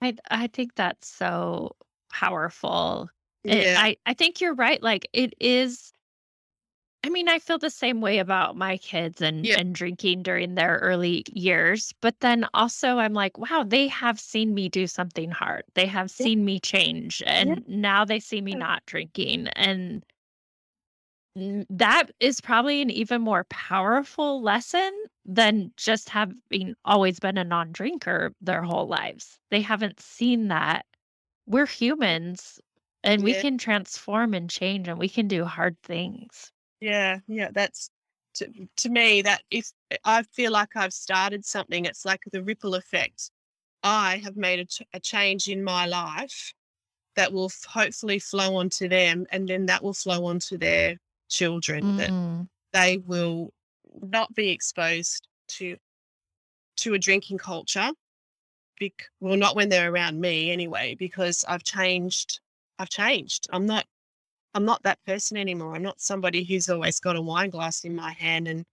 I 0.01 0.15
I 0.31 0.47
think 0.47 0.75
that's 0.75 1.07
so 1.09 1.75
powerful. 2.11 3.09
It 3.43 3.63
Yeah. 3.63 3.75
I 3.77 3.97
I 4.05 4.13
think 4.13 4.41
you're 4.41 4.55
right, 4.55 4.81
like, 4.81 5.07
it 5.13 5.33
is 5.39 5.91
I 7.03 7.09
mean, 7.09 7.29
I 7.29 7.39
feel 7.39 7.57
the 7.57 7.69
same 7.69 8.01
way 8.01 8.19
about 8.19 8.57
my 8.57 8.77
kids 8.77 9.21
and 9.21 9.47
Yeah. 9.47 9.55
and 9.55 9.73
drinking 9.73 10.23
during 10.23 10.55
their 10.55 10.79
early 10.79 11.23
years, 11.33 11.93
but 12.01 12.19
then 12.19 12.45
also 12.53 12.97
I'm 12.97 13.13
like, 13.13 13.37
"Wow, 13.37 13.63
they 13.65 13.87
have 13.87 14.19
seen 14.19 14.53
me 14.53 14.67
do 14.67 14.85
something 14.85 15.31
hard. 15.31 15.63
They 15.75 15.85
have 15.85 16.11
Yeah. 16.17 16.27
seen 16.27 16.43
me 16.43 16.59
change, 16.59 17.23
Yeah. 17.37 17.55
and 17.55 17.65
now 17.67 18.03
they 18.03 18.19
see 18.19 18.41
me 18.41 18.53
not 18.55 18.85
drinking," 18.85 19.47
and 19.55 20.03
that 21.69 22.11
is 22.19 22.41
probably 22.41 22.81
an 22.81 22.89
even 22.89 23.21
more 23.21 23.45
powerful 23.45 24.41
lesson 24.41 24.91
than 25.25 25.71
just 25.77 26.09
having 26.09 26.75
always 26.85 27.19
been 27.19 27.37
a 27.37 27.43
non-drinker 27.43 28.33
their 28.41 28.63
whole 28.63 28.87
lives. 28.87 29.39
They 29.49 29.61
haven't 29.61 29.99
seen 29.99 30.47
that. 30.49 30.85
We're 31.47 31.67
humans, 31.67 32.59
and 33.03 33.23
we 33.23 33.35
can 33.35 33.57
transform 33.57 34.33
and 34.33 34.49
change, 34.49 34.87
and 34.87 34.99
we 34.99 35.09
can 35.09 35.27
do 35.27 35.45
hard 35.45 35.81
things. 35.83 36.51
Yeah, 36.81 37.19
yeah, 37.27 37.49
that's 37.53 37.89
to 38.35 38.47
to 38.77 38.89
me, 38.89 39.21
that 39.23 39.43
if 39.51 39.71
I 40.05 40.23
feel 40.23 40.51
like 40.51 40.75
I've 40.75 40.93
started 40.93 41.45
something, 41.45 41.85
it's 41.85 42.05
like 42.05 42.21
the 42.31 42.43
ripple 42.43 42.75
effect. 42.75 43.31
I 43.83 44.17
have 44.23 44.37
made 44.37 44.59
a 44.59 44.65
ch 44.65 44.81
a 44.93 44.99
change 44.99 45.47
in 45.49 45.63
my 45.63 45.85
life 45.87 46.53
that 47.15 47.33
will 47.33 47.47
f 47.47 47.65
hopefully 47.67 48.19
flow 48.19 48.55
onto 48.57 48.89
them, 48.89 49.25
and 49.31 49.47
then 49.49 49.67
that 49.67 49.83
will 49.83 49.93
flow 49.95 50.25
onto 50.25 50.57
their 50.57 50.97
children, 51.29 51.93
that 51.97 52.13
Mm. 52.13 52.49
they 52.73 52.97
will 52.99 53.53
not 54.01 54.33
be 54.35 54.49
exposed 54.51 55.27
to 55.49 55.77
to 56.77 56.93
a 56.95 56.99
drinking 56.99 57.37
culture, 57.39 57.91
bec 58.79 58.93
well, 59.21 59.37
not 59.37 59.55
when 59.55 59.69
they're 59.69 59.91
around 59.93 60.21
me 60.21 60.51
anyway, 60.51 60.95
because 60.95 61.45
I've 61.47 61.63
changed 61.63 62.41
I've 62.79 62.89
changed. 62.89 63.47
I'm 63.51 63.65
not 63.67 63.85
I'm 64.53 64.65
not 64.65 64.83
that 64.83 65.03
person 65.05 65.37
anymore. 65.37 65.75
I'm 65.75 65.83
not 65.83 66.01
somebody 66.01 66.43
who's 66.43 66.69
always 66.69 66.99
got 66.99 67.15
a 67.15 67.21
wine 67.21 67.49
glass 67.49 67.83
in 67.83 67.95
my 67.95 68.11
hand 68.13 68.47
and 68.47 68.65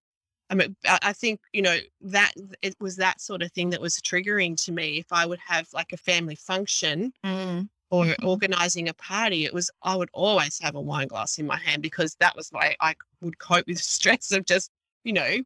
I 0.51 0.55
mean, 0.55 0.77
I 0.85 1.12
think, 1.12 1.41
you 1.53 1.62
know, 1.62 1.79
that 2.03 2.33
it 2.62 2.77
was 2.81 2.97
that 2.97 3.20
sort 3.20 3.43
of 3.43 3.53
thing 3.53 3.70
that 3.70 3.81
was 3.81 3.97
triggering 3.99 4.57
to 4.64 4.72
me. 4.72 4.99
If 4.99 5.12
I 5.12 5.27
would 5.27 5.41
have 5.41 5.68
like 5.72 5.93
a 5.93 5.97
family 5.97 6.37
function 6.37 7.12
Mm. 7.24 7.68
or 7.91 8.05
Mhm. 8.07 8.24
organizing 8.24 8.89
a 8.89 8.95
party, 8.95 9.45
it 9.45 9.53
was 9.55 9.70
I 9.83 9.97
would 9.97 10.11
always 10.12 10.59
have 10.61 10.74
a 10.77 10.81
wine 10.81 11.09
glass 11.09 11.39
in 11.39 11.47
my 11.47 11.57
hand 11.57 11.83
because 11.83 12.16
that 12.20 12.37
was 12.37 12.49
why 12.51 12.77
I 12.81 12.95
would 13.20 13.39
cope 13.39 13.66
with 13.66 13.79
stress 13.83 14.33
of 14.33 14.45
just, 14.47 14.70
you 15.05 15.12
know, 15.12 15.39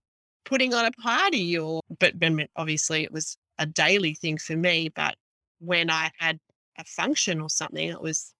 putting 0.44 0.74
on 0.74 0.84
a 0.86 0.92
party 0.92 1.58
or 1.58 1.80
but 1.98 2.18
then 2.20 2.46
obviously 2.56 3.02
it 3.04 3.12
was 3.12 3.36
a 3.58 3.66
daily 3.66 4.14
thing 4.14 4.38
for 4.38 4.56
me. 4.56 4.88
But 4.90 5.16
when 5.60 5.90
I 5.90 6.10
had 6.18 6.38
a 6.78 6.84
function 6.84 7.40
or 7.40 7.48
something, 7.50 7.88
it 7.88 8.00
was 8.00 8.34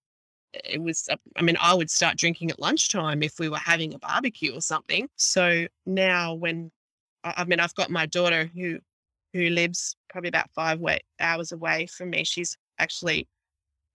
it 0.53 0.83
was 0.83 1.09
uh, 1.11 1.17
I 1.37 1.43
mean, 1.43 1.57
I 1.61 1.75
would 1.75 1.91
start 1.91 2.17
drinking 2.17 2.51
at 2.51 2.59
lunchtime 2.61 3.23
if 3.23 3.39
we 3.39 3.49
were 3.49 3.59
having 3.59 3.95
a 3.95 3.99
barbecue 3.99 4.55
or 4.55 4.61
something. 4.61 5.09
So 5.17 5.67
now 5.87 6.35
when 6.35 6.71
I 7.25 7.45
mean, 7.45 7.61
I've 7.61 7.75
got 7.75 7.91
my 7.91 8.07
daughter 8.07 8.51
who 8.55 8.79
who 9.33 9.49
lives 9.51 9.97
probably 10.09 10.29
about 10.29 10.51
5 10.51 10.81
way 10.81 11.01
hours 11.21 11.53
away 11.53 11.87
from 11.87 12.11
me. 12.11 12.25
She's 12.25 12.57
actually 12.79 13.29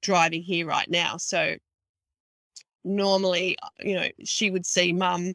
driving 0.02 0.42
here 0.44 0.66
right 0.66 0.90
now. 0.90 1.18
So 1.18 1.58
normally, 2.84 3.58
you 3.80 3.96
know, 3.96 4.08
she 4.24 4.52
would 4.52 4.66
see 4.66 4.94
mum 4.94 5.34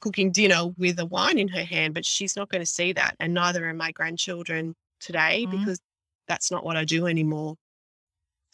cooking 0.00 0.30
dinner 0.30 0.68
with 0.78 0.98
a 1.00 1.06
wine 1.06 1.38
in 1.38 1.48
her 1.48 1.64
hand, 1.64 1.94
but 1.94 2.04
she's 2.04 2.36
not 2.36 2.48
going 2.48 2.62
to 2.62 2.66
see 2.66 2.92
that. 2.92 3.16
And 3.20 3.34
neither 3.34 3.68
are 3.68 3.74
my 3.74 3.92
grandchildren 3.92 4.74
today 5.00 5.44
Mhm. 5.46 5.50
because 5.50 5.80
that's 6.28 6.50
not 6.50 6.64
what 6.64 6.76
I 6.76 6.84
do 6.84 7.06
anymore. 7.06 7.56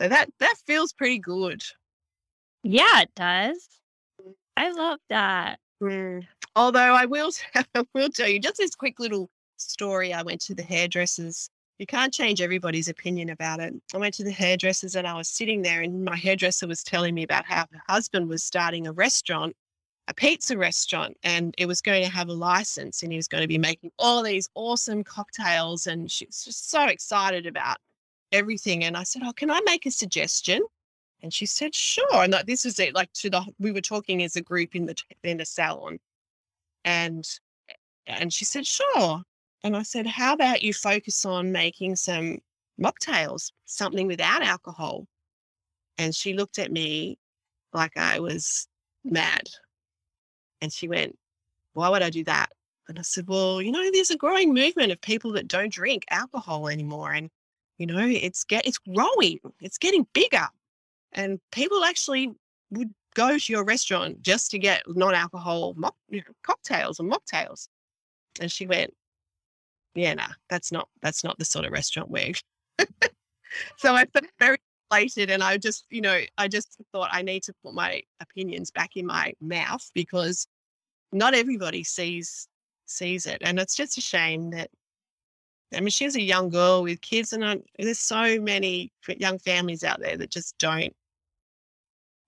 So 0.00 0.08
that 0.08 0.30
that 0.38 0.56
feels 0.66 0.92
pretty 0.92 1.18
good. 1.18 1.62
Yeah, 2.62 3.02
it 3.02 3.10
does. 3.16 3.68
I 4.56 4.70
love 4.70 5.00
that. 5.08 5.58
Mm. 5.82 6.26
Although 6.54 6.94
I 6.94 7.06
will 7.06 7.32
I 7.74 7.84
will 7.94 8.10
tell 8.10 8.28
you 8.28 8.38
just 8.38 8.58
this 8.58 8.74
quick 8.74 9.00
little 9.00 9.30
story. 9.56 10.12
I 10.12 10.22
went 10.22 10.40
to 10.42 10.54
the 10.54 10.62
hairdressers. 10.62 11.48
You 11.78 11.86
can't 11.86 12.14
change 12.14 12.40
everybody's 12.40 12.88
opinion 12.88 13.30
about 13.30 13.58
it. 13.60 13.74
I 13.92 13.98
went 13.98 14.14
to 14.14 14.24
the 14.24 14.30
hairdressers 14.30 14.94
and 14.94 15.06
I 15.06 15.14
was 15.14 15.28
sitting 15.28 15.62
there 15.62 15.82
and 15.82 16.04
my 16.04 16.16
hairdresser 16.16 16.68
was 16.68 16.84
telling 16.84 17.14
me 17.14 17.24
about 17.24 17.44
how 17.46 17.66
her 17.72 17.82
husband 17.88 18.28
was 18.28 18.44
starting 18.44 18.86
a 18.86 18.92
restaurant, 18.92 19.56
a 20.06 20.14
pizza 20.14 20.56
restaurant, 20.56 21.16
and 21.24 21.54
it 21.58 21.66
was 21.66 21.80
going 21.80 22.04
to 22.04 22.10
have 22.10 22.28
a 22.28 22.34
license 22.34 23.02
and 23.02 23.10
he 23.10 23.16
was 23.16 23.26
going 23.26 23.42
to 23.42 23.48
be 23.48 23.58
making 23.58 23.90
all 23.98 24.22
these 24.22 24.48
awesome 24.54 25.02
cocktails 25.02 25.88
and 25.88 26.10
she 26.10 26.26
was 26.26 26.44
just 26.44 26.70
so 26.70 26.84
excited 26.86 27.46
about 27.46 27.78
everything. 28.30 28.84
And 28.84 28.96
I 28.96 29.02
said, 29.02 29.22
"Oh, 29.24 29.32
can 29.32 29.50
I 29.50 29.60
make 29.64 29.86
a 29.86 29.90
suggestion?" 29.90 30.62
And 31.22 31.32
she 31.32 31.46
said, 31.46 31.74
"Sure." 31.74 32.22
And 32.22 32.32
like, 32.32 32.46
this 32.46 32.64
was 32.64 32.78
it, 32.80 32.94
like 32.94 33.12
to 33.14 33.30
the 33.30 33.44
we 33.58 33.72
were 33.72 33.80
talking 33.80 34.22
as 34.22 34.36
a 34.36 34.42
group 34.42 34.74
in 34.74 34.86
the 34.86 34.96
in 35.22 35.36
the 35.38 35.44
salon, 35.44 36.00
and 36.84 37.24
and 38.06 38.32
she 38.32 38.44
said, 38.44 38.66
"Sure." 38.66 39.22
And 39.62 39.76
I 39.76 39.82
said, 39.84 40.06
"How 40.06 40.34
about 40.34 40.62
you 40.62 40.74
focus 40.74 41.24
on 41.24 41.52
making 41.52 41.96
some 41.96 42.38
mocktails, 42.80 43.52
something 43.66 44.06
without 44.08 44.42
alcohol?" 44.42 45.06
And 45.98 46.14
she 46.14 46.34
looked 46.34 46.58
at 46.58 46.72
me 46.72 47.18
like 47.72 47.96
I 47.96 48.18
was 48.20 48.68
mad, 49.04 49.48
and 50.60 50.72
she 50.72 50.88
went, 50.88 51.18
"Why 51.74 51.88
would 51.88 52.02
I 52.02 52.10
do 52.10 52.24
that?" 52.24 52.52
And 52.88 52.98
I 52.98 53.02
said, 53.02 53.28
"Well, 53.28 53.62
you 53.62 53.70
know, 53.72 53.90
there's 53.92 54.10
a 54.10 54.16
growing 54.16 54.54
movement 54.54 54.92
of 54.92 55.00
people 55.00 55.32
that 55.32 55.48
don't 55.48 55.72
drink 55.72 56.04
alcohol 56.10 56.68
anymore, 56.68 57.12
and 57.12 57.30
you 57.78 57.86
know, 57.86 58.06
it's 58.06 58.44
get 58.44 58.66
it's 58.66 58.78
growing, 58.78 59.38
it's 59.60 59.78
getting 59.78 60.06
bigger." 60.14 60.48
And 61.14 61.40
people 61.50 61.84
actually 61.84 62.32
would 62.70 62.92
go 63.14 63.38
to 63.38 63.52
your 63.52 63.64
restaurant 63.64 64.22
just 64.22 64.50
to 64.50 64.58
get 64.58 64.82
you 66.10 66.20
know, 66.20 66.32
cocktails 66.42 67.00
and 67.00 67.12
mocktails. 67.12 67.68
And 68.40 68.50
she 68.50 68.66
went, 68.66 68.92
"Yeah, 69.94 70.14
nah, 70.14 70.28
that's 70.48 70.72
not 70.72 70.88
that's 71.02 71.24
not 71.24 71.38
the 71.38 71.44
sort 71.44 71.66
of 71.66 71.72
restaurant 71.72 72.10
we're." 72.10 72.32
so 73.76 73.94
I 73.94 74.06
felt 74.06 74.26
very 74.38 74.58
elated, 74.90 75.30
and 75.30 75.42
I 75.42 75.58
just, 75.58 75.86
you 75.90 76.00
know, 76.00 76.20
I 76.38 76.48
just 76.48 76.78
thought 76.92 77.10
I 77.12 77.22
need 77.22 77.42
to 77.44 77.54
put 77.64 77.74
my 77.74 78.02
opinions 78.20 78.70
back 78.70 78.96
in 78.96 79.06
my 79.06 79.34
mouth 79.40 79.90
because 79.94 80.46
not 81.12 81.34
everybody 81.34 81.84
sees 81.84 82.48
sees 82.86 83.26
it, 83.26 83.38
and 83.42 83.58
it's 83.58 83.76
just 83.76 83.98
a 83.98 84.02
shame 84.02 84.50
that. 84.50 84.70
I 85.74 85.80
mean, 85.80 85.88
she's 85.88 86.16
a 86.16 86.22
young 86.22 86.50
girl 86.50 86.82
with 86.82 87.00
kids, 87.00 87.32
and 87.32 87.44
I, 87.44 87.58
there's 87.78 87.98
so 87.98 88.38
many 88.40 88.92
young 89.08 89.38
families 89.38 89.84
out 89.84 90.00
there 90.00 90.18
that 90.18 90.30
just 90.30 90.58
don't 90.58 90.94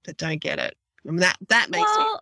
that 0.05 0.17
don't 0.17 0.41
get 0.41 0.59
it. 0.59 0.77
And 1.05 1.19
that 1.21 1.37
that 1.49 1.71
makes 1.71 1.83
me 1.99 2.05
Well, 2.05 2.21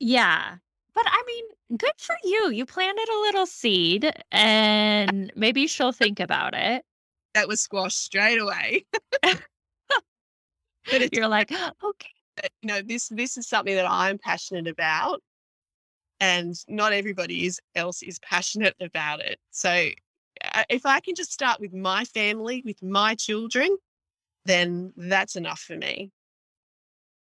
yeah. 0.00 0.56
But 0.94 1.04
I 1.08 1.22
mean, 1.26 1.78
good 1.78 1.92
for 1.98 2.16
you. 2.24 2.50
You 2.50 2.66
planted 2.66 3.08
a 3.08 3.20
little 3.20 3.46
seed 3.46 4.12
and 4.32 5.32
maybe 5.36 5.66
she'll 5.66 5.92
think 5.92 6.20
about 6.20 6.54
it. 6.54 6.84
that 7.34 7.48
was 7.48 7.60
squashed 7.60 8.00
straight 8.02 8.38
away. 8.40 8.86
But 9.22 9.42
it's 10.86 11.16
You're 11.16 11.28
like, 11.28 11.50
okay. 11.84 12.10
you 12.62 12.68
know 12.68 12.82
this 12.82 13.08
this 13.08 13.36
is 13.36 13.48
something 13.48 13.74
that 13.74 13.90
I'm 13.90 14.18
passionate 14.18 14.68
about, 14.68 15.22
and 16.20 16.54
not 16.68 16.92
everybody 16.92 17.46
is 17.46 17.60
else 17.74 18.02
is 18.02 18.18
passionate 18.20 18.74
about 18.80 19.20
it. 19.20 19.38
So 19.50 19.88
uh, 20.52 20.64
if 20.68 20.86
I 20.86 21.00
can 21.00 21.14
just 21.14 21.32
start 21.32 21.60
with 21.60 21.72
my 21.72 22.04
family, 22.04 22.62
with 22.64 22.82
my 22.82 23.14
children, 23.14 23.76
then 24.44 24.92
that's 24.96 25.36
enough 25.36 25.60
for 25.60 25.76
me. 25.76 26.10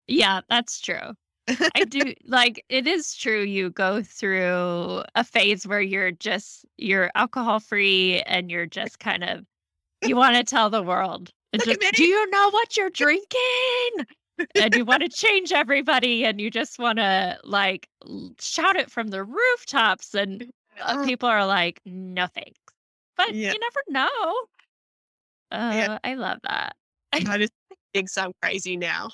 Yeah, 0.07 0.40
that's 0.48 0.80
true. 0.80 1.14
I 1.74 1.84
do 1.88 2.14
like 2.24 2.64
it 2.68 2.86
is 2.86 3.14
true 3.16 3.42
you 3.42 3.70
go 3.70 4.03
through 4.03 5.03
a 5.14 5.24
phase 5.24 5.66
where 5.66 5.80
you're 5.80 6.12
just 6.12 6.64
you're 6.78 7.11
alcohol 7.14 7.61
free 7.61 8.22
and 8.26 8.50
you're 8.50 8.66
just 8.66 8.98
kind 9.00 9.24
of 9.24 9.44
you 10.03 10.16
want 10.16 10.36
to 10.36 10.44
tell 10.44 10.70
the 10.70 10.82
world. 10.82 11.30
and 11.53 11.62
Look 11.66 11.82
at 11.84 11.94
just, 11.94 11.94
do 11.94 12.05
you 12.05 12.30
know 12.30 12.50
what 12.50 12.76
you're 12.76 12.90
drinking? 12.94 14.07
and 14.55 14.74
you 14.74 14.84
want 14.84 15.03
to 15.03 15.09
change 15.09 15.53
everybody 15.53 16.24
and 16.24 16.40
you 16.40 16.50
just 16.50 16.78
want 16.78 16.98
to 16.98 17.38
like 17.44 17.88
shout 18.40 18.76
it 18.76 18.90
from 18.90 19.09
the 19.09 19.24
rooftops 19.24 20.14
and 20.14 20.50
uh, 20.80 20.96
Oh, 20.98 21.05
people 21.05 21.28
are 21.28 21.46
like 21.46 21.80
no 21.84 22.26
thanks. 22.28 22.59
But 23.16 23.34
yeah, 23.34 23.53
you 23.53 23.59
never 23.59 23.82
know. 23.88 24.46
yeah. 25.53 25.94
Uh 25.94 25.98
I 26.05 26.14
love 26.14 26.38
that. 26.44 26.76
I 27.12 27.20
just 27.38 27.53
think 27.95 28.09
I'm 28.16 28.32
crazy 28.43 28.76
now. 28.76 29.11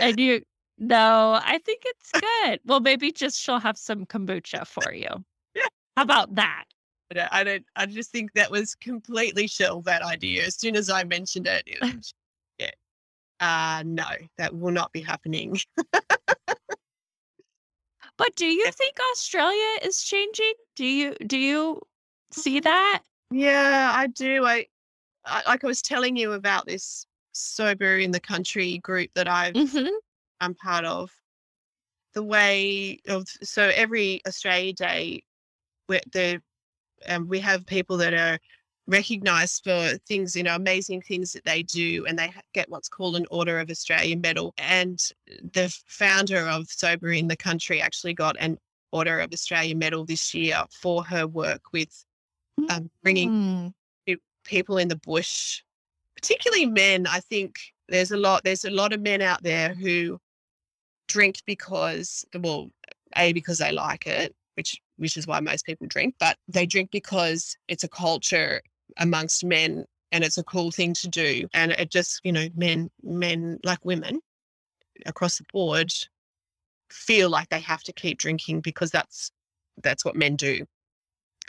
And 0.00 0.18
you 0.18 0.42
no, 0.78 1.40
I 1.42 1.58
think 1.64 1.82
it's 1.84 2.10
good. 2.44 2.60
Well, 2.64 2.80
maybe 2.80 3.12
just 3.12 3.40
she'll 3.40 3.60
have 3.60 3.78
some 3.78 4.06
kombucha 4.06 4.66
for 4.66 4.92
you. 4.92 5.08
Yeah. 5.54 5.66
How 5.96 6.02
about 6.02 6.34
that? 6.34 6.64
I 7.30 7.44
don't, 7.44 7.64
I 7.76 7.86
just 7.86 8.10
think 8.10 8.32
that 8.32 8.50
was 8.50 8.74
completely 8.74 9.46
shelved 9.46 9.86
that 9.86 10.02
idea 10.02 10.44
as 10.46 10.56
soon 10.56 10.74
as 10.74 10.90
I 10.90 11.04
mentioned 11.04 11.46
it. 11.46 11.62
it 11.66 11.80
was, 11.96 12.12
yeah. 12.58 12.70
Uh 13.40 13.84
no, 13.86 14.06
that 14.38 14.54
will 14.54 14.72
not 14.72 14.92
be 14.92 15.00
happening. 15.00 15.56
But 18.16 18.36
do 18.36 18.46
you 18.46 18.70
think 18.70 18.96
Australia 19.12 19.78
is 19.82 20.02
changing? 20.02 20.54
Do 20.76 20.84
you 20.84 21.14
do 21.26 21.36
you 21.36 21.80
see 22.30 22.60
that? 22.60 23.02
Yeah, 23.30 23.90
I 23.92 24.06
do. 24.06 24.44
I, 24.44 24.66
I 25.26 25.42
like 25.46 25.64
I 25.64 25.66
was 25.66 25.82
telling 25.82 26.16
you 26.16 26.32
about 26.32 26.66
this 26.66 27.06
sober 27.32 27.98
in 27.98 28.10
the 28.10 28.20
country 28.20 28.78
group 28.78 29.10
that 29.14 29.28
I've 29.28 29.54
Mhm. 29.54 29.90
I'm 30.40 30.54
part 30.54 30.84
of. 30.84 31.10
The 32.12 32.22
way 32.22 33.00
of 33.06 33.26
so 33.42 33.70
every 33.74 34.20
Australia 34.26 34.72
Day, 34.72 35.24
we 35.88 36.00
the 36.12 36.42
um, 37.06 37.28
we 37.28 37.40
have 37.40 37.66
people 37.66 37.96
that 37.98 38.14
are 38.14 38.38
recognized 38.86 39.64
for 39.64 39.96
things, 40.06 40.36
you 40.36 40.42
know, 40.42 40.54
amazing 40.54 41.00
things 41.02 41.32
that 41.32 41.44
they 41.44 41.62
do, 41.62 42.04
and 42.06 42.18
they 42.18 42.32
get 42.52 42.68
what's 42.68 42.88
called 42.88 43.16
an 43.16 43.26
Order 43.30 43.58
of 43.58 43.70
Australia 43.70 44.16
medal. 44.16 44.54
And 44.58 45.00
the 45.52 45.74
founder 45.86 46.46
of 46.46 46.68
Sober 46.68 47.12
in 47.12 47.28
the 47.28 47.36
country 47.36 47.80
actually 47.80 48.14
got 48.14 48.36
an 48.38 48.58
Order 48.92 49.20
of 49.20 49.32
Australia 49.32 49.74
medal 49.74 50.04
this 50.04 50.34
year 50.34 50.62
for 50.70 51.02
her 51.04 51.26
work 51.26 51.72
with 51.72 52.04
um, 52.68 52.90
bringing 53.02 53.30
Mm. 53.30 53.74
People 54.44 54.78
in 54.78 54.88
the 54.88 54.96
bush, 54.96 55.62
particularly 56.14 56.66
men. 56.66 57.06
I 57.06 57.20
think 57.20 57.56
there's 57.88 58.12
a 58.12 58.16
lot. 58.16 58.44
There's 58.44 58.64
a 58.64 58.70
lot 58.70 58.92
of 58.92 59.00
men 59.00 59.22
out 59.22 59.42
there 59.42 59.74
who 59.74 60.18
drink 61.08 61.36
because, 61.46 62.24
well, 62.40 62.70
a 63.16 63.32
because 63.32 63.58
they 63.58 63.72
like 63.72 64.06
it, 64.06 64.34
which 64.54 64.80
which 64.96 65.16
is 65.16 65.26
why 65.26 65.40
most 65.40 65.66
people 65.66 65.86
drink, 65.88 66.14
but 66.18 66.36
they 66.48 66.66
drink 66.66 66.90
because 66.90 67.56
it's 67.68 67.84
a 67.84 67.88
culture 67.88 68.62
amongst 68.98 69.44
men 69.44 69.84
and 70.12 70.22
it's 70.22 70.38
a 70.38 70.44
cool 70.44 70.70
thing 70.70 70.94
to 70.94 71.08
do. 71.08 71.48
And 71.54 71.72
it 71.72 71.90
just, 71.90 72.20
you 72.22 72.30
know, 72.30 72.46
men, 72.54 72.90
men 73.02 73.58
like 73.64 73.84
women 73.84 74.20
across 75.06 75.38
the 75.38 75.44
board 75.52 75.92
feel 76.90 77.28
like 77.28 77.48
they 77.48 77.60
have 77.60 77.82
to 77.82 77.92
keep 77.92 78.18
drinking 78.18 78.60
because 78.60 78.90
that's 78.92 79.32
that's 79.82 80.04
what 80.04 80.14
men 80.14 80.36
do. 80.36 80.64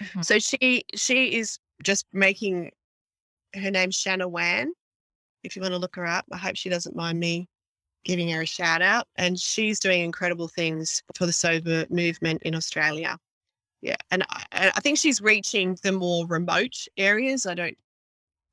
Mhm. 0.02 0.26
So 0.26 0.40
she 0.40 0.84
she 0.96 1.36
is 1.36 1.60
just 1.84 2.08
making 2.12 2.72
her 3.56 3.72
name's 3.72 3.96
Shanna 3.96 4.28
Whan. 4.28 4.72
If 5.44 5.56
you 5.56 5.62
want 5.62 5.74
to 5.74 5.78
look 5.80 5.96
her 5.96 6.06
up, 6.08 6.26
I 6.32 6.38
hope 6.38 6.56
she 6.56 6.70
doesn't 6.70 6.96
mind 6.96 7.20
me 7.20 7.48
giving 8.04 8.30
her 8.30 8.42
a 8.42 8.46
shout 8.48 8.82
out. 8.82 9.08
And 9.16 9.40
she's 9.40 9.80
doing 9.80 10.02
incredible 10.04 10.48
things 10.48 11.02
for 11.16 11.26
the 11.26 11.34
sober 11.34 11.86
movement 11.90 12.44
in 12.44 12.56
Australia. 12.56 13.18
Yeah, 13.82 13.98
and 14.12 14.24
I, 14.30 14.72
I 14.76 14.80
think 14.80 14.98
she's 14.98 15.22
reaching 15.22 15.78
the 15.84 15.92
more 15.92 16.26
remote 16.28 16.76
areas. 16.98 17.46
I 17.46 17.54
don't 17.54 17.78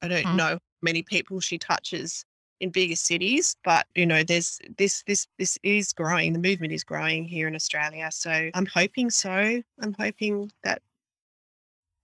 I 0.02 0.08
don't 0.08 0.24
Mm. 0.26 0.36
know 0.36 0.58
many 0.82 1.02
people 1.02 1.40
she 1.40 1.58
touches 1.58 2.24
in 2.60 2.70
bigger 2.70 2.96
cities, 2.96 3.56
but 3.64 3.86
you 3.94 4.04
know, 4.04 4.22
there's 4.22 4.58
this 4.76 5.02
this 5.06 5.26
this 5.38 5.58
is 5.62 5.92
growing. 5.92 6.32
The 6.32 6.38
movement 6.38 6.72
is 6.72 6.84
growing 6.84 7.24
here 7.24 7.48
in 7.48 7.54
Australia. 7.54 8.10
So 8.12 8.50
I'm 8.52 8.66
hoping 8.66 9.10
so. 9.10 9.62
I'm 9.80 9.94
hoping 9.98 10.50
that 10.64 10.82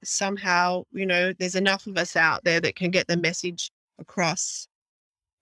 somehow, 0.04 0.84
you 0.92 1.06
know, 1.06 1.32
there's 1.38 1.54
enough 1.54 1.86
of 1.86 1.96
us 1.96 2.16
out 2.16 2.44
there 2.44 2.60
that 2.60 2.76
can 2.76 2.90
get 2.90 3.06
the 3.06 3.16
message 3.16 3.70
across 3.98 4.68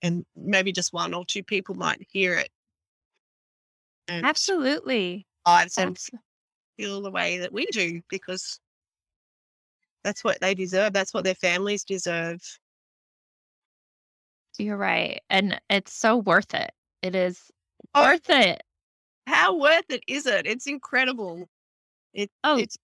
and 0.02 0.24
maybe 0.34 0.72
just 0.72 0.92
one 0.92 1.14
or 1.14 1.24
two 1.24 1.42
people 1.42 1.74
might 1.74 2.06
hear 2.10 2.34
it 2.34 2.50
and 4.08 4.24
Absolutely. 4.24 5.26
lives 5.46 5.78
and 5.78 5.98
feel 6.76 7.02
the 7.02 7.10
way 7.10 7.38
that 7.38 7.52
we 7.52 7.66
do 7.66 8.00
because 8.08 8.60
that's 10.04 10.22
what 10.22 10.40
they 10.40 10.54
deserve. 10.54 10.92
That's 10.92 11.12
what 11.12 11.24
their 11.24 11.34
families 11.34 11.84
deserve. 11.84 12.40
You're 14.58 14.76
right. 14.76 15.20
And 15.28 15.60
it's 15.68 15.92
so 15.92 16.16
worth 16.18 16.54
it. 16.54 16.70
It 17.02 17.14
is 17.14 17.50
Oh, 17.94 18.02
worth 18.04 18.30
it. 18.30 18.62
how 19.26 19.58
worth 19.58 19.90
it 19.90 20.02
is 20.06 20.26
it? 20.26 20.46
It's 20.46 20.66
incredible. 20.66 21.48
It, 22.14 22.30
Oh, 22.44 22.58
it's 22.58 22.78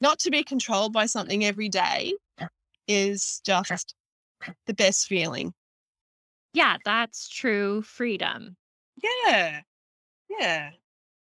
not 0.00 0.18
to 0.20 0.30
be 0.30 0.42
controlled 0.42 0.92
by 0.92 1.06
something 1.06 1.44
every 1.44 1.68
day 1.68 2.14
is 2.88 3.40
just 3.44 3.94
the 4.66 4.74
best 4.74 5.06
feeling. 5.06 5.52
yeah, 6.52 6.76
that's 6.84 7.28
true 7.28 7.82
freedom. 7.82 8.56
Yeah. 9.02 9.60
Yeah. 10.30 10.70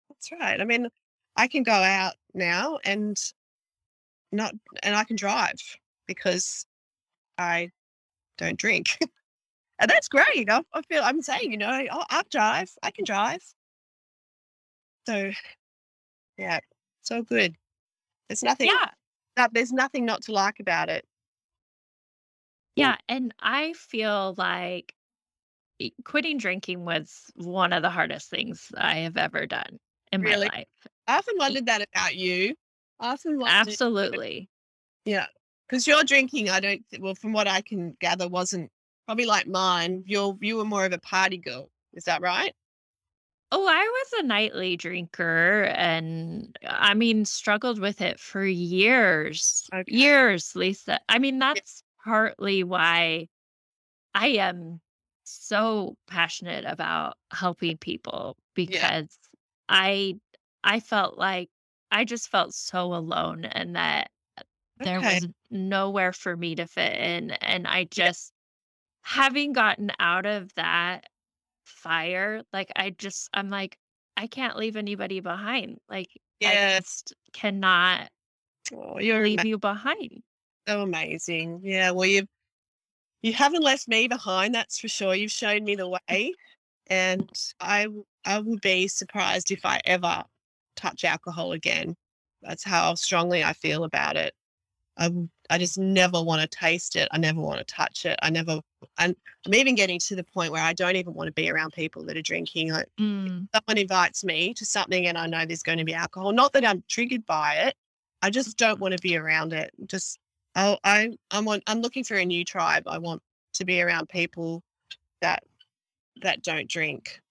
That's 0.10 0.32
right. 0.32 0.62
I 0.62 0.64
mean, 0.64 0.88
I 1.36 1.48
can 1.48 1.64
go 1.64 1.74
out 1.74 2.14
now 2.34 2.80
and 2.86 3.18
not, 4.32 4.54
and 4.84 4.96
I 4.96 5.04
can 5.04 5.18
drive 5.18 5.60
because 6.08 6.66
I 7.38 7.72
don't 8.38 8.58
drink. 8.58 8.98
and 9.80 9.90
that's 9.90 10.08
great. 10.08 10.50
I, 10.50 10.62
I 10.74 10.82
feel, 10.84 11.02
I'm 11.04 11.22
saying, 11.22 11.52
you 11.52 11.58
know, 11.58 11.70
oh, 11.70 11.88
I'll, 11.92 12.06
I'll 12.10 12.24
drive. 12.32 12.72
I 12.82 12.92
can 12.92 13.04
drive. 13.06 13.44
So, 15.08 15.32
yeah, 16.38 16.60
so 17.02 17.22
good. 17.24 17.56
There's 18.28 18.44
nothing, 18.44 18.68
Yeah. 18.68 18.90
that, 19.36 19.54
there's 19.54 19.72
nothing 19.72 20.06
not 20.06 20.24
to 20.24 20.32
like 20.32 20.60
about 20.60 20.90
it. 20.90 21.06
Yeah. 22.76 22.98
And 23.08 23.34
I 23.40 23.74
feel 23.74 24.36
like 24.38 24.94
quitting 26.04 26.38
drinking 26.38 26.86
was 26.86 27.32
one 27.36 27.74
of 27.74 27.82
the 27.82 27.90
hardest 27.90 28.30
things 28.30 28.72
I 28.78 28.96
have 28.98 29.18
ever 29.18 29.46
done 29.46 29.80
in 30.12 30.24
my 30.24 30.30
Really? 30.30 30.48
life. 30.48 30.68
I 31.08 31.18
often 31.18 31.36
wondered 31.38 31.66
that 31.68 31.88
about 31.94 32.16
you. 32.16 32.56
I 33.00 33.14
often 33.14 33.38
wondered, 33.40 33.70
Absolutely. 33.70 34.50
yeah, 35.06 35.28
because 35.68 35.86
your 35.86 36.04
drinking, 36.04 36.50
I 36.50 36.60
don't, 36.60 36.84
well, 37.00 37.16
from 37.16 37.34
what 37.34 37.48
I 37.48 37.62
can 37.62 37.96
gather, 38.00 38.28
wasn't 38.28 38.72
probably 39.06 39.26
like 39.26 39.48
mine. 39.48 40.04
You're, 40.06 40.38
you 40.42 40.58
were 40.58 40.66
more 40.66 40.86
of 40.86 40.94
a 40.94 41.00
party 41.00 41.38
girl. 41.38 41.70
Is 41.94 42.06
that 42.06 42.22
right? 42.22 42.54
Oh, 43.52 43.68
I 43.68 43.84
was 43.84 44.24
a 44.24 44.28
nightly 44.28 44.76
drinker 44.78 45.64
and 45.76 46.58
uh, 46.64 46.68
I 46.72 46.94
mean, 46.94 47.26
struggled 47.26 47.80
with 47.80 48.02
it 48.02 48.20
for 48.20 48.46
years, 48.46 49.70
Okay. 49.74 49.86
years, 49.86 50.56
Lisa. 50.56 51.00
I 51.08 51.20
mean, 51.20 51.40
that's 51.40 51.84
partly 52.04 52.64
why 52.64 53.28
I 54.16 54.30
am 54.30 54.82
so 55.26 55.98
passionate 56.08 56.66
about 56.66 57.18
helping 57.32 57.78
people 57.78 58.38
Yeah. 58.68 58.92
because 58.94 59.18
I 59.70 60.20
I 60.64 60.80
felt 60.82 61.18
like 61.18 61.50
I 61.92 62.06
just 62.06 62.30
felt 62.30 62.54
so 62.56 62.94
alone 62.96 63.46
and 63.46 63.76
that 63.76 64.12
there 64.84 65.02
Okay. 65.02 65.04
was 65.04 65.28
nowhere 65.52 66.14
for 66.14 66.36
me 66.38 66.56
to 66.56 66.68
fit 66.68 66.94
in 66.96 67.32
and 67.32 67.68
I 67.68 67.86
Yeah. 67.96 68.12
just 68.12 68.34
having 69.04 69.54
gotten 69.54 69.92
out 70.00 70.26
of 70.26 70.54
that 70.56 71.06
fire, 71.66 72.44
like 72.54 72.72
I 72.76 72.92
just 72.92 73.30
I'm 73.34 73.50
like 73.50 73.78
I 74.18 74.28
can't 74.28 74.58
leave 74.58 74.76
anybody 74.78 75.20
behind. 75.20 75.80
Like 75.90 76.10
I 76.44 76.80
just 76.80 77.14
cannot 77.34 78.10
Oh, 78.74 79.00
you're 79.00 79.24
leave 79.24 79.40
ama- 79.40 79.50
you 79.50 79.58
behind. 79.60 80.24
so 80.68 80.82
amazing. 80.82 81.62
Yeah. 81.64 81.92
Well, 81.92 82.08
you 82.08 82.28
you 83.22 83.34
haven't 83.34 83.64
left 83.64 83.88
me 83.88 84.08
behind. 84.08 84.54
That's 84.56 84.80
for 84.80 84.88
sure. 84.88 85.16
You've 85.16 85.32
shown 85.32 85.64
me 85.64 85.76
the 85.76 85.90
way, 86.10 86.34
and 86.88 87.30
I 87.60 87.84
w- 87.86 88.06
I 88.26 88.40
would 88.40 88.62
be 88.62 88.88
surprised 88.88 89.52
if 89.52 89.66
I 89.66 89.82
ever 89.86 90.24
touch 90.76 91.04
alcohol 91.04 91.54
again. 91.54 91.96
That's 92.42 92.64
how 92.64 92.96
strongly 92.96 93.44
I 93.44 93.54
feel 93.54 93.84
about 93.86 94.18
it. 94.18 94.34
I 94.98 95.06
w- 95.06 95.30
I 95.50 95.58
just 95.58 95.78
never 95.78 96.22
want 96.24 96.42
to 96.42 96.48
taste 96.58 96.96
it. 96.96 97.08
I 97.12 97.18
never 97.18 97.42
want 97.42 97.60
to 97.60 97.66
touch 97.66 98.06
it. 98.06 98.18
I 98.22 98.30
never. 98.30 98.62
And 98.98 99.16
I'm 99.46 99.54
even 99.54 99.76
getting 99.76 100.00
to 100.00 100.16
the 100.16 100.24
point 100.24 100.52
where 100.52 100.62
I 100.64 100.74
don't 100.74 100.96
even 100.96 101.14
want 101.14 101.28
to 101.28 101.34
be 101.34 101.50
around 101.50 101.74
people 101.74 102.04
that 102.06 102.18
are 102.18 102.22
drinking. 102.22 102.72
Like 102.72 102.88
Mm, 103.00 103.48
someone 103.54 103.78
invites 103.78 104.24
me 104.24 104.54
to 104.56 104.66
something 104.66 105.08
and 105.08 105.18
I 105.18 105.28
know 105.28 105.46
there's 105.46 105.64
going 105.64 105.78
to 105.80 105.84
be 105.86 105.94
alcohol. 105.94 106.32
Not 106.32 106.54
that 106.54 106.66
I'm 106.66 106.84
triggered 106.88 107.26
by 107.26 107.56
it. 107.56 107.76
I 108.22 108.30
just 108.30 108.58
don't 108.58 108.80
want 108.80 108.94
to 108.94 109.00
be 109.00 109.18
around 109.18 109.54
it. 109.54 109.72
Just 109.88 110.20
I 110.56 110.78
I 110.84 111.12
I'm 111.32 111.48
on, 111.48 111.62
I'm 111.68 111.82
looking 111.82 112.04
for 112.04 112.16
a 112.16 112.26
new 112.26 112.44
tribe. 112.44 112.84
I 112.88 112.98
want 112.98 113.22
to 113.54 113.66
be 113.66 113.82
around 113.82 114.10
people 114.10 114.64
that 115.22 115.44
that 116.22 116.44
don't 116.44 116.70
drink. 116.70 117.22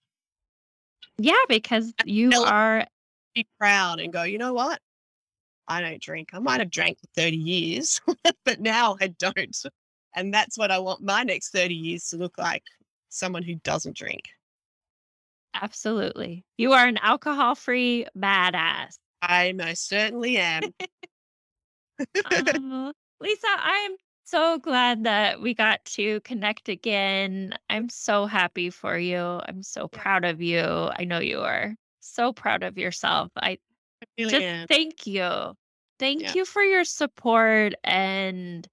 Yeah, 1.19 1.35
because 1.49 1.93
you 2.05 2.33
are 2.33 2.87
Be 3.35 3.47
proud 3.59 4.01
and 4.01 4.13
go, 4.13 4.23
you 4.25 4.39
know 4.39 4.53
what? 4.53 4.81
I 5.67 5.81
don't 5.81 6.01
drink. 6.01 6.31
I 6.33 6.39
might 6.41 6.61
have 6.61 6.71
drank 6.71 6.99
for 7.01 7.07
30 7.17 7.37
years, 7.37 8.01
but 8.45 8.61
now 8.61 8.97
I 9.01 9.09
don't. 9.09 9.57
And 10.15 10.33
that's 10.33 10.57
what 10.59 10.71
I 10.71 10.79
want 10.79 11.03
my 11.03 11.23
next 11.25 11.51
30 11.51 11.75
years 11.75 12.09
to 12.09 12.17
look 12.17 12.39
like. 12.39 12.63
Someone 13.09 13.43
who 13.45 13.57
doesn't 13.57 13.97
drink. 13.97 14.23
absolutely. 15.55 16.45
You 16.57 16.73
are 16.73 16.87
an 16.87 16.99
alcohol-free 16.99 18.07
badass. 18.17 18.99
I 19.23 19.53
most 19.53 19.89
certainly 19.89 20.37
am. 20.37 20.75
Oh, 22.25 22.93
Lisa, 23.21 23.47
I'm 23.49 23.93
so 24.25 24.59
glad 24.59 25.05
that 25.05 25.41
we 25.41 25.55
got 25.55 25.85
to 25.87 26.21
connect 26.21 26.69
again. 26.69 27.55
I'm 27.71 27.89
so 27.89 28.27
happy 28.27 28.71
for 28.71 28.99
you. 28.99 29.41
I'm 29.47 29.63
so 29.63 29.89
proud 29.89 30.25
of 30.25 30.41
you. 30.43 30.63
I 30.65 31.05
know 31.05 31.19
you 31.21 31.41
are 31.41 31.75
so 32.01 32.33
proud 32.33 32.63
of 32.63 32.77
yourself. 32.79 33.31
I 33.37 33.59
I 34.03 34.07
really 34.19 34.31
just 34.31 34.47
am. 34.47 34.67
thank 34.69 35.07
you. 35.07 35.55
Thank 35.99 36.23
Yeah. 36.23 36.33
you 36.35 36.45
for 36.45 36.63
your 36.63 36.85
support 36.85 37.75
and 37.85 38.67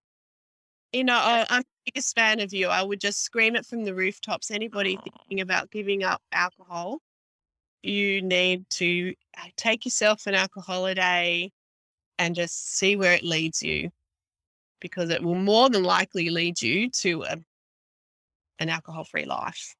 You 0.94 1.06
know, 1.06 1.16
I, 1.16 1.46
I'm 1.50 1.62
the 1.62 1.92
biggest 1.92 2.16
fan 2.16 2.40
of 2.42 2.54
you. 2.54 2.68
I 2.68 2.84
would 2.84 3.00
just 3.00 3.24
scream 3.24 3.56
it 3.56 3.66
from 3.66 3.84
the 3.84 3.94
rooftops. 3.94 4.52
Anybody 4.52 4.98
thinking 5.04 5.42
about 5.42 5.72
giving 5.72 6.04
up 6.04 6.22
alcohol, 6.34 7.00
you 7.82 8.22
need 8.22 8.70
to 8.72 9.14
uh, 9.38 9.48
take 9.56 9.86
yourself 9.86 10.28
an 10.28 10.36
Alcoholiday 10.36 11.52
and 12.20 12.36
just 12.36 12.76
see 12.76 12.96
where 12.96 13.14
it 13.14 13.24
leads 13.24 13.64
you 13.64 13.90
because 14.80 15.10
it 15.10 15.24
will 15.24 15.36
more 15.36 15.70
than 15.70 15.84
likely 15.84 16.30
lead 16.30 16.62
you 16.62 16.90
to 16.90 17.24
a, 17.24 17.38
an 18.60 18.70
alcohol 18.70 19.04
free 19.04 19.26
life, 19.26 19.76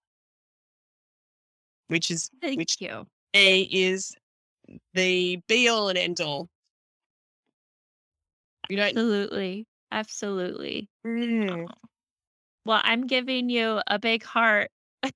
which 1.88 2.10
is, 2.10 2.30
thank 2.42 2.58
which 2.58 2.78
you. 2.80 3.06
me 3.34 3.68
is 3.72 4.16
the 4.94 5.40
be 5.48 5.68
all 5.68 5.90
and 5.90 5.98
end 5.98 6.22
all. 6.22 6.48
You 8.70 8.78
don't 8.78 8.90
Absolutely. 8.90 9.68
Absolutely. 9.92 10.88
Mm. 11.06 11.68
Well, 12.66 12.82
I'm 12.84 13.08
giving 13.08 13.50
you 13.50 13.82
a 13.88 14.00
big 14.00 14.24
heart. 14.24 14.72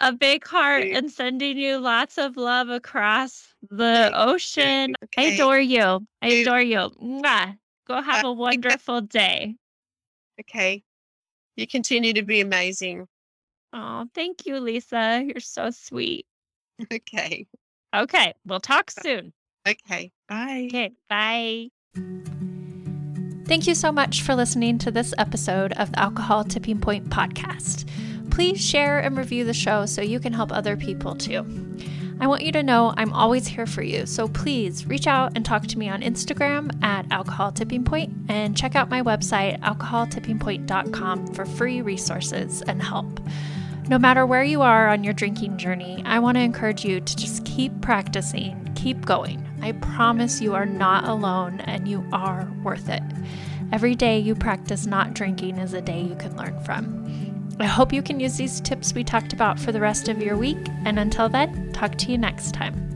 A 0.00 0.12
big 0.12 0.46
heart 0.46 0.84
and 0.84 1.10
sending 1.10 1.58
you 1.58 1.78
lots 1.78 2.18
of 2.18 2.36
love 2.36 2.68
across 2.68 3.52
the 3.68 4.12
ocean. 4.14 4.90
you. 4.90 4.94
I 5.16 5.22
adore 5.22 5.58
you. 5.58 6.06
I 6.22 6.28
adore 6.28 6.62
you. 6.62 6.78
Mwah. 7.02 7.58
Go 7.88 8.00
have 8.00 8.24
a 8.24 8.32
wonderful 8.32 9.00
day. 9.00 9.56
Okay. 10.40 10.84
You 11.56 11.66
continue 11.66 12.12
to 12.12 12.22
be 12.22 12.40
amazing. 12.40 13.08
Oh, 13.72 14.06
thank 14.14 14.46
you, 14.46 14.60
Lisa. 14.60 15.24
You're 15.26 15.40
so 15.40 15.70
sweet. 15.70 16.26
Okay. 16.92 17.48
Okay, 17.96 18.34
we'll 18.46 18.60
talk 18.60 18.90
soon. 18.90 19.32
Okay. 19.66 20.12
Bye. 20.28 20.68
Okay, 20.68 20.92
bye. 21.08 21.70
Thank 23.48 23.66
you 23.66 23.74
so 23.74 23.90
much 23.90 24.20
for 24.20 24.34
listening 24.34 24.76
to 24.80 24.90
this 24.90 25.14
episode 25.16 25.72
of 25.72 25.90
the 25.90 26.00
Alcohol 26.00 26.44
Tipping 26.44 26.78
Point 26.78 27.08
podcast. 27.08 27.88
Please 28.30 28.62
share 28.62 28.98
and 28.98 29.16
review 29.16 29.42
the 29.42 29.54
show 29.54 29.86
so 29.86 30.02
you 30.02 30.20
can 30.20 30.34
help 30.34 30.52
other 30.52 30.76
people 30.76 31.14
too. 31.14 31.46
I 32.20 32.26
want 32.26 32.42
you 32.42 32.52
to 32.52 32.62
know 32.62 32.92
I'm 32.98 33.10
always 33.14 33.46
here 33.46 33.64
for 33.64 33.80
you, 33.80 34.04
so 34.04 34.28
please 34.28 34.84
reach 34.84 35.06
out 35.06 35.32
and 35.34 35.46
talk 35.46 35.66
to 35.68 35.78
me 35.78 35.88
on 35.88 36.02
Instagram 36.02 36.70
at 36.84 37.10
Alcohol 37.10 37.50
Tipping 37.50 37.84
Point 37.84 38.12
and 38.28 38.54
check 38.54 38.76
out 38.76 38.90
my 38.90 39.00
website, 39.00 39.58
alcoholtippingpoint.com, 39.60 41.32
for 41.32 41.46
free 41.46 41.80
resources 41.80 42.60
and 42.60 42.82
help. 42.82 43.18
No 43.88 43.98
matter 43.98 44.26
where 44.26 44.44
you 44.44 44.60
are 44.60 44.88
on 44.88 45.04
your 45.04 45.14
drinking 45.14 45.56
journey, 45.56 46.02
I 46.04 46.18
want 46.18 46.36
to 46.36 46.42
encourage 46.42 46.84
you 46.84 47.00
to 47.00 47.16
just 47.16 47.46
keep 47.46 47.80
practicing, 47.80 48.70
keep 48.74 49.06
going. 49.06 49.47
I 49.62 49.72
promise 49.72 50.40
you 50.40 50.54
are 50.54 50.66
not 50.66 51.04
alone 51.04 51.60
and 51.60 51.88
you 51.88 52.04
are 52.12 52.48
worth 52.62 52.88
it. 52.88 53.02
Every 53.72 53.94
day 53.94 54.18
you 54.18 54.34
practice 54.34 54.86
not 54.86 55.14
drinking 55.14 55.58
is 55.58 55.74
a 55.74 55.80
day 55.82 56.00
you 56.00 56.14
can 56.14 56.36
learn 56.36 56.58
from. 56.64 57.56
I 57.60 57.66
hope 57.66 57.92
you 57.92 58.02
can 58.02 58.20
use 58.20 58.36
these 58.36 58.60
tips 58.60 58.94
we 58.94 59.02
talked 59.02 59.32
about 59.32 59.58
for 59.58 59.72
the 59.72 59.80
rest 59.80 60.08
of 60.08 60.22
your 60.22 60.36
week, 60.36 60.68
and 60.84 60.98
until 60.98 61.28
then, 61.28 61.72
talk 61.72 61.96
to 61.96 62.12
you 62.12 62.16
next 62.16 62.52
time. 62.52 62.87